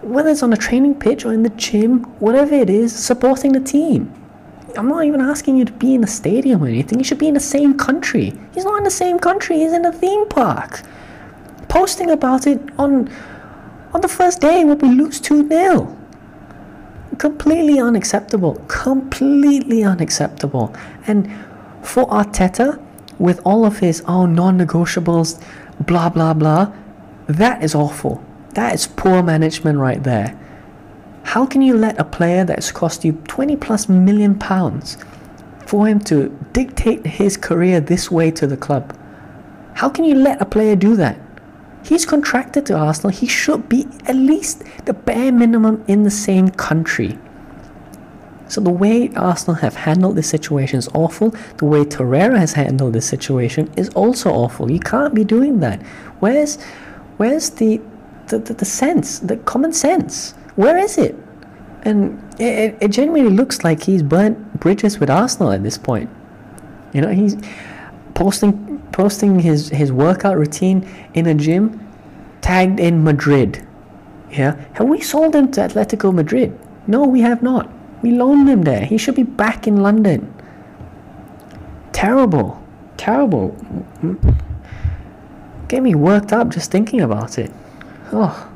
whether 0.09 0.31
it's 0.31 0.43
on 0.43 0.53
a 0.53 0.57
training 0.57 0.95
pitch 0.95 1.25
or 1.25 1.33
in 1.33 1.43
the 1.43 1.51
gym, 1.51 2.05
whatever 2.21 2.55
it 2.55 2.71
is, 2.71 2.95
supporting 2.95 3.53
the 3.53 3.61
team. 3.61 4.13
I'm 4.77 4.89
not 4.89 5.05
even 5.05 5.21
asking 5.21 5.57
you 5.57 5.65
to 5.65 5.73
be 5.73 5.95
in 5.95 6.03
the 6.03 6.07
stadium 6.07 6.63
or 6.63 6.69
anything. 6.69 6.99
You 6.99 7.05
should 7.05 7.19
be 7.19 7.29
in 7.29 7.35
the 7.35 7.41
same 7.41 7.77
country. 7.77 8.33
He's 8.55 8.65
not 8.65 8.79
in 8.79 8.85
the 8.85 8.91
same 8.91 9.19
country. 9.19 9.59
He's 9.59 9.73
in 9.73 9.85
a 9.85 9.93
theme 9.93 10.29
park. 10.29 10.83
Posting 11.69 12.11
about 12.11 12.47
it 12.47 12.61
on 12.79 13.11
on 13.93 14.03
the 14.03 14.09
first 14.09 14.41
day 14.41 14.65
when 14.65 14.79
we 14.79 14.89
lose 14.89 15.21
2 15.21 15.49
0. 15.49 15.97
Completely 17.19 17.81
unacceptable. 17.81 18.55
Completely 18.69 19.83
unacceptable. 19.83 20.75
And 21.07 21.31
for 21.83 22.07
Arteta, 22.09 22.81
with 23.19 23.41
all 23.45 23.65
of 23.65 23.79
his 23.79 24.03
oh 24.07 24.27
non 24.27 24.59
negotiables, 24.59 25.43
blah 25.81 26.09
blah 26.09 26.35
blah, 26.35 26.73
that 27.27 27.65
is 27.65 27.75
awful. 27.75 28.23
That 28.55 28.75
is 28.75 28.87
poor 28.87 29.23
management 29.23 29.79
right 29.79 30.03
there. 30.03 30.39
How 31.25 31.45
can 31.45 31.61
you 31.61 31.77
let 31.77 31.99
a 32.01 32.05
player 32.05 32.45
that's 32.45 32.73
cost 32.73 33.05
you 33.05 33.13
20 33.29 33.57
plus 33.57 33.89
million 33.89 34.39
pounds 34.39 34.97
for 35.67 35.87
him 35.87 36.01
to 36.01 36.31
dictate 36.53 37.07
his 37.07 37.37
career 37.37 37.81
this 37.81 38.11
way 38.11 38.31
to 38.31 38.47
the 38.47 38.57
club? 38.57 38.97
How 39.75 39.89
can 39.89 40.05
you 40.05 40.15
let 40.15 40.41
a 40.41 40.47
player 40.47 40.75
do 40.75 40.97
that? 40.97 41.21
He's 41.85 42.05
contracted 42.05 42.67
to 42.67 42.77
Arsenal. 42.77 43.11
He 43.11 43.27
should 43.27 43.69
be 43.69 43.87
at 44.07 44.17
least 44.17 44.65
the 44.87 44.93
bare 44.95 45.31
minimum 45.31 45.85
in 45.87 46.03
the 46.03 46.11
same 46.11 46.49
country. 46.49 47.19
So 48.49 48.63
the 48.63 48.71
way 48.71 49.11
Arsenal 49.15 49.57
have 49.57 49.77
handled 49.77 50.17
this 50.17 50.29
situation 50.29 50.79
is 50.79 50.89
awful. 50.95 51.35
The 51.59 51.67
way 51.67 51.85
Torreira 51.85 52.39
has 52.39 52.55
handled 52.55 52.95
this 52.95 53.07
situation 53.07 53.71
is 53.77 53.91
also 53.91 54.31
awful. 54.31 54.71
You 54.71 54.81
can't 54.81 55.15
be 55.15 55.25
doing 55.25 55.61
that. 55.61 55.83
Where's 56.21 56.57
where's 57.19 57.51
the 57.51 57.81
the, 58.29 58.39
the, 58.39 58.55
the 58.55 58.65
sense, 58.65 59.19
the 59.19 59.37
common 59.39 59.73
sense. 59.73 60.33
Where 60.57 60.77
is 60.79 60.99
it? 60.99 61.15
And 61.83 62.23
it, 62.41 62.77
it 62.81 62.89
genuinely 62.89 63.31
looks 63.31 63.65
like 63.65 63.83
he's 63.83 64.03
burnt 64.03 64.61
bridges 64.61 64.99
with 64.99 65.11
Arsenal 65.11 65.53
at 65.53 65.63
this 65.63 65.79
point. 65.79 66.11
You 66.93 67.03
know, 67.03 67.11
he's 67.11 67.37
posting 68.15 68.69
posting 68.93 69.39
his, 69.39 69.69
his 69.69 69.93
workout 69.93 70.37
routine 70.37 70.89
in 71.15 71.27
a 71.27 71.35
gym 71.35 71.79
tagged 72.41 72.81
in 72.81 73.05
Madrid. 73.05 73.65
Yeah, 74.31 74.57
have 74.73 74.89
we 74.89 75.01
sold 75.01 75.35
him 75.35 75.53
to 75.53 75.61
Atletico 75.61 76.13
Madrid? 76.13 76.59
No, 76.89 77.05
we 77.05 77.21
have 77.21 77.43
not. 77.43 77.71
We 78.03 78.11
loaned 78.11 78.49
him 78.49 78.63
there. 78.63 78.85
He 78.85 78.99
should 78.99 79.15
be 79.15 79.23
back 79.23 79.67
in 79.67 79.83
London. 79.83 80.35
Terrible, 81.93 82.61
terrible. 82.97 83.51
Hmm? 84.01 84.17
Get 85.69 85.83
me 85.83 85.95
worked 85.95 86.33
up 86.33 86.49
just 86.49 86.71
thinking 86.71 87.01
about 87.01 87.39
it. 87.39 87.53
Oh. 88.13 88.51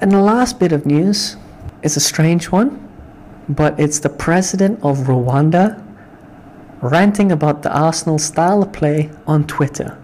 And 0.00 0.10
the 0.10 0.20
last 0.20 0.58
bit 0.58 0.72
of 0.72 0.86
news 0.86 1.36
is 1.82 1.96
a 1.96 2.00
strange 2.00 2.50
one, 2.50 2.88
but 3.48 3.78
it's 3.78 3.98
the 3.98 4.08
president 4.08 4.80
of 4.82 4.98
Rwanda 4.98 5.82
ranting 6.80 7.30
about 7.30 7.62
the 7.62 7.72
Arsenal 7.72 8.18
style 8.18 8.62
of 8.62 8.72
play 8.72 9.10
on 9.26 9.46
Twitter. 9.46 9.96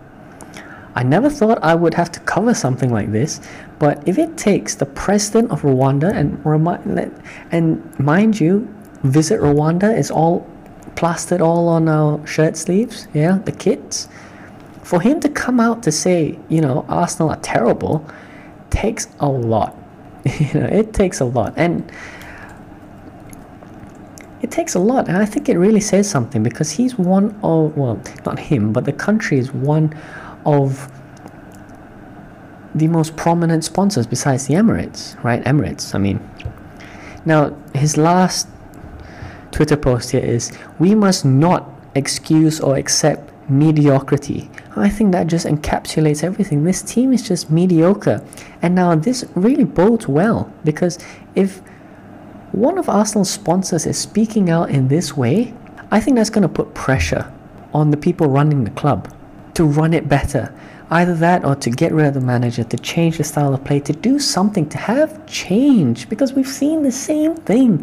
I 0.94 1.02
never 1.02 1.28
thought 1.28 1.59
I 1.62 1.74
would 1.74 1.94
have 1.94 2.11
to 2.12 2.20
cover 2.20 2.54
something 2.54 2.90
like 2.90 3.12
this, 3.12 3.40
but 3.78 4.07
if 4.09 4.18
it 4.18 4.36
takes 4.36 4.74
the 4.74 4.86
president 4.86 5.50
of 5.50 5.62
Rwanda 5.62 6.14
and 6.14 6.44
remind 6.44 7.12
and 7.50 7.98
mind 7.98 8.40
you, 8.40 8.72
visit 9.02 9.40
Rwanda 9.40 9.96
is 9.96 10.11
all 10.11 10.46
plastered 10.94 11.42
all 11.42 11.68
on 11.68 11.88
our 11.88 12.26
shirt 12.26 12.57
sleeves, 12.57 13.09
yeah, 13.12 13.38
the 13.44 13.52
kits. 13.52 14.09
For 14.87 15.01
him 15.01 15.18
to 15.22 15.28
come 15.28 15.59
out 15.59 15.82
to 15.82 15.91
say, 15.91 16.39
you 16.49 16.61
know, 16.61 16.87
Arsenal 16.89 17.30
are 17.30 17.41
terrible, 17.41 18.09
takes 18.70 19.09
a 19.18 19.28
lot. 19.28 19.76
you 20.24 20.61
know, 20.61 20.66
it 20.66 20.93
takes 20.93 21.18
a 21.18 21.24
lot, 21.24 21.55
and 21.57 21.91
it 24.43 24.53
takes 24.53 24.76
a 24.76 24.78
lot, 24.78 25.09
and 25.09 25.16
I 25.16 25.24
think 25.24 25.49
it 25.49 25.59
really 25.59 25.80
says 25.80 26.09
something 26.09 26.45
because 26.45 26.70
he's 26.70 26.97
one 26.97 27.37
of 27.43 27.76
well, 27.76 28.01
not 28.24 28.39
him, 28.39 28.72
but 28.72 28.84
the 28.84 28.93
country 28.93 29.41
is 29.41 29.53
one 29.53 29.93
of 30.45 30.89
the 32.72 32.87
most 32.87 33.16
prominent 33.16 33.64
sponsors 33.64 34.07
besides 34.07 34.47
the 34.47 34.55
Emirates, 34.55 35.20
right? 35.24 35.43
Emirates, 35.43 35.97
I 35.97 35.99
mean. 35.99 36.20
Now, 37.24 37.57
his 37.74 37.97
last 37.97 38.47
Twitter 39.51 39.76
post 39.76 40.12
here 40.12 40.22
is 40.22 40.53
We 40.78 40.95
must 40.95 41.24
not 41.24 41.68
excuse 41.97 42.61
or 42.61 42.76
accept 42.76 43.32
mediocrity. 43.49 44.51
I 44.74 44.88
think 44.88 45.12
that 45.12 45.26
just 45.26 45.47
encapsulates 45.47 46.24
everything. 46.24 46.64
This 46.64 46.82
team 46.82 47.12
is 47.12 47.26
just 47.26 47.51
mediocre. 47.51 48.24
And 48.62 48.74
now 48.74 48.94
this 48.94 49.24
really 49.34 49.64
bodes 49.64 50.09
well 50.09 50.53
because 50.64 50.99
if 51.34 51.61
one 52.53 52.78
of 52.78 52.88
Arsenal's 52.88 53.30
sponsors 53.30 53.86
is 53.86 53.99
speaking 53.99 54.51
out 54.51 54.70
in 54.70 54.88
this 54.88 55.16
way, 55.16 55.55
I 55.90 56.01
think 56.01 56.16
that's 56.16 56.30
going 56.30 56.42
to 56.42 56.49
put 56.49 56.74
pressure 56.74 57.32
on 57.72 57.90
the 57.90 57.97
people 57.97 58.28
running 58.28 58.64
the 58.64 58.70
club 58.70 59.12
to 59.55 59.64
run 59.64 59.94
it 59.94 60.09
better. 60.09 60.53
Either 60.90 61.14
that 61.14 61.44
or 61.44 61.57
to 61.57 61.70
get 61.70 61.92
rid 61.92 62.07
of 62.07 62.14
the 62.14 62.20
manager, 62.20 62.62
to 62.62 62.78
change 62.78 63.18
the 63.18 63.24
style 63.24 63.53
of 63.53 63.64
play, 63.64 63.80
to 63.80 63.92
do 63.92 64.18
something, 64.18 64.68
to 64.68 64.78
have 64.78 65.26
change. 65.26 66.09
Because 66.09 66.32
we've 66.32 66.49
seen 66.49 66.82
the 66.82 66.92
same 66.92 67.34
thing 67.34 67.82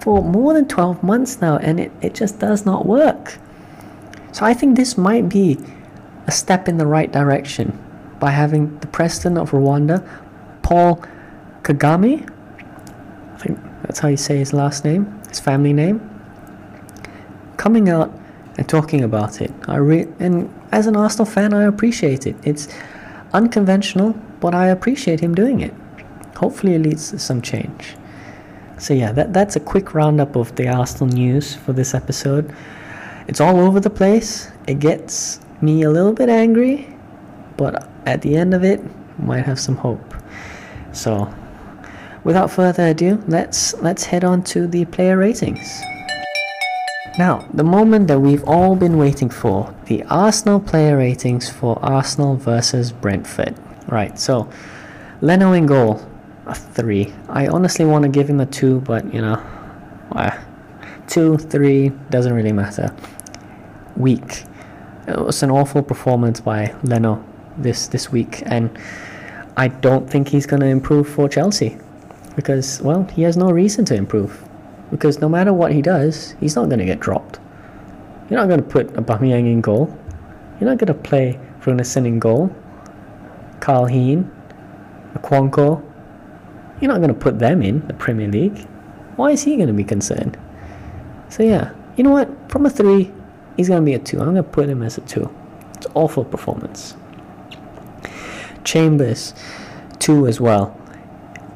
for 0.00 0.22
more 0.22 0.54
than 0.54 0.66
12 0.66 1.02
months 1.02 1.40
now 1.40 1.58
and 1.58 1.78
it, 1.78 1.92
it 2.00 2.14
just 2.14 2.38
does 2.38 2.64
not 2.64 2.86
work. 2.86 3.38
So 4.32 4.46
I 4.46 4.54
think 4.54 4.76
this 4.76 4.96
might 4.96 5.28
be 5.28 5.58
a 6.26 6.32
step 6.32 6.68
in 6.68 6.78
the 6.78 6.86
right 6.86 7.10
direction 7.10 7.76
by 8.18 8.30
having 8.30 8.78
the 8.78 8.86
president 8.86 9.38
of 9.38 9.50
Rwanda, 9.50 10.06
Paul 10.62 11.02
Kagame, 11.62 12.28
I 13.34 13.38
think 13.38 13.58
that's 13.82 13.98
how 13.98 14.08
you 14.08 14.16
say 14.16 14.38
his 14.38 14.52
last 14.52 14.84
name, 14.84 15.20
his 15.28 15.40
family 15.40 15.72
name, 15.72 15.98
coming 17.56 17.88
out 17.88 18.12
and 18.58 18.68
talking 18.68 19.02
about 19.02 19.40
it. 19.40 19.52
I 19.66 19.76
re- 19.76 20.08
and 20.18 20.52
as 20.72 20.86
an 20.86 20.96
Arsenal 20.96 21.26
fan, 21.26 21.54
I 21.54 21.64
appreciate 21.64 22.26
it. 22.26 22.36
It's 22.44 22.68
unconventional, 23.32 24.12
but 24.40 24.54
I 24.54 24.68
appreciate 24.68 25.20
him 25.20 25.34
doing 25.34 25.60
it. 25.60 25.74
Hopefully, 26.36 26.74
it 26.74 26.82
leads 26.82 27.10
to 27.10 27.18
some 27.18 27.42
change. 27.42 27.96
So 28.78 28.94
yeah, 28.94 29.12
that 29.12 29.32
that's 29.32 29.56
a 29.56 29.60
quick 29.60 29.94
roundup 29.94 30.36
of 30.36 30.54
the 30.56 30.68
Arsenal 30.68 31.12
news 31.12 31.54
for 31.54 31.72
this 31.72 31.94
episode. 31.94 32.54
It's 33.30 33.40
all 33.40 33.60
over 33.60 33.78
the 33.78 33.90
place. 33.90 34.50
It 34.66 34.80
gets 34.80 35.38
me 35.60 35.82
a 35.82 35.90
little 35.90 36.12
bit 36.12 36.28
angry, 36.28 36.92
but 37.56 37.88
at 38.04 38.22
the 38.22 38.34
end 38.34 38.54
of 38.54 38.64
it, 38.64 38.80
might 39.20 39.46
have 39.46 39.60
some 39.60 39.76
hope. 39.76 40.14
So, 40.90 41.32
without 42.24 42.50
further 42.50 42.88
ado, 42.88 43.22
let's 43.28 43.72
let's 43.74 44.02
head 44.02 44.24
on 44.24 44.42
to 44.50 44.66
the 44.66 44.84
player 44.86 45.16
ratings. 45.16 45.80
Now, 47.20 47.46
the 47.54 47.62
moment 47.62 48.08
that 48.08 48.18
we've 48.18 48.42
all 48.48 48.74
been 48.74 48.98
waiting 48.98 49.30
for, 49.30 49.72
the 49.84 50.02
Arsenal 50.10 50.58
player 50.58 50.96
ratings 50.96 51.48
for 51.48 51.78
Arsenal 51.84 52.34
versus 52.34 52.90
Brentford. 52.90 53.54
Right, 53.86 54.18
so 54.18 54.50
Leno 55.20 55.52
in 55.52 55.66
goal, 55.66 56.04
a 56.46 56.54
3. 56.56 57.14
I 57.28 57.46
honestly 57.46 57.84
want 57.84 58.02
to 58.02 58.08
give 58.08 58.28
him 58.28 58.40
a 58.40 58.46
2, 58.46 58.80
but 58.80 59.14
you 59.14 59.20
know, 59.20 59.40
uh, 60.16 60.36
2, 61.06 61.38
3, 61.38 61.90
doesn't 62.10 62.32
really 62.32 62.52
matter. 62.52 62.92
Weak. 63.96 64.44
It 65.08 65.18
was 65.18 65.42
an 65.42 65.50
awful 65.50 65.82
performance 65.82 66.40
by 66.40 66.74
Leno 66.82 67.24
this, 67.56 67.88
this 67.88 68.12
week, 68.12 68.42
and 68.46 68.70
I 69.56 69.68
don't 69.68 70.08
think 70.08 70.28
he's 70.28 70.46
going 70.46 70.60
to 70.60 70.66
improve 70.66 71.08
for 71.08 71.28
Chelsea 71.28 71.78
because, 72.36 72.80
well, 72.82 73.04
he 73.04 73.22
has 73.22 73.36
no 73.36 73.50
reason 73.50 73.84
to 73.86 73.94
improve 73.94 74.48
because 74.90 75.20
no 75.20 75.28
matter 75.28 75.52
what 75.52 75.72
he 75.72 75.82
does, 75.82 76.34
he's 76.40 76.56
not 76.56 76.66
going 76.68 76.78
to 76.78 76.84
get 76.84 77.00
dropped. 77.00 77.38
You're 78.28 78.38
not 78.38 78.48
going 78.48 78.62
to 78.62 78.68
put 78.68 78.88
a 78.96 79.02
Aubameyang 79.02 79.50
in 79.50 79.60
goal. 79.60 79.96
You're 80.60 80.68
not 80.68 80.78
going 80.78 80.88
to 80.88 80.94
play 80.94 81.38
Runarsson 81.62 82.06
in 82.06 82.18
goal. 82.18 82.54
Karl 83.60 83.86
Hein, 83.86 84.30
Okonkwo. 85.14 85.82
You're 86.80 86.90
not 86.90 86.98
going 86.98 87.12
to 87.12 87.18
put 87.20 87.38
them 87.38 87.62
in 87.62 87.86
the 87.86 87.94
Premier 87.94 88.28
League. 88.28 88.66
Why 89.16 89.32
is 89.32 89.42
he 89.42 89.56
going 89.56 89.68
to 89.68 89.74
be 89.74 89.84
concerned? 89.84 90.38
So 91.28 91.42
yeah, 91.42 91.72
you 91.96 92.04
know 92.04 92.10
what? 92.10 92.28
From 92.50 92.66
a 92.66 92.70
three, 92.70 93.12
he's 93.56 93.68
going 93.68 93.82
to 93.82 93.84
be 93.84 93.94
a 93.94 93.98
two. 93.98 94.18
I'm 94.18 94.24
going 94.24 94.36
to 94.36 94.42
put 94.42 94.68
him 94.68 94.82
as 94.82 94.98
a 94.98 95.02
two. 95.02 95.30
It's 95.74 95.86
awful 95.94 96.24
performance. 96.24 96.94
Chambers, 98.64 99.34
two 99.98 100.26
as 100.26 100.40
well. 100.40 100.76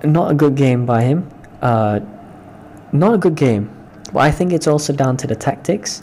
Not 0.02 0.30
a 0.30 0.34
good 0.34 0.54
game 0.54 0.86
by 0.86 1.02
him. 1.02 1.30
Uh, 1.60 2.00
not 2.92 3.14
a 3.14 3.18
good 3.18 3.34
game. 3.34 3.70
But 4.12 4.20
I 4.20 4.30
think 4.30 4.52
it's 4.52 4.66
also 4.66 4.92
down 4.92 5.16
to 5.18 5.26
the 5.26 5.34
tactics. 5.34 6.02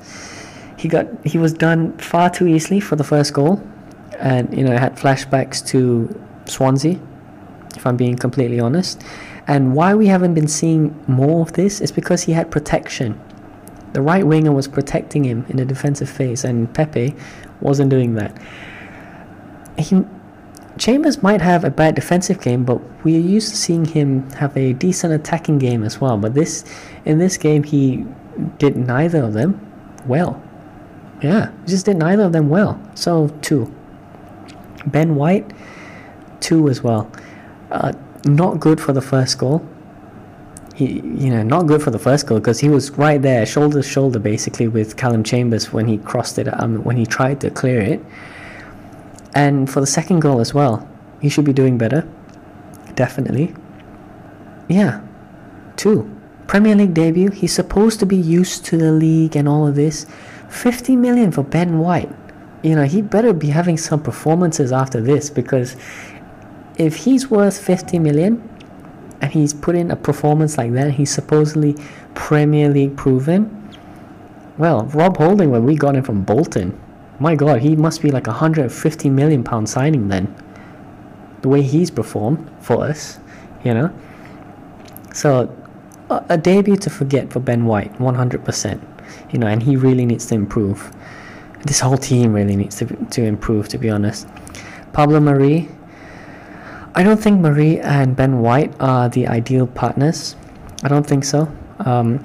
He 0.78 0.88
got 0.88 1.08
he 1.26 1.38
was 1.38 1.54
done 1.54 1.98
far 1.98 2.30
too 2.30 2.48
easily 2.48 2.80
for 2.80 2.96
the 2.96 3.04
first 3.04 3.34
goal, 3.34 3.62
and 4.20 4.56
you 4.56 4.64
know 4.64 4.74
I 4.74 4.80
had 4.80 4.98
flashbacks 4.98 5.66
to 5.68 6.10
Swansea. 6.46 7.00
If 7.76 7.86
I'm 7.86 7.96
being 7.96 8.18
completely 8.18 8.60
honest, 8.60 9.02
and 9.48 9.74
why 9.74 9.96
we 9.96 10.08
haven't 10.08 10.34
been 10.34 10.48
seeing 10.48 10.94
more 11.08 11.42
of 11.42 11.54
this 11.54 11.80
is 11.80 11.92
because 11.92 12.24
he 12.24 12.34
had 12.34 12.52
protection. 12.52 13.20
The 13.94 14.02
right 14.02 14.26
winger 14.26 14.52
was 14.52 14.68
protecting 14.68 15.24
him 15.24 15.46
in 15.50 15.58
the 15.58 15.66
defensive 15.66 16.10
phase, 16.10 16.44
and 16.44 16.74
Pepe 16.74 17.16
wasn't 17.60 17.89
doing 17.89 18.16
that. 18.16 18.38
He 19.78 20.04
Chambers 20.78 21.22
might 21.22 21.42
have 21.42 21.64
a 21.64 21.70
bad 21.70 21.96
defensive 21.96 22.42
game, 22.42 22.64
but 22.64 22.82
we're 23.04 23.20
used 23.20 23.50
to 23.50 23.58
seeing 23.58 23.86
him 23.86 24.30
have 24.32 24.56
a 24.56 24.74
decent 24.74 25.14
attacking 25.14 25.60
game 25.60 25.84
as 25.84 26.00
well. 26.00 26.18
But 26.18 26.34
this, 26.34 26.64
in 27.06 27.20
this 27.20 27.38
game, 27.38 27.64
he 27.64 28.06
did 28.58 28.78
neither 28.78 29.24
of 29.24 29.34
them 29.34 29.60
well. 30.06 30.42
Yeah, 31.22 31.52
he 31.62 31.68
just 31.68 31.86
did 31.86 31.98
neither 31.98 32.24
of 32.24 32.32
them 32.32 32.50
well. 32.50 32.82
So 32.96 33.28
two. 33.42 33.74
Ben 34.86 35.16
White, 35.16 35.52
two 36.39 36.70
as 36.70 36.82
well. 36.82 37.12
Uh, 37.70 37.94
not 38.26 38.60
good 38.60 38.80
for 38.80 38.94
the 38.94 39.02
first 39.02 39.38
goal. 39.38 39.68
He, 40.82 40.93
you 40.95 41.29
know, 41.29 41.43
not 41.43 41.67
good 41.67 41.84
for 41.84 41.91
the 41.91 41.99
first 41.99 42.25
goal 42.25 42.39
because 42.39 42.59
he 42.59 42.67
was 42.67 42.89
right 42.91 43.21
there, 43.21 43.45
shoulder 43.45 43.84
to 43.84 43.88
shoulder, 43.88 44.17
basically 44.17 44.67
with 44.67 44.97
Callum 44.97 45.23
Chambers 45.23 45.71
when 45.71 45.88
he 45.88 45.99
crossed 45.99 46.39
it. 46.39 46.47
Um, 46.59 46.84
when 46.84 46.97
he 46.97 47.05
tried 47.05 47.39
to 47.41 47.51
clear 47.51 47.79
it 47.79 48.01
and 49.34 49.69
for 49.69 49.79
the 49.79 49.86
second 49.86 50.21
goal 50.21 50.39
as 50.39 50.55
well, 50.55 50.88
he 51.21 51.29
should 51.29 51.45
be 51.45 51.53
doing 51.53 51.77
better. 51.77 52.07
Definitely. 52.95 53.53
Yeah. 54.67 55.01
Two. 55.77 56.09
Premier 56.47 56.75
League 56.75 56.95
debut. 56.95 57.29
He's 57.29 57.53
supposed 57.53 57.99
to 57.99 58.07
be 58.07 58.17
used 58.17 58.65
to 58.65 58.77
the 58.77 58.91
league 58.91 59.36
and 59.36 59.47
all 59.47 59.67
of 59.67 59.75
this. 59.75 60.07
50 60.49 60.95
million 60.95 61.32
for 61.32 61.43
Ben 61.43 61.77
White. 61.77 62.09
You 62.63 62.75
know, 62.75 62.86
he 62.86 63.03
better 63.03 63.34
be 63.34 63.49
having 63.49 63.77
some 63.77 64.01
performances 64.01 64.71
after 64.71 64.99
this 64.99 65.29
because 65.29 65.75
if 66.77 66.95
he's 66.95 67.29
worth 67.29 67.59
50 67.59 67.99
million 67.99 68.49
and 69.22 69.32
he's 69.32 69.53
put 69.53 69.76
in 69.76 69.91
a 69.91 69.95
performance 69.95 70.57
like 70.57 70.74
that, 70.74 70.91
he's 70.91 71.13
supposedly 71.13 71.76
Premier 72.15 72.69
League 72.69 72.97
proven. 72.97 73.57
Well, 74.57 74.86
Rob 74.86 75.17
Holding, 75.17 75.51
when 75.51 75.63
we 75.63 75.76
got 75.76 75.95
him 75.95 76.03
from 76.03 76.24
Bolton, 76.24 76.80
my 77.19 77.36
god, 77.36 77.61
he 77.61 77.76
must 77.76 78.01
be 78.01 78.09
like 78.09 78.28
a 78.28 78.32
150 78.32 79.09
million 79.09 79.43
pound 79.43 79.69
signing 79.69 80.07
then. 80.07 80.36
The 81.41 81.49
way 81.49 81.61
he's 81.61 81.91
performed 81.91 82.49
for 82.59 82.84
us, 82.84 83.19
you 83.63 83.74
know? 83.74 83.93
So, 85.13 85.55
a, 86.09 86.26
a 86.30 86.38
debut 86.38 86.78
to 86.78 86.89
forget 86.89 87.32
for 87.32 87.39
Ben 87.39 87.65
White, 87.65 87.93
100%. 87.99 88.88
You 89.32 89.39
know, 89.39 89.47
and 89.47 89.61
he 89.61 89.76
really 89.76 90.05
needs 90.05 90.26
to 90.28 90.36
improve. 90.36 90.91
this 91.65 91.80
whole 91.80 91.97
team 91.97 92.34
really 92.34 92.55
needs 92.55 92.76
to 92.78 92.86
to 92.86 93.24
improve. 93.24 93.67
To 93.69 93.78
be 93.78 93.89
honest, 93.89 94.28
Pablo 94.93 95.19
Mari. 95.19 95.69
I 96.94 97.04
don't 97.04 97.22
think 97.22 97.39
Mari 97.39 97.80
and 97.80 98.16
Ben 98.16 98.39
White 98.39 98.74
are 98.80 99.08
the 99.08 99.28
ideal 99.28 99.66
partners. 99.68 100.36
I 100.84 100.88
don't 100.89 101.08
think 101.08 101.24
so. 101.24 101.52
Um, 101.80 102.24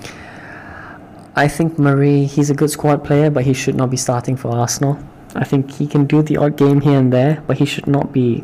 I 1.37 1.49
think 1.49 1.79
Mari, 1.79 2.25
he's 2.25 2.51
a 2.51 2.55
good 2.55 2.71
squad 2.71 3.05
player, 3.05 3.31
but 3.31 3.45
he 3.45 3.53
should 3.53 3.77
not 3.77 3.91
be 3.91 3.97
starting 3.97 4.37
for 4.37 4.51
Arsenal. 4.51 4.99
I 5.35 5.45
think 5.45 5.71
he 5.71 5.87
can 5.87 6.07
do 6.07 6.23
the 6.23 6.39
odd 6.39 6.57
game 6.57 6.81
here 6.81 6.99
and 6.99 7.13
there, 7.13 7.43
but 7.47 7.59
he 7.59 7.65
should 7.65 7.87
not 7.87 8.13
be 8.13 8.43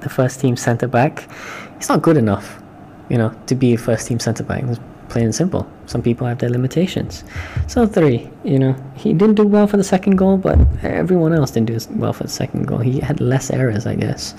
the 0.00 0.08
first 0.08 0.40
team 0.40 0.56
centre 0.56 0.88
back. 0.88 1.28
He's 1.76 1.88
not 1.88 2.00
good 2.00 2.16
enough, 2.16 2.62
you 3.08 3.18
know, 3.18 3.34
to 3.46 3.54
be 3.54 3.74
a 3.74 3.78
first 3.78 4.06
team 4.06 4.20
centre 4.20 4.44
back. 4.44 4.62
It's 4.64 4.80
plain 5.08 5.24
and 5.24 5.34
simple. 5.34 5.66
Some 5.86 6.02
people 6.02 6.26
have 6.26 6.38
their 6.38 6.50
limitations. 6.50 7.24
So 7.66 7.86
three, 7.86 8.30
you 8.44 8.58
know, 8.58 8.76
he 8.94 9.12
didn't 9.12 9.34
do 9.34 9.46
well 9.46 9.66
for 9.66 9.76
the 9.76 9.84
second 9.84 10.16
goal, 10.16 10.36
but 10.36 10.58
everyone 10.82 11.32
else 11.32 11.50
didn't 11.50 11.66
do 11.66 11.74
as 11.74 11.88
well 11.88 12.12
for 12.12 12.24
the 12.24 12.30
second 12.30 12.66
goal. 12.66 12.78
He 12.78 13.00
had 13.00 13.20
less 13.20 13.50
errors, 13.50 13.86
I 13.86 13.96
guess. 13.96 14.34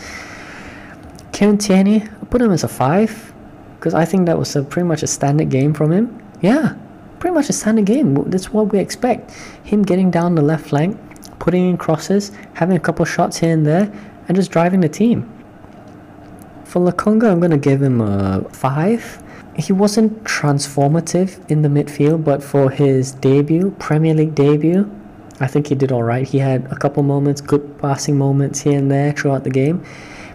Kieran 1.40 1.58
Tierney, 1.58 2.04
I 2.04 2.26
put 2.26 2.42
him 2.42 2.52
as 2.52 2.66
a 2.66 2.68
five 2.68 3.34
because 3.78 3.94
I 3.94 4.04
think 4.04 4.26
that 4.26 4.38
was 4.38 4.58
a, 4.58 4.62
pretty 4.62 4.86
much 4.86 5.04
a 5.04 5.08
standard 5.08 5.50
game 5.50 5.74
from 5.74 5.90
him. 5.90 6.22
Yeah, 6.42 6.76
pretty 7.20 7.34
much 7.34 7.48
a 7.48 7.54
standard 7.54 7.86
game. 7.86 8.30
That's 8.30 8.52
what 8.52 8.74
we 8.74 8.80
expect. 8.80 9.32
Him 9.64 9.84
getting 9.84 10.12
down 10.12 10.36
the 10.36 10.42
left 10.42 10.68
flank, 10.68 11.00
putting 11.40 11.70
in 11.70 11.78
crosses, 11.78 12.34
having 12.56 12.76
a 12.76 12.80
couple 12.82 13.06
shots 13.06 13.38
here 13.38 13.54
and 13.54 13.66
there, 13.66 13.90
and 14.28 14.36
just 14.36 14.52
driving 14.52 14.82
the 14.82 14.90
team. 14.90 15.32
For 16.66 16.82
Lokonga, 16.82 17.32
I'm 17.32 17.40
going 17.40 17.52
to 17.52 17.58
give 17.58 17.82
him 17.82 18.02
a 18.02 18.44
5. 18.52 19.24
He 19.56 19.72
wasn't 19.72 20.22
transformative 20.26 21.50
in 21.50 21.62
the 21.62 21.70
midfield, 21.70 22.26
but 22.26 22.44
for 22.44 22.70
his 22.70 23.14
debut, 23.14 23.74
Premier 23.80 24.14
League 24.14 24.36
debut, 24.36 24.94
I 25.40 25.48
think 25.48 25.68
he 25.68 25.76
did 25.76 25.94
alright. 25.94 26.28
He 26.28 26.40
had 26.40 26.70
a 26.70 26.76
couple 26.76 27.02
moments, 27.04 27.40
good 27.40 27.80
passing 27.80 28.18
moments 28.18 28.60
here 28.60 28.78
and 28.78 28.92
there 28.92 29.14
throughout 29.14 29.46
the 29.46 29.50
game. 29.50 29.86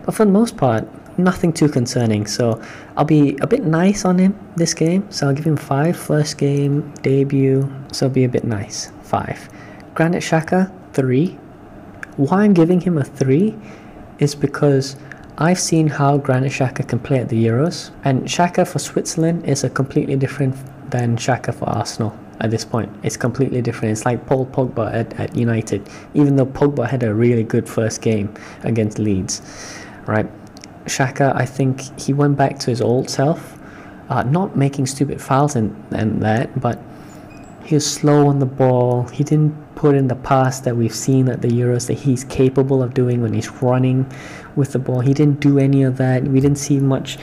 But 0.04 0.14
for 0.14 0.24
the 0.24 0.32
most 0.32 0.56
part, 0.56 0.86
nothing 1.18 1.52
too 1.52 1.68
concerning. 1.68 2.26
So 2.26 2.60
I'll 2.96 3.04
be 3.04 3.36
a 3.40 3.46
bit 3.46 3.64
nice 3.64 4.04
on 4.04 4.18
him 4.18 4.38
this 4.56 4.74
game. 4.74 5.10
So 5.10 5.28
I'll 5.28 5.34
give 5.34 5.46
him 5.46 5.56
five 5.56 5.96
first 5.96 6.38
game, 6.38 6.92
debut. 7.02 7.70
So 7.92 8.08
be 8.08 8.24
a 8.24 8.28
bit 8.28 8.44
nice. 8.44 8.90
5. 9.02 9.48
Granit 9.94 10.22
Xhaka 10.22 10.72
3. 10.92 11.38
Why 12.16 12.42
I'm 12.42 12.54
giving 12.54 12.80
him 12.80 12.98
a 12.98 13.04
3 13.04 13.54
is 14.18 14.34
because 14.34 14.96
I've 15.38 15.58
seen 15.58 15.88
how 15.88 16.18
Granit 16.18 16.52
Xhaka 16.52 16.86
can 16.86 17.00
play 17.00 17.18
at 17.18 17.28
the 17.28 17.46
Euros, 17.46 17.90
and 18.04 18.22
Xhaka 18.22 18.66
for 18.66 18.78
Switzerland 18.78 19.44
is 19.44 19.64
a 19.64 19.70
completely 19.70 20.14
different 20.16 20.54
than 20.90 21.16
Xhaka 21.16 21.52
for 21.52 21.68
Arsenal 21.68 22.16
at 22.40 22.50
this 22.50 22.64
point. 22.64 22.90
It's 23.02 23.16
completely 23.16 23.60
different. 23.62 23.92
It's 23.92 24.04
like 24.04 24.26
Paul 24.26 24.46
Pogba 24.46 24.92
at, 24.94 25.18
at 25.18 25.34
United, 25.34 25.88
even 26.14 26.36
though 26.36 26.46
Pogba 26.46 26.88
had 26.88 27.02
a 27.02 27.12
really 27.12 27.42
good 27.42 27.68
first 27.68 28.00
game 28.00 28.32
against 28.62 28.98
Leeds, 28.98 29.42
right? 30.06 30.26
Xhaka, 30.86 31.34
I 31.34 31.46
think 31.46 31.98
he 31.98 32.12
went 32.12 32.36
back 32.36 32.58
to 32.60 32.70
his 32.70 32.80
old 32.80 33.08
self, 33.08 33.58
uh, 34.08 34.22
not 34.22 34.56
making 34.56 34.86
stupid 34.86 35.20
fouls 35.20 35.56
and, 35.56 35.74
and 35.92 36.22
that, 36.22 36.60
but 36.60 36.78
he 37.64 37.74
was 37.74 37.90
slow 37.90 38.26
on 38.26 38.38
the 38.38 38.46
ball. 38.46 39.04
He 39.08 39.24
didn't 39.24 39.54
put 39.74 39.94
in 39.94 40.08
the 40.08 40.16
pass 40.16 40.60
that 40.60 40.76
we've 40.76 40.94
seen 40.94 41.28
at 41.28 41.40
the 41.40 41.48
Euros 41.48 41.86
that 41.86 41.94
he's 41.94 42.24
capable 42.24 42.82
of 42.82 42.92
doing 42.92 43.22
when 43.22 43.32
he's 43.32 43.50
running 43.62 44.10
with 44.54 44.72
the 44.72 44.78
ball. 44.78 45.00
He 45.00 45.14
didn't 45.14 45.40
do 45.40 45.58
any 45.58 45.82
of 45.82 45.96
that. 45.96 46.24
We 46.24 46.40
didn't 46.40 46.58
see 46.58 46.78
much 46.78 47.18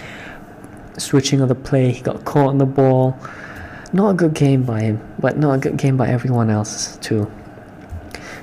switching 0.97 1.41
of 1.41 1.49
the 1.49 1.55
play. 1.55 1.91
He 1.91 2.01
got 2.01 2.25
caught 2.25 2.49
on 2.49 2.57
the 2.57 2.65
ball. 2.65 3.17
Not 3.93 4.11
a 4.11 4.13
good 4.13 4.33
game 4.33 4.63
by 4.63 4.81
him, 4.81 5.15
but 5.19 5.37
not 5.37 5.53
a 5.53 5.57
good 5.59 5.77
game 5.77 5.97
by 5.97 6.07
everyone 6.07 6.49
else 6.49 6.97
too. 6.97 7.31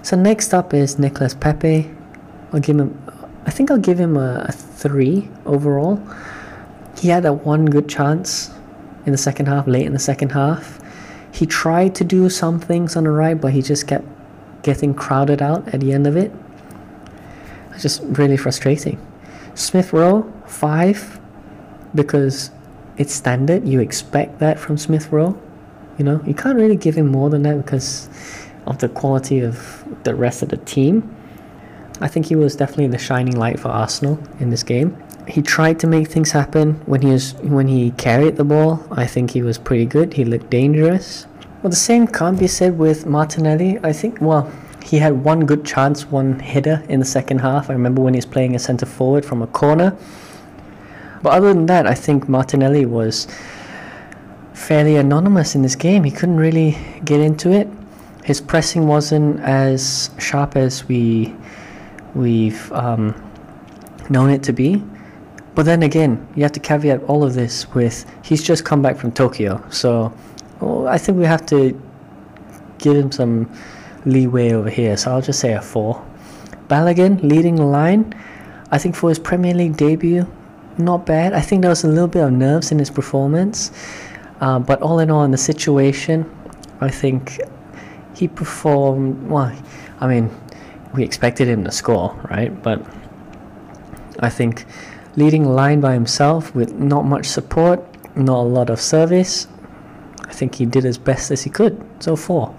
So 0.02 0.16
next 0.16 0.54
up 0.54 0.72
is 0.72 0.98
Nicolas 0.98 1.34
Pepe. 1.34 1.90
I'll 2.52 2.60
give 2.60 2.78
him. 2.78 3.07
I 3.48 3.50
think 3.50 3.70
I'll 3.70 3.78
give 3.78 3.98
him 3.98 4.16
a, 4.16 4.46
a 4.48 4.52
three 4.52 5.28
overall. 5.46 6.00
He 6.98 7.08
had 7.08 7.22
that 7.22 7.44
one 7.44 7.66
good 7.66 7.88
chance 7.88 8.50
in 9.06 9.12
the 9.12 9.18
second 9.18 9.46
half, 9.46 9.66
late 9.66 9.86
in 9.86 9.92
the 9.92 9.98
second 9.98 10.32
half 10.32 10.78
he 11.38 11.46
tried 11.46 11.94
to 11.94 12.04
do 12.04 12.28
some 12.28 12.58
things 12.58 12.96
on 12.96 13.04
the 13.04 13.10
right, 13.10 13.40
but 13.40 13.52
he 13.52 13.62
just 13.62 13.86
kept 13.86 14.04
getting 14.62 14.94
crowded 14.94 15.40
out 15.40 15.68
at 15.68 15.80
the 15.80 15.92
end 15.92 16.06
of 16.06 16.16
it. 16.16 16.32
It's 17.72 17.82
just 17.82 18.02
really 18.02 18.36
frustrating. 18.36 18.98
Smith 19.54 19.92
Rowe, 19.92 20.32
five, 20.46 21.20
because 21.94 22.50
it's 22.96 23.12
standard. 23.12 23.68
You 23.68 23.80
expect 23.80 24.40
that 24.40 24.58
from 24.58 24.76
Smith 24.78 25.12
Rowe. 25.12 25.40
You 25.96 26.04
know, 26.04 26.22
you 26.26 26.34
can't 26.34 26.56
really 26.56 26.76
give 26.76 26.96
him 26.96 27.06
more 27.06 27.30
than 27.30 27.42
that 27.42 27.56
because 27.56 28.08
of 28.66 28.78
the 28.78 28.88
quality 28.88 29.40
of 29.40 29.84
the 30.04 30.14
rest 30.14 30.42
of 30.42 30.48
the 30.48 30.56
team. 30.58 31.14
I 32.00 32.08
think 32.08 32.26
he 32.26 32.36
was 32.36 32.56
definitely 32.56 32.88
the 32.88 32.98
shining 32.98 33.36
light 33.36 33.58
for 33.58 33.68
Arsenal 33.68 34.18
in 34.40 34.50
this 34.50 34.62
game. 34.62 34.96
He 35.26 35.42
tried 35.42 35.78
to 35.80 35.86
make 35.86 36.08
things 36.08 36.30
happen 36.30 36.74
when 36.86 37.02
he 37.02 37.10
was 37.10 37.34
when 37.34 37.68
he 37.68 37.90
carried 37.92 38.36
the 38.36 38.44
ball. 38.44 38.86
I 38.90 39.06
think 39.06 39.32
he 39.32 39.42
was 39.42 39.58
pretty 39.58 39.84
good. 39.84 40.14
He 40.14 40.24
looked 40.24 40.48
dangerous. 40.48 41.26
Well, 41.62 41.70
the 41.70 41.76
same 41.76 42.06
can't 42.06 42.38
be 42.38 42.46
said 42.46 42.78
with 42.78 43.04
Martinelli. 43.04 43.78
I 43.82 43.92
think, 43.92 44.20
well, 44.20 44.50
he 44.82 44.98
had 44.98 45.24
one 45.24 45.44
good 45.44 45.66
chance, 45.66 46.06
one 46.06 46.38
header 46.38 46.82
in 46.88 47.00
the 47.00 47.04
second 47.04 47.40
half. 47.40 47.68
I 47.68 47.72
remember 47.72 48.00
when 48.00 48.14
he 48.14 48.18
was 48.18 48.26
playing 48.26 48.54
a 48.54 48.58
centre 48.58 48.86
forward 48.86 49.24
from 49.24 49.42
a 49.42 49.46
corner. 49.48 49.96
But 51.20 51.32
other 51.32 51.52
than 51.52 51.66
that, 51.66 51.86
I 51.86 51.94
think 51.94 52.28
Martinelli 52.28 52.86
was 52.86 53.26
fairly 54.54 54.96
anonymous 54.96 55.54
in 55.54 55.62
this 55.62 55.74
game. 55.74 56.04
He 56.04 56.10
couldn't 56.10 56.36
really 56.36 56.78
get 57.04 57.20
into 57.20 57.50
it. 57.50 57.68
His 58.24 58.40
pressing 58.40 58.86
wasn't 58.86 59.40
as 59.40 60.10
sharp 60.18 60.56
as 60.56 60.86
we 60.86 61.34
we've 62.18 62.70
um, 62.72 63.14
known 64.10 64.30
it 64.30 64.42
to 64.42 64.52
be. 64.52 64.82
But 65.54 65.64
then 65.64 65.82
again, 65.82 66.26
you 66.36 66.42
have 66.42 66.52
to 66.52 66.60
caveat 66.60 67.02
all 67.04 67.24
of 67.24 67.34
this 67.34 67.72
with 67.74 68.04
he's 68.22 68.42
just 68.42 68.64
come 68.64 68.82
back 68.82 68.96
from 68.96 69.12
Tokyo, 69.12 69.64
so 69.70 70.12
well, 70.60 70.86
I 70.86 70.98
think 70.98 71.18
we 71.18 71.24
have 71.24 71.46
to 71.46 71.80
give 72.78 72.96
him 72.96 73.10
some 73.10 73.50
leeway 74.04 74.52
over 74.52 74.70
here, 74.70 74.96
so 74.96 75.12
I'll 75.12 75.22
just 75.22 75.40
say 75.40 75.54
a 75.54 75.62
4. 75.62 76.04
Balogun 76.68 77.22
leading 77.22 77.56
the 77.56 77.64
line. 77.64 78.14
I 78.70 78.78
think 78.78 78.94
for 78.94 79.08
his 79.08 79.18
Premier 79.18 79.54
League 79.54 79.76
debut, 79.76 80.26
not 80.76 81.06
bad. 81.06 81.32
I 81.32 81.40
think 81.40 81.62
there 81.62 81.70
was 81.70 81.84
a 81.84 81.88
little 81.88 82.08
bit 82.08 82.22
of 82.22 82.32
nerves 82.32 82.70
in 82.70 82.78
his 82.78 82.90
performance, 82.90 83.72
uh, 84.40 84.58
but 84.58 84.80
all 84.82 84.98
in 84.98 85.10
all, 85.10 85.24
in 85.24 85.30
the 85.30 85.38
situation, 85.38 86.30
I 86.80 86.90
think 86.90 87.40
he 88.14 88.28
performed. 88.28 89.28
Well, 89.28 89.52
I 90.00 90.06
mean, 90.06 90.30
we 90.94 91.04
expected 91.04 91.48
him 91.48 91.64
to 91.64 91.70
score, 91.70 92.14
right? 92.30 92.62
But 92.62 92.84
I 94.20 94.30
think 94.30 94.64
leading 95.16 95.44
line 95.44 95.80
by 95.80 95.94
himself 95.94 96.54
with 96.54 96.72
not 96.74 97.04
much 97.04 97.26
support, 97.26 97.84
not 98.16 98.38
a 98.38 98.48
lot 98.48 98.70
of 98.70 98.80
service, 98.80 99.46
I 100.26 100.32
think 100.32 100.54
he 100.56 100.66
did 100.66 100.84
as 100.84 100.98
best 100.98 101.30
as 101.30 101.42
he 101.42 101.50
could. 101.50 101.84
So 102.00 102.16
four. 102.16 102.54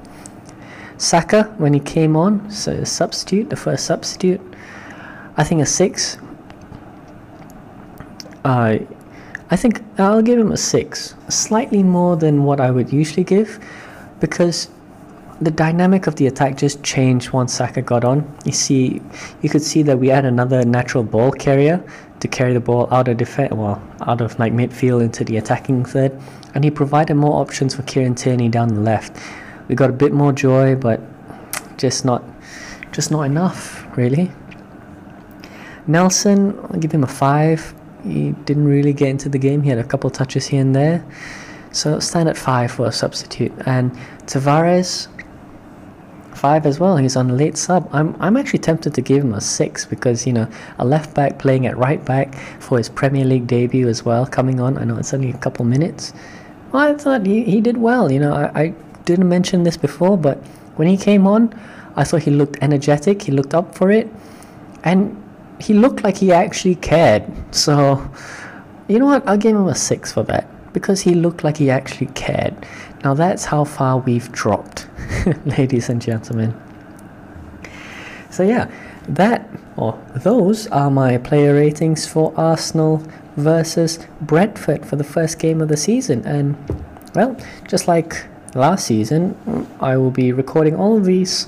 Saka, 0.97 1.43
when 1.57 1.73
he 1.73 1.79
came 1.79 2.17
on, 2.17 2.51
so 2.51 2.83
substitute, 2.83 3.49
the 3.49 3.55
first 3.55 3.85
substitute, 3.85 4.41
I 5.37 5.43
think 5.43 5.61
a 5.61 5.65
six. 5.65 6.17
Uh, 8.43 8.79
I 9.51 9.55
think 9.55 9.81
I'll 9.97 10.21
give 10.21 10.37
him 10.37 10.51
a 10.51 10.57
six, 10.57 11.15
slightly 11.29 11.83
more 11.83 12.17
than 12.17 12.43
what 12.43 12.59
I 12.59 12.69
would 12.71 12.91
usually 12.91 13.23
give, 13.23 13.59
because 14.19 14.69
the 15.41 15.51
dynamic 15.51 16.07
of 16.07 16.15
the 16.15 16.27
attack 16.27 16.57
just 16.57 16.83
changed 16.83 17.31
once 17.31 17.53
Saka 17.53 17.81
got 17.81 18.03
on. 18.03 18.29
You 18.45 18.51
see, 18.51 19.01
you 19.41 19.49
could 19.49 19.61
see 19.61 19.81
that 19.83 19.97
we 19.97 20.09
had 20.09 20.25
another 20.25 20.65
natural 20.65 21.03
ball 21.03 21.31
carrier 21.31 21.83
to 22.19 22.27
carry 22.27 22.53
the 22.53 22.59
ball 22.59 22.87
out 22.91 23.07
of 23.07 23.17
defense, 23.17 23.53
well, 23.53 23.81
out 24.01 24.19
of 24.19 24.37
like 24.37 24.51
midfield 24.51 25.01
into 25.01 25.23
the 25.23 25.37
attacking 25.37 25.85
third, 25.85 26.19
and 26.53 26.63
he 26.63 26.71
provided 26.71 27.15
more 27.15 27.41
options 27.41 27.75
for 27.75 27.83
Kieran 27.83 28.15
Tierney 28.15 28.49
down 28.49 28.67
the 28.67 28.81
left. 28.81 29.15
We 29.69 29.75
got 29.75 29.89
a 29.89 29.93
bit 29.93 30.11
more 30.11 30.33
joy, 30.33 30.75
but 30.75 30.99
just 31.77 32.03
not, 32.03 32.23
just 32.91 33.09
not 33.09 33.21
enough, 33.21 33.85
really. 33.95 34.31
Nelson, 35.87 36.59
I'll 36.69 36.79
give 36.79 36.91
him 36.91 37.03
a 37.03 37.07
five. 37.07 37.73
He 38.03 38.31
didn't 38.43 38.65
really 38.65 38.93
get 38.93 39.09
into 39.09 39.29
the 39.29 39.37
game. 39.37 39.61
He 39.61 39.69
had 39.69 39.79
a 39.79 39.83
couple 39.83 40.09
touches 40.09 40.47
here 40.47 40.61
and 40.61 40.75
there, 40.75 41.05
so 41.71 41.99
stand 41.99 42.27
at 42.27 42.35
five 42.37 42.71
for 42.71 42.87
a 42.87 42.91
substitute. 42.91 43.53
And 43.65 43.91
Tavares, 44.25 45.07
five 46.39 46.65
as 46.65 46.79
well. 46.79 46.97
He's 46.97 47.15
on 47.15 47.37
late 47.37 47.57
sub. 47.57 47.89
I'm 47.91 48.15
I'm 48.19 48.37
actually 48.37 48.59
tempted 48.59 48.93
to 48.95 49.01
give 49.01 49.23
him 49.23 49.33
a 49.33 49.41
six 49.41 49.85
because 49.85 50.25
you 50.25 50.33
know 50.33 50.47
a 50.79 50.85
left 50.85 51.13
back 51.13 51.37
playing 51.37 51.67
at 51.67 51.77
right 51.77 52.03
back 52.03 52.35
for 52.59 52.77
his 52.77 52.89
Premier 52.89 53.25
League 53.25 53.47
debut 53.47 53.87
as 53.87 54.05
well, 54.05 54.25
coming 54.25 54.59
on. 54.59 54.77
I 54.77 54.85
know 54.85 54.97
it's 54.97 55.13
only 55.13 55.31
a 55.31 55.37
couple 55.37 55.65
minutes. 55.65 56.13
Well, 56.71 56.93
I 56.93 56.97
thought 56.97 57.25
he, 57.25 57.43
he 57.43 57.61
did 57.61 57.77
well. 57.77 58.11
You 58.11 58.19
know, 58.19 58.33
I, 58.33 58.61
I 58.61 58.73
didn't 59.05 59.27
mention 59.27 59.63
this 59.63 59.77
before, 59.77 60.17
but 60.17 60.37
when 60.77 60.87
he 60.87 60.97
came 60.97 61.27
on, 61.27 61.53
I 61.95 62.03
thought 62.03 62.23
he 62.23 62.31
looked 62.31 62.57
energetic. 62.61 63.21
He 63.23 63.31
looked 63.31 63.53
up 63.53 63.75
for 63.75 63.91
it, 63.91 64.07
and 64.83 65.15
he 65.59 65.73
looked 65.73 66.03
like 66.03 66.17
he 66.17 66.31
actually 66.31 66.75
cared. 66.75 67.23
So, 67.53 68.09
you 68.87 68.99
know 68.99 69.07
what? 69.07 69.27
I'll 69.27 69.37
give 69.37 69.55
him 69.55 69.67
a 69.67 69.75
six 69.75 70.13
for 70.13 70.23
that 70.23 70.47
because 70.73 71.01
he 71.01 71.15
looked 71.15 71.43
like 71.43 71.57
he 71.57 71.69
actually 71.69 72.07
cared. 72.13 72.55
Now 73.03 73.13
that's 73.13 73.45
how 73.45 73.63
far 73.63 73.99
we've 73.99 74.31
dropped, 74.31 74.87
ladies 75.45 75.89
and 75.89 76.01
gentlemen. 76.01 76.59
So 78.29 78.43
yeah, 78.43 78.69
that 79.07 79.49
or 79.77 79.99
those 80.15 80.67
are 80.67 80.91
my 80.91 81.17
player 81.17 81.53
ratings 81.53 82.05
for 82.05 82.33
Arsenal 82.35 83.03
versus 83.37 83.99
Brentford 84.21 84.85
for 84.85 84.97
the 84.97 85.03
first 85.03 85.39
game 85.39 85.61
of 85.61 85.69
the 85.69 85.77
season. 85.77 86.25
And 86.25 86.57
well, 87.15 87.37
just 87.67 87.87
like 87.87 88.25
last 88.55 88.85
season, 88.85 89.67
I 89.79 89.97
will 89.97 90.11
be 90.11 90.31
recording 90.31 90.75
all 90.75 90.97
of 90.97 91.05
these 91.05 91.47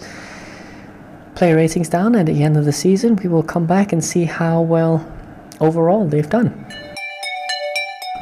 player 1.35 1.55
ratings 1.55 1.89
down 1.89 2.15
and 2.15 2.29
at 2.29 2.33
the 2.33 2.43
end 2.43 2.55
of 2.55 2.65
the 2.65 2.73
season 2.73 3.15
we 3.15 3.27
will 3.27 3.43
come 3.43 3.65
back 3.65 3.91
and 3.91 4.03
see 4.03 4.25
how 4.25 4.61
well 4.61 5.05
overall 5.59 6.07
they've 6.07 6.29
done. 6.29 6.65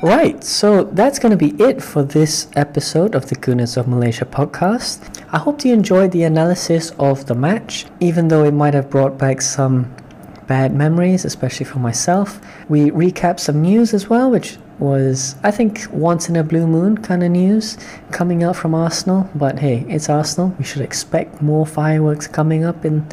Right, 0.01 0.41
so 0.45 0.85
that's 0.85 1.19
going 1.19 1.37
to 1.37 1.37
be 1.37 1.61
it 1.61 1.83
for 1.83 2.03
this 2.03 2.47
episode 2.55 3.15
of 3.15 3.25
the 3.27 3.35
Gooners 3.35 3.75
of 3.75 3.85
Malaysia 3.85 4.23
podcast. 4.23 5.21
I 5.33 5.39
hope 5.39 5.65
you 5.65 5.73
enjoyed 5.73 6.13
the 6.13 6.23
analysis 6.23 6.91
of 6.97 7.25
the 7.25 7.35
match, 7.35 7.85
even 7.99 8.29
though 8.29 8.45
it 8.45 8.53
might 8.53 8.73
have 8.73 8.89
brought 8.89 9.17
back 9.17 9.41
some 9.41 9.93
bad 10.47 10.73
memories, 10.73 11.25
especially 11.25 11.65
for 11.65 11.79
myself. 11.79 12.39
We 12.69 12.91
recap 12.91 13.41
some 13.41 13.61
news 13.61 13.93
as 13.93 14.09
well, 14.09 14.31
which 14.31 14.57
was, 14.79 15.35
I 15.43 15.51
think, 15.51 15.85
once 15.91 16.29
in 16.29 16.37
a 16.37 16.45
blue 16.45 16.65
moon 16.65 16.99
kind 16.99 17.21
of 17.21 17.31
news 17.31 17.77
coming 18.11 18.41
out 18.41 18.55
from 18.55 18.73
Arsenal. 18.73 19.29
But 19.35 19.59
hey, 19.59 19.85
it's 19.89 20.07
Arsenal. 20.07 20.55
We 20.57 20.63
should 20.63 20.81
expect 20.81 21.41
more 21.41 21.65
fireworks 21.65 22.25
coming 22.25 22.63
up 22.63 22.85
in 22.85 23.05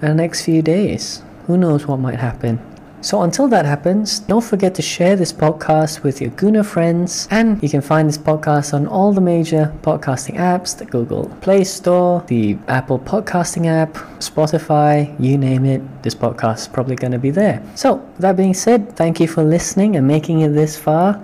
the 0.00 0.12
next 0.12 0.44
few 0.44 0.62
days. 0.62 1.22
Who 1.46 1.56
knows 1.56 1.86
what 1.86 2.00
might 2.00 2.18
happen? 2.18 2.71
So 3.02 3.22
until 3.22 3.48
that 3.48 3.64
happens, 3.64 4.20
don't 4.20 4.44
forget 4.44 4.76
to 4.76 4.82
share 4.82 5.16
this 5.16 5.32
podcast 5.32 6.04
with 6.04 6.20
your 6.20 6.30
Gooner 6.30 6.64
friends. 6.64 7.26
And 7.32 7.60
you 7.60 7.68
can 7.68 7.80
find 7.80 8.08
this 8.08 8.16
podcast 8.16 8.72
on 8.74 8.86
all 8.86 9.12
the 9.12 9.20
major 9.20 9.74
podcasting 9.82 10.36
apps 10.36 10.78
the 10.78 10.84
Google 10.84 11.24
Play 11.40 11.64
Store, 11.64 12.22
the 12.28 12.56
Apple 12.68 13.00
Podcasting 13.00 13.66
app, 13.66 13.94
Spotify, 14.20 15.18
you 15.18 15.36
name 15.36 15.64
it. 15.64 15.82
This 16.04 16.14
podcast 16.14 16.58
is 16.58 16.68
probably 16.68 16.94
going 16.94 17.10
to 17.10 17.18
be 17.18 17.30
there. 17.30 17.60
So, 17.74 18.08
that 18.20 18.36
being 18.36 18.54
said, 18.54 18.94
thank 18.94 19.18
you 19.18 19.26
for 19.26 19.42
listening 19.42 19.96
and 19.96 20.06
making 20.06 20.42
it 20.42 20.50
this 20.50 20.78
far. 20.78 21.20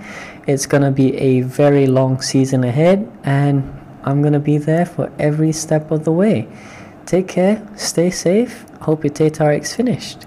It's 0.49 0.67
going 0.67 0.83
to 0.83 0.91
be 0.91 1.17
a 1.17 1.43
very 1.43 1.87
long 1.87 2.21
season 2.21 2.65
ahead, 2.65 3.09
and 3.23 3.63
I'm 4.03 4.21
going 4.21 4.33
to 4.33 4.41
be 4.41 4.59
there 4.59 4.85
for 4.85 5.13
every 5.21 5.53
step 5.53 5.93
of 5.93 6.03
the 6.03 6.13
way. 6.13 6.49
Take 7.07 7.29
care, 7.29 7.65
stay 7.77 8.11
safe. 8.11 8.65
Hope 8.81 9.05
your 9.05 9.13
Tataric's 9.13 9.77
finished. 9.77 10.27